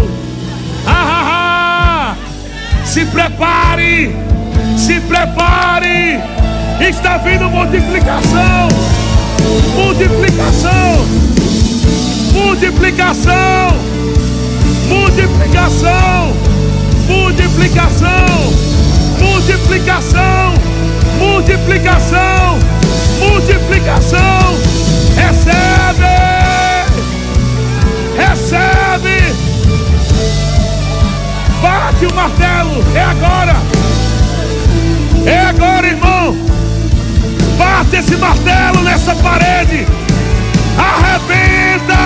Ah, 0.86 0.94
ah, 0.96 2.16
ah. 2.16 2.86
Se 2.86 3.04
prepare, 3.08 4.16
se 4.78 5.02
prepare. 5.02 6.22
Está 6.80 7.18
vindo 7.18 7.50
multiplicação, 7.50 8.68
multiplicação, 9.76 11.06
multiplicação, 12.34 13.78
multiplicação. 14.88 16.48
Multiplicação, 17.08 18.54
multiplicação, 19.18 20.54
multiplicação, 21.18 22.60
multiplicação. 23.20 24.58
Recebe, 25.16 26.04
recebe. 28.18 29.36
Bate 31.62 32.06
o 32.06 32.14
martelo, 32.14 32.84
é 32.94 33.04
agora, 33.04 33.56
é 35.26 35.40
agora, 35.40 35.88
irmão. 35.88 36.17
Bate 37.58 37.96
esse 37.96 38.16
martelo 38.18 38.82
nessa 38.84 39.16
parede, 39.16 39.88
arrebenta. 40.78 41.98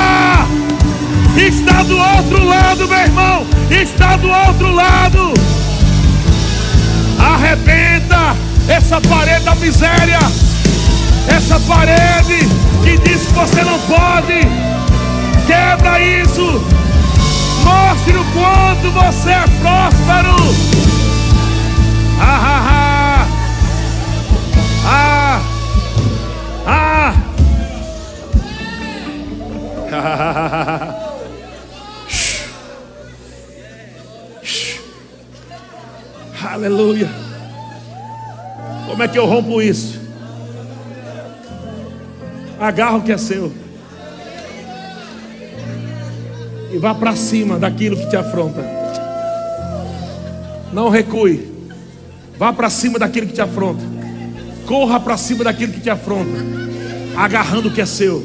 Está 1.35 1.83
do 1.83 1.97
outro 1.97 2.45
lado, 2.45 2.87
meu 2.87 2.97
irmão. 2.97 3.45
Está 3.69 4.15
do 4.17 4.29
outro 4.29 4.71
lado. 4.73 5.33
Arrebenta 7.19 8.35
essa 8.67 9.01
parede 9.01 9.45
da 9.45 9.55
miséria. 9.55 10.19
Essa 11.27 11.59
parede 11.61 12.47
que 12.83 12.97
diz 12.97 13.27
que 13.27 13.33
você 13.33 13.63
não 13.63 13.79
pode. 13.79 14.47
Quebra 15.47 15.99
isso. 15.99 16.63
Mostre 17.63 18.17
o 18.17 18.25
quanto 18.33 18.91
você 18.91 19.29
é 19.29 19.45
próspero. 19.61 20.35
Ah, 22.19 22.39
ah, 22.43 22.67
ah. 22.69 22.80
Aleluia. 36.51 37.09
Como 38.87 39.03
é 39.03 39.07
que 39.07 39.19
eu 39.19 39.25
rompo 39.25 39.61
isso? 39.61 39.99
Agarra 42.59 42.97
o 42.97 43.01
que 43.01 43.11
é 43.11 43.17
seu. 43.17 43.51
E 46.71 46.77
vá 46.77 46.93
para 46.95 47.15
cima 47.15 47.59
daquilo 47.59 47.97
que 47.97 48.09
te 48.09 48.15
afronta. 48.15 48.63
Não 50.71 50.89
recue. 50.89 51.51
Vá 52.37 52.53
para 52.53 52.69
cima 52.69 52.97
daquilo 52.97 53.27
que 53.27 53.33
te 53.33 53.41
afronta. 53.41 53.83
Corra 54.65 54.99
para 54.99 55.17
cima 55.17 55.43
daquilo 55.43 55.73
que 55.73 55.81
te 55.81 55.89
afronta. 55.89 56.39
Agarrando 57.17 57.67
o 57.69 57.73
que 57.73 57.81
é 57.81 57.85
seu. 57.85 58.23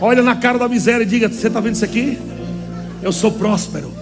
Olha 0.00 0.22
na 0.22 0.34
cara 0.34 0.58
da 0.58 0.68
miséria 0.68 1.02
e 1.04 1.06
diga: 1.06 1.28
Você 1.28 1.46
está 1.46 1.60
vendo 1.60 1.74
isso 1.74 1.84
aqui? 1.84 2.18
Eu 3.02 3.12
sou 3.12 3.32
próspero. 3.32 4.00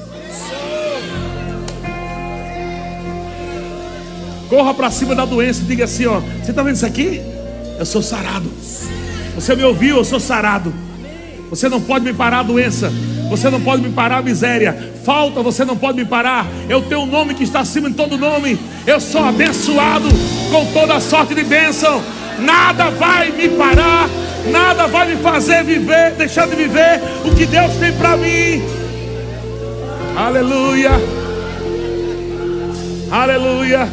Corra 4.49 4.73
para 4.73 4.91
cima 4.91 5.15
da 5.15 5.25
doença 5.25 5.63
e 5.63 5.67
diga 5.67 5.85
assim: 5.85 6.07
ó, 6.07 6.21
você 6.21 6.51
está 6.51 6.63
vendo 6.63 6.77
isso 6.77 6.87
aqui? 6.87 7.21
Eu 7.79 7.85
sou 7.85 8.03
sarado. 8.03 8.51
Você 9.35 9.55
me 9.55 9.63
ouviu? 9.63 9.99
Eu 9.99 10.05
sou 10.05 10.19
sarado. 10.19 10.73
Você 11.51 11.69
não 11.69 11.81
pode 11.81 12.05
me 12.05 12.13
parar 12.13 12.41
a 12.41 12.43
doença. 12.43 12.91
Você 13.29 13.51
não 13.51 13.61
pode 13.61 13.83
me 13.83 13.91
parar 13.91 14.19
a 14.19 14.23
miséria. 14.23 14.93
Falta, 15.05 15.43
você 15.43 15.65
não 15.65 15.77
pode 15.77 15.99
me 15.99 16.05
parar. 16.05 16.47
Eu 16.69 16.83
tenho 16.83 17.03
um 17.03 17.07
nome 17.07 17.35
que 17.35 17.45
está 17.45 17.61
acima 17.61 17.91
de 17.91 17.97
todo 17.97 18.17
nome. 18.17 18.59
Eu 18.87 19.01
sou 19.01 19.23
abençoado 19.23 20.09
com 20.51 20.73
toda 20.73 20.99
sorte 20.99 21.35
de 21.35 21.45
bênção. 21.45 22.03
Nada 22.39 22.91
vai 22.91 23.31
me 23.31 23.51
parar. 23.51 24.09
Nada 24.47 24.87
vai 24.87 25.09
me 25.09 25.17
fazer 25.17 25.63
viver, 25.65 26.13
deixar 26.13 26.47
de 26.47 26.57
viver 26.57 27.01
o 27.25 27.35
que 27.35 27.45
Deus 27.47 27.75
tem 27.77 27.93
para 27.93 28.17
mim. 28.17 28.63
Aleluia. 30.17 30.93
Aleluia. 33.11 33.89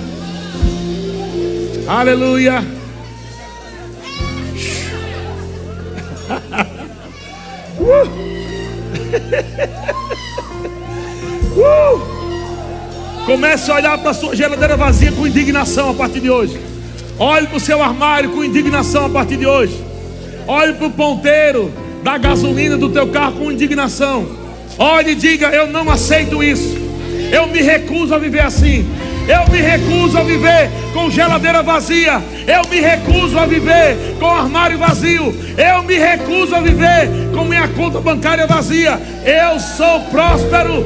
Aleluia. 1.88 2.64
uh. 7.80 8.10
uh. 11.58 12.16
Comece 13.26 13.72
a 13.72 13.76
olhar 13.76 13.98
para 13.98 14.12
a 14.12 14.14
sua 14.14 14.36
geladeira 14.36 14.78
vazia 14.78 15.12
com 15.12 15.26
indignação 15.26 15.90
a 15.90 15.94
partir 15.94 16.20
de 16.20 16.30
hoje. 16.30 16.60
Olhe 17.18 17.48
para 17.48 17.58
o 17.58 17.60
seu 17.60 17.82
armário 17.82 18.30
com 18.30 18.44
indignação 18.44 19.06
a 19.06 19.10
partir 19.10 19.38
de 19.38 19.48
hoje. 19.48 19.95
Olhe 20.48 20.74
para 20.74 20.88
o 20.88 20.92
ponteiro 20.92 21.72
da 22.04 22.18
gasolina 22.18 22.78
do 22.78 22.90
teu 22.90 23.08
carro 23.08 23.34
com 23.34 23.52
indignação. 23.52 24.28
Olhe 24.78 25.12
e 25.12 25.16
diga: 25.16 25.48
Eu 25.48 25.68
não 25.68 25.90
aceito 25.90 26.44
isso. 26.44 26.78
Eu 27.32 27.48
me 27.48 27.62
recuso 27.62 28.14
a 28.14 28.18
viver 28.18 28.42
assim. 28.42 28.86
Eu 29.28 29.52
me 29.52 29.60
recuso 29.60 30.18
a 30.20 30.24
viver 30.24 30.70
com 30.94 31.10
geladeira 31.10 31.64
vazia. 31.64 32.22
Eu 32.46 32.70
me 32.70 32.80
recuso 32.80 33.40
a 33.40 33.46
viver 33.48 33.98
com 34.20 34.28
armário 34.28 34.78
vazio. 34.78 35.36
Eu 35.58 35.82
me 35.84 35.98
recuso 35.98 36.56
a 36.56 36.62
viver 36.62 37.10
com 37.34 37.44
minha 37.44 37.68
conta 37.70 38.00
bancária 38.00 38.46
vazia. 38.46 39.00
Eu 39.26 39.60
sou 39.60 40.02
próspero. 40.12 40.86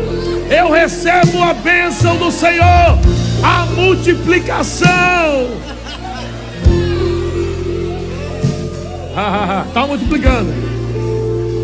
Eu 0.49 0.71
recebo 0.71 1.43
a 1.43 1.53
bênção 1.53 2.15
do 2.15 2.31
Senhor, 2.31 2.97
a 3.43 3.65
multiplicação. 3.75 4.89
Está 9.67 9.85
multiplicando. 9.85 10.53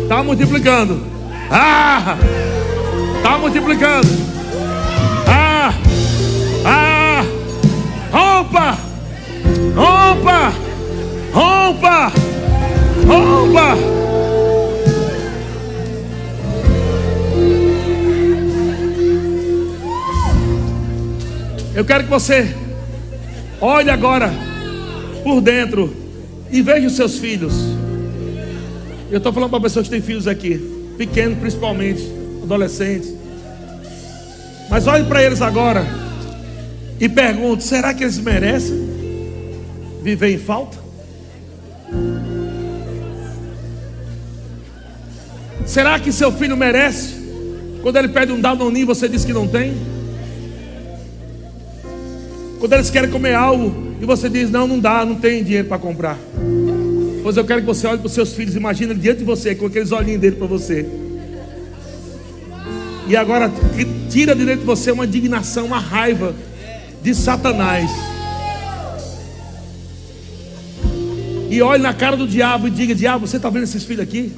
Está 0.02 0.22
multiplicando. 0.22 1.00
Ah! 1.50 2.18
Está 3.16 3.38
multiplicando. 3.38 4.08
Ah! 5.26 5.72
Ah! 6.66 7.24
Rompa! 8.12 8.76
Rompa! 9.74 10.52
Rompa! 11.32 12.12
Rompa! 13.06 13.76
Eu 21.74 21.84
quero 21.86 22.04
que 22.04 22.10
você 22.10 22.54
olhe 23.62 23.90
agora 23.90 24.30
por 25.24 25.40
dentro 25.40 26.05
e 26.50 26.62
veja 26.62 26.86
os 26.86 26.94
seus 26.94 27.18
filhos. 27.18 27.52
Eu 29.10 29.18
estou 29.18 29.32
falando 29.32 29.50
para 29.50 29.60
pessoas 29.60 29.86
que 29.86 29.90
têm 29.90 30.02
filhos 30.02 30.26
aqui, 30.26 30.58
pequenos 30.98 31.38
principalmente, 31.38 32.02
adolescentes. 32.42 33.14
Mas 34.68 34.86
olhe 34.86 35.04
para 35.04 35.22
eles 35.22 35.40
agora 35.40 35.86
e 37.00 37.08
pergunte: 37.08 37.62
será 37.64 37.94
que 37.94 38.02
eles 38.02 38.18
merecem 38.18 38.88
viver 40.02 40.30
em 40.30 40.38
falta? 40.38 40.76
Será 45.64 45.98
que 45.98 46.12
seu 46.12 46.32
filho 46.32 46.56
merece? 46.56 47.14
Quando 47.82 47.96
ele 47.96 48.08
pede 48.08 48.32
um 48.32 48.40
danoninho, 48.40 48.86
você 48.86 49.08
diz 49.08 49.24
que 49.24 49.32
não 49.32 49.46
tem? 49.46 49.74
Quando 52.58 52.72
eles 52.72 52.90
querem 52.90 53.10
comer 53.10 53.34
algo 53.34 53.85
e 54.00 54.04
você 54.04 54.28
diz: 54.28 54.50
Não, 54.50 54.66
não 54.66 54.78
dá, 54.78 55.04
não 55.04 55.16
tem 55.16 55.42
dinheiro 55.42 55.68
para 55.68 55.78
comprar. 55.78 56.18
Pois 57.22 57.36
eu 57.36 57.44
quero 57.44 57.60
que 57.60 57.66
você 57.66 57.86
olhe 57.86 57.98
para 57.98 58.06
os 58.06 58.12
seus 58.12 58.34
filhos, 58.34 58.54
imagina 58.54 58.94
diante 58.94 59.18
de 59.18 59.24
você, 59.24 59.54
com 59.54 59.66
aqueles 59.66 59.90
olhinhos 59.92 60.20
dele 60.20 60.36
para 60.36 60.46
você. 60.46 60.86
E 63.08 63.16
agora 63.16 63.50
tira 64.10 64.34
de 64.34 64.44
dentro 64.44 64.60
de 64.60 64.66
você 64.66 64.90
uma 64.90 65.04
indignação, 65.04 65.66
uma 65.66 65.78
raiva 65.78 66.34
de 67.02 67.14
Satanás. 67.14 67.90
E 71.48 71.62
olhe 71.62 71.82
na 71.82 71.94
cara 71.94 72.16
do 72.16 72.26
diabo 72.26 72.68
e 72.68 72.70
diga: 72.70 72.94
Diabo, 72.94 73.26
você 73.26 73.36
está 73.36 73.48
vendo 73.48 73.64
esses 73.64 73.84
filhos 73.84 74.02
aqui? 74.02 74.32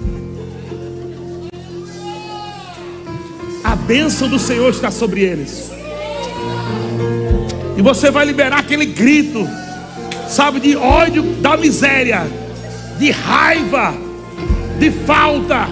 A 3.65 3.75
bênção 3.77 4.29
do 4.29 4.39
Senhor 4.39 4.71
está 4.71 4.91
sobre 4.91 5.23
eles. 5.23 5.78
E 7.79 7.81
você 7.81 8.11
vai 8.11 8.25
liberar 8.25 8.59
aquele 8.59 8.87
grito, 8.87 9.49
sabe, 10.29 10.59
de 10.59 10.75
ódio 10.75 11.23
da 11.41 11.57
miséria, 11.57 12.27
de 12.99 13.13
raiva, 13.13 13.95
de 14.81 14.91
falta. 14.91 15.69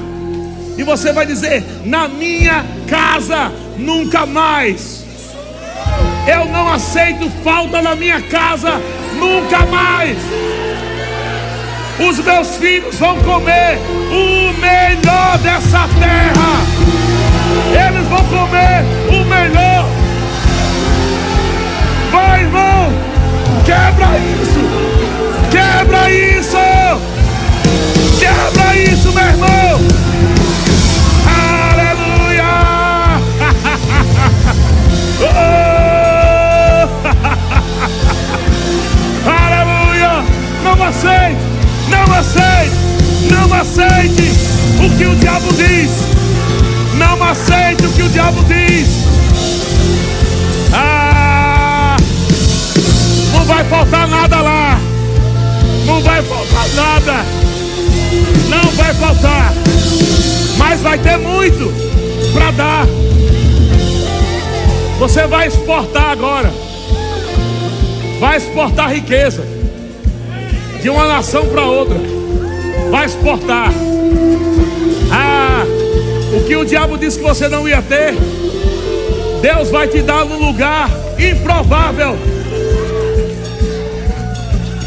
E 0.79 0.85
você 0.85 1.13
vai 1.13 1.27
dizer: 1.27 1.65
Na 1.85 2.07
minha 2.07 2.65
casa 2.87 3.51
nunca 3.77 4.25
mais. 4.25 5.05
Eu 6.29 6.45
não 6.45 6.73
aceito 6.73 7.29
falta 7.43 7.83
na 7.83 7.97
minha 7.97 8.23
casa 8.23 8.81
nunca 9.19 9.67
mais. 9.67 10.17
Os 12.09 12.19
meus 12.21 12.55
filhos 12.55 12.95
vão 13.01 13.19
comer 13.25 13.81
o 14.13 14.53
melhor 14.61 15.39
dessa 15.39 15.89
terra. 15.99 16.57
Eles 17.89 18.07
vão 18.07 18.25
comer 18.29 18.85
o 19.11 19.25
melhor 19.25 19.96
Vai, 22.17 22.41
irmão! 22.41 22.93
Quebra 23.67 24.19
isso! 24.41 24.63
Quebra 25.51 26.11
isso! 26.11 26.57
Quebra 28.19 28.75
isso, 28.75 29.13
meu 29.13 29.27
irmão! 29.27 29.81
Aleluia! 31.69 32.53
oh! 35.21 36.89
Aleluia! 39.29 40.25
Não 40.65 40.83
aceite! 40.85 41.37
Não 41.91 42.07
aceite! 42.15 42.77
Não 43.31 43.53
aceite 43.53 44.33
o 44.83 44.89
que 44.97 45.05
o 45.05 45.15
diabo 45.17 45.53
diz! 45.53 45.91
Não 46.95 47.23
aceite 47.23 47.85
o 47.85 47.91
que 47.91 48.03
o 48.03 48.09
diabo 48.09 48.43
diz! 48.45 49.05
Ah! 50.73 51.06
Faltar 53.67 54.09
nada 54.09 54.41
lá. 54.41 54.79
Não 55.85 56.01
vai 56.03 56.23
faltar 56.23 56.69
nada. 56.75 57.13
Não 58.49 58.71
vai 58.73 58.95
faltar. 58.95 59.53
Mas 60.57 60.81
vai 60.81 60.99
ter 60.99 61.19
muito 61.19 61.73
para 62.33 62.51
dar. 62.53 62.87
Você 64.99 65.27
vai 65.27 65.49
exportar 65.49 66.11
agora. 66.11 66.53
Vai 68.19 68.39
exportar 68.39 68.93
riqueza 68.93 69.45
de 70.81 70.89
uma 70.89 71.07
nação 71.07 71.47
para 71.47 71.65
outra. 71.65 71.99
Vai 72.91 73.07
exportar. 73.07 73.71
Ah, 75.13 75.65
o 76.37 76.45
que 76.45 76.57
o 76.57 76.65
diabo 76.65 76.97
disse 76.97 77.19
que 77.19 77.25
você 77.25 77.49
não 77.49 77.69
ia 77.69 77.83
ter, 77.83 78.15
Deus 79.43 79.71
vai 79.71 79.87
te 79.87 80.01
dar 80.01 80.25
num 80.25 80.47
lugar 80.47 80.91
improvável 81.19 82.17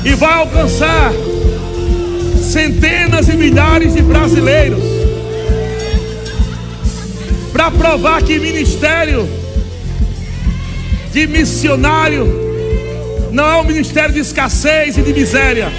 e 0.04 0.14
vai 0.14 0.34
alcançar 0.34 1.12
centenas 2.42 3.28
e 3.28 3.34
milhares 3.34 3.94
de 3.94 4.02
brasileiros 4.02 4.84
para 7.52 7.72
provar 7.72 8.22
que 8.24 8.40
ministério 8.40 9.28
de 11.12 11.28
missionário 11.28 12.50
não 13.32 13.46
é 13.46 13.56
um 13.58 13.64
ministério 13.64 14.14
de 14.14 14.20
escassez 14.20 14.98
e 14.98 15.02
de 15.02 15.14
miséria. 15.14 15.72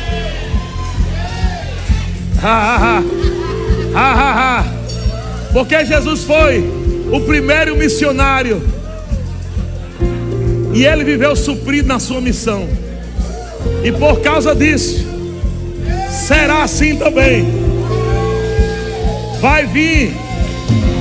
Ah, 2.42 3.02
ah, 3.94 3.94
ah, 3.94 4.64
Porque 5.52 5.84
Jesus 5.84 6.24
foi 6.24 6.64
o 7.12 7.20
primeiro 7.20 7.76
missionário 7.76 8.62
e 10.72 10.84
ele 10.84 11.04
viveu 11.04 11.34
suprido 11.34 11.88
na 11.88 11.98
sua 11.98 12.20
missão. 12.20 12.68
E 13.82 13.90
por 13.92 14.20
causa 14.20 14.54
disso, 14.54 15.06
será 16.10 16.64
assim 16.64 16.96
também. 16.96 17.46
Vai 19.40 19.64
vir 19.66 20.14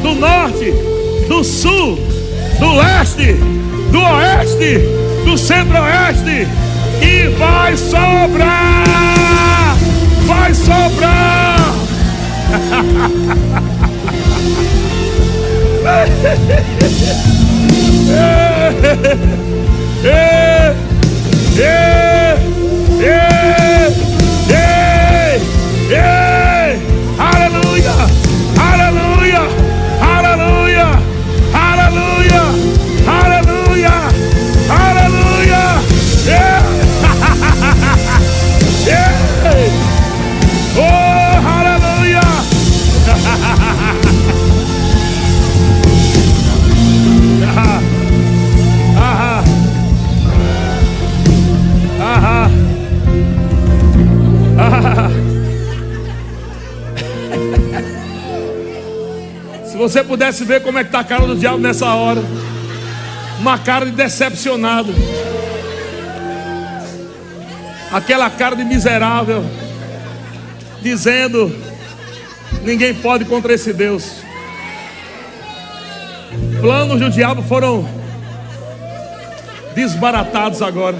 do 0.01 0.15
norte, 0.15 0.73
do 1.27 1.43
sul, 1.43 1.99
do 2.59 2.73
leste, 2.73 3.33
do 3.91 3.99
oeste, 3.99 4.79
do 5.25 5.37
centro-oeste 5.37 6.47
e 7.01 7.27
vai 7.37 7.75
sobrar. 7.75 9.75
Vai 10.25 10.53
sobrar. 10.53 11.59
é, 20.03 20.03
é, 20.03 20.75
é. 21.61 22.28
Ei, 23.01 23.68
você 59.79 60.03
pudesse 60.03 60.43
ver 60.43 60.61
como 60.61 60.77
é 60.77 60.83
que 60.83 60.89
está 60.89 60.99
a 60.99 61.03
cara 61.05 61.25
do 61.25 61.37
diabo 61.37 61.57
nessa 61.57 61.93
hora. 61.93 62.21
Uma 63.39 63.57
cara 63.57 63.85
de 63.85 63.93
decepcionado. 63.93 64.93
Aquela 67.89 68.29
cara 68.29 68.57
de 68.57 68.65
miserável. 68.65 69.41
Dizendo: 70.81 71.55
Ninguém 72.61 72.93
pode 72.93 73.23
contra 73.23 73.53
esse 73.53 73.71
Deus. 73.71 74.15
Planos 76.59 76.99
do 76.99 77.09
diabo 77.09 77.41
foram 77.43 77.87
desbaratados 79.73 80.61
agora. 80.61 80.97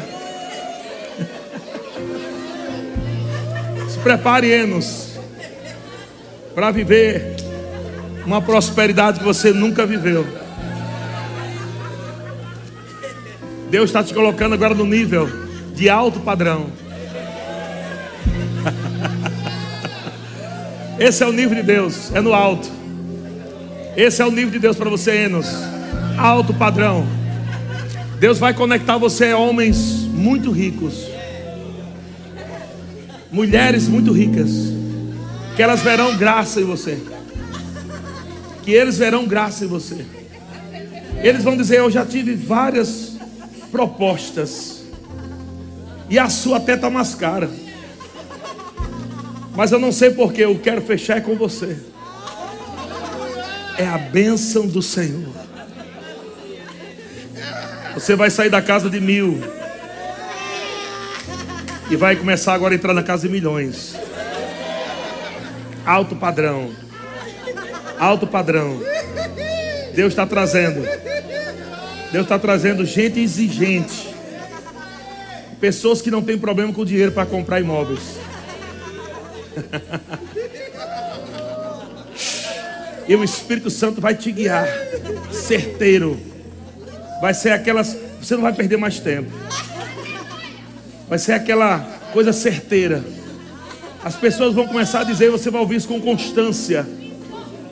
Se 3.90 4.00
prepare, 4.00 4.50
Enos, 4.50 5.20
para 6.56 6.72
viver 6.72 7.49
uma 8.30 8.44
prosperidade 8.44 9.18
que 9.18 9.26
você 9.26 9.52
nunca 9.52 9.88
viveu. 9.88 10.24
Deus 13.72 13.90
está 13.90 14.04
te 14.04 14.14
colocando 14.14 14.54
agora 14.54 14.76
no 14.76 14.86
nível 14.86 15.28
de 15.74 15.90
alto 15.90 16.20
padrão. 16.20 16.68
Esse 21.00 21.24
é 21.24 21.26
o 21.26 21.32
nível 21.32 21.56
de 21.56 21.64
Deus, 21.64 22.14
é 22.14 22.22
no 22.22 22.32
alto. 22.32 22.70
Esse 23.98 24.22
é 24.22 24.26
o 24.26 24.30
nível 24.30 24.52
de 24.52 24.60
Deus 24.60 24.78
para 24.78 24.92
você, 24.92 25.24
Enos. 25.24 25.48
Alto 26.16 26.54
padrão. 26.54 27.08
Deus 28.20 28.38
vai 28.38 28.54
conectar 28.54 28.98
você 28.98 29.32
a 29.32 29.38
homens 29.40 29.78
muito 30.04 30.52
ricos, 30.52 31.08
mulheres 33.32 33.88
muito 33.88 34.12
ricas, 34.12 34.52
que 35.56 35.64
elas 35.64 35.82
verão 35.82 36.16
graça 36.16 36.62
em 36.62 36.66
você, 36.66 37.02
que 38.70 38.76
eles 38.76 39.00
verão 39.00 39.26
graça 39.26 39.66
em 39.66 39.68
você. 39.68 40.06
Eles 41.24 41.44
vão 41.44 41.58
dizer: 41.58 41.80
Eu 41.80 41.90
já 41.90 42.06
tive 42.06 42.36
várias 42.36 43.14
propostas, 43.72 44.84
e 46.08 46.20
a 46.20 46.30
sua 46.30 46.58
até 46.58 46.76
está 46.76 46.88
mais 46.88 47.16
cara, 47.16 47.50
mas 49.56 49.72
eu 49.72 49.80
não 49.80 49.92
sei 49.92 50.12
porque 50.12 50.44
eu 50.44 50.60
quero 50.60 50.84
fechar 50.84 51.20
com 51.24 51.36
você. 51.36 51.78
É 53.76 53.88
a 53.88 53.98
bênção 53.98 54.68
do 54.68 54.84
Senhor. 54.84 55.34
Você 57.96 58.16
vai 58.16 58.30
sair 58.30 58.52
da 58.52 58.62
casa 58.62 58.88
de 58.88 59.00
mil. 59.00 59.42
E 61.90 61.96
vai 61.96 62.16
começar 62.16 62.54
agora 62.54 62.76
a 62.76 62.78
entrar 62.78 62.94
na 62.94 63.02
casa 63.02 63.28
de 63.28 63.34
milhões. 63.34 63.96
Alto 65.84 66.16
padrão. 66.16 66.89
Alto 68.00 68.26
padrão. 68.26 68.82
Deus 69.94 70.14
está 70.14 70.26
trazendo. 70.26 70.82
Deus 72.12 72.24
está 72.24 72.40
trazendo 72.40 72.86
gente 72.86 73.20
exigente. 73.20 74.10
Pessoas 75.60 76.02
que 76.02 76.10
não 76.10 76.22
têm 76.22 76.38
problema 76.38 76.74
com 76.74 76.86
dinheiro 76.86 77.12
para 77.12 77.26
comprar 77.26 77.60
imóveis. 77.60 78.18
e 83.08 83.16
o 83.16 83.24
Espírito 83.24 83.70
Santo 83.70 84.00
vai 84.00 84.16
te 84.16 84.32
guiar. 84.32 84.68
Certeiro 85.32 86.30
Vai 87.20 87.34
ser 87.34 87.52
aquelas. 87.52 87.98
Você 88.22 88.36
não 88.36 88.42
vai 88.42 88.54
perder 88.54 88.78
mais 88.78 89.00
tempo. 89.00 89.32
Vai 91.08 91.20
ser 91.20 91.34
aquela 91.34 91.80
coisa 92.14 92.32
certeira. 92.32 93.04
As 94.04 94.16
pessoas 94.16 94.56
vão 94.56 94.66
começar 94.66 95.02
a 95.02 95.04
dizer, 95.04 95.30
você 95.30 95.50
vai 95.50 95.60
ouvir 95.60 95.76
isso 95.76 95.88
com 95.88 96.00
constância, 96.00 96.88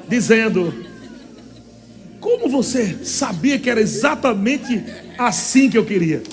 dizendo: 0.07 0.73
Como 2.19 2.49
você 2.49 2.97
sabia 3.03 3.59
que 3.59 3.69
era 3.69 3.79
exatamente 3.79 4.83
assim 5.17 5.69
que 5.69 5.77
eu 5.77 5.85
queria? 5.85 6.23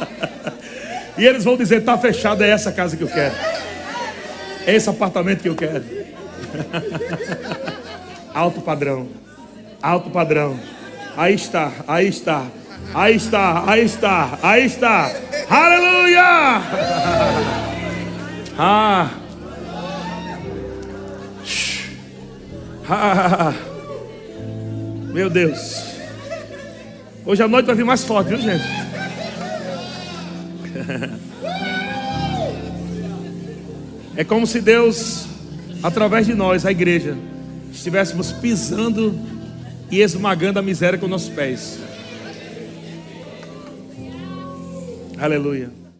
e 1.16 1.24
eles 1.24 1.44
vão 1.44 1.56
dizer: 1.56 1.80
Está 1.80 1.96
fechado, 1.98 2.42
é 2.42 2.50
essa 2.50 2.72
casa 2.72 2.96
que 2.96 3.02
eu 3.02 3.08
quero, 3.08 3.34
é 4.66 4.74
esse 4.74 4.88
apartamento 4.88 5.42
que 5.42 5.48
eu 5.48 5.54
quero. 5.54 5.84
alto 8.32 8.60
padrão, 8.60 9.08
alto 9.82 10.10
padrão. 10.10 10.58
Aí 11.16 11.34
está, 11.34 11.72
aí 11.86 12.08
está, 12.08 12.44
aí 12.92 13.14
está, 13.14 13.70
aí 13.70 13.84
está, 13.84 14.38
aí 14.42 14.66
está. 14.66 15.12
Aleluia! 15.48 16.62
Ah. 18.56 19.23
Ah. 22.88 23.54
Meu 25.12 25.30
Deus. 25.30 25.94
Hoje 27.24 27.42
à 27.42 27.48
noite 27.48 27.66
vai 27.66 27.74
vir 27.74 27.84
mais 27.84 28.04
forte, 28.04 28.28
viu, 28.28 28.40
gente? 28.40 28.64
É 34.16 34.22
como 34.22 34.46
se 34.46 34.60
Deus, 34.60 35.26
através 35.82 36.24
de 36.24 36.34
nós, 36.34 36.64
a 36.64 36.70
igreja, 36.70 37.16
estivéssemos 37.72 38.30
pisando 38.30 39.18
e 39.90 40.00
esmagando 40.00 40.60
a 40.60 40.62
miséria 40.62 40.96
com 40.96 41.08
nossos 41.08 41.30
pés. 41.30 41.80
Aleluia. 45.18 45.83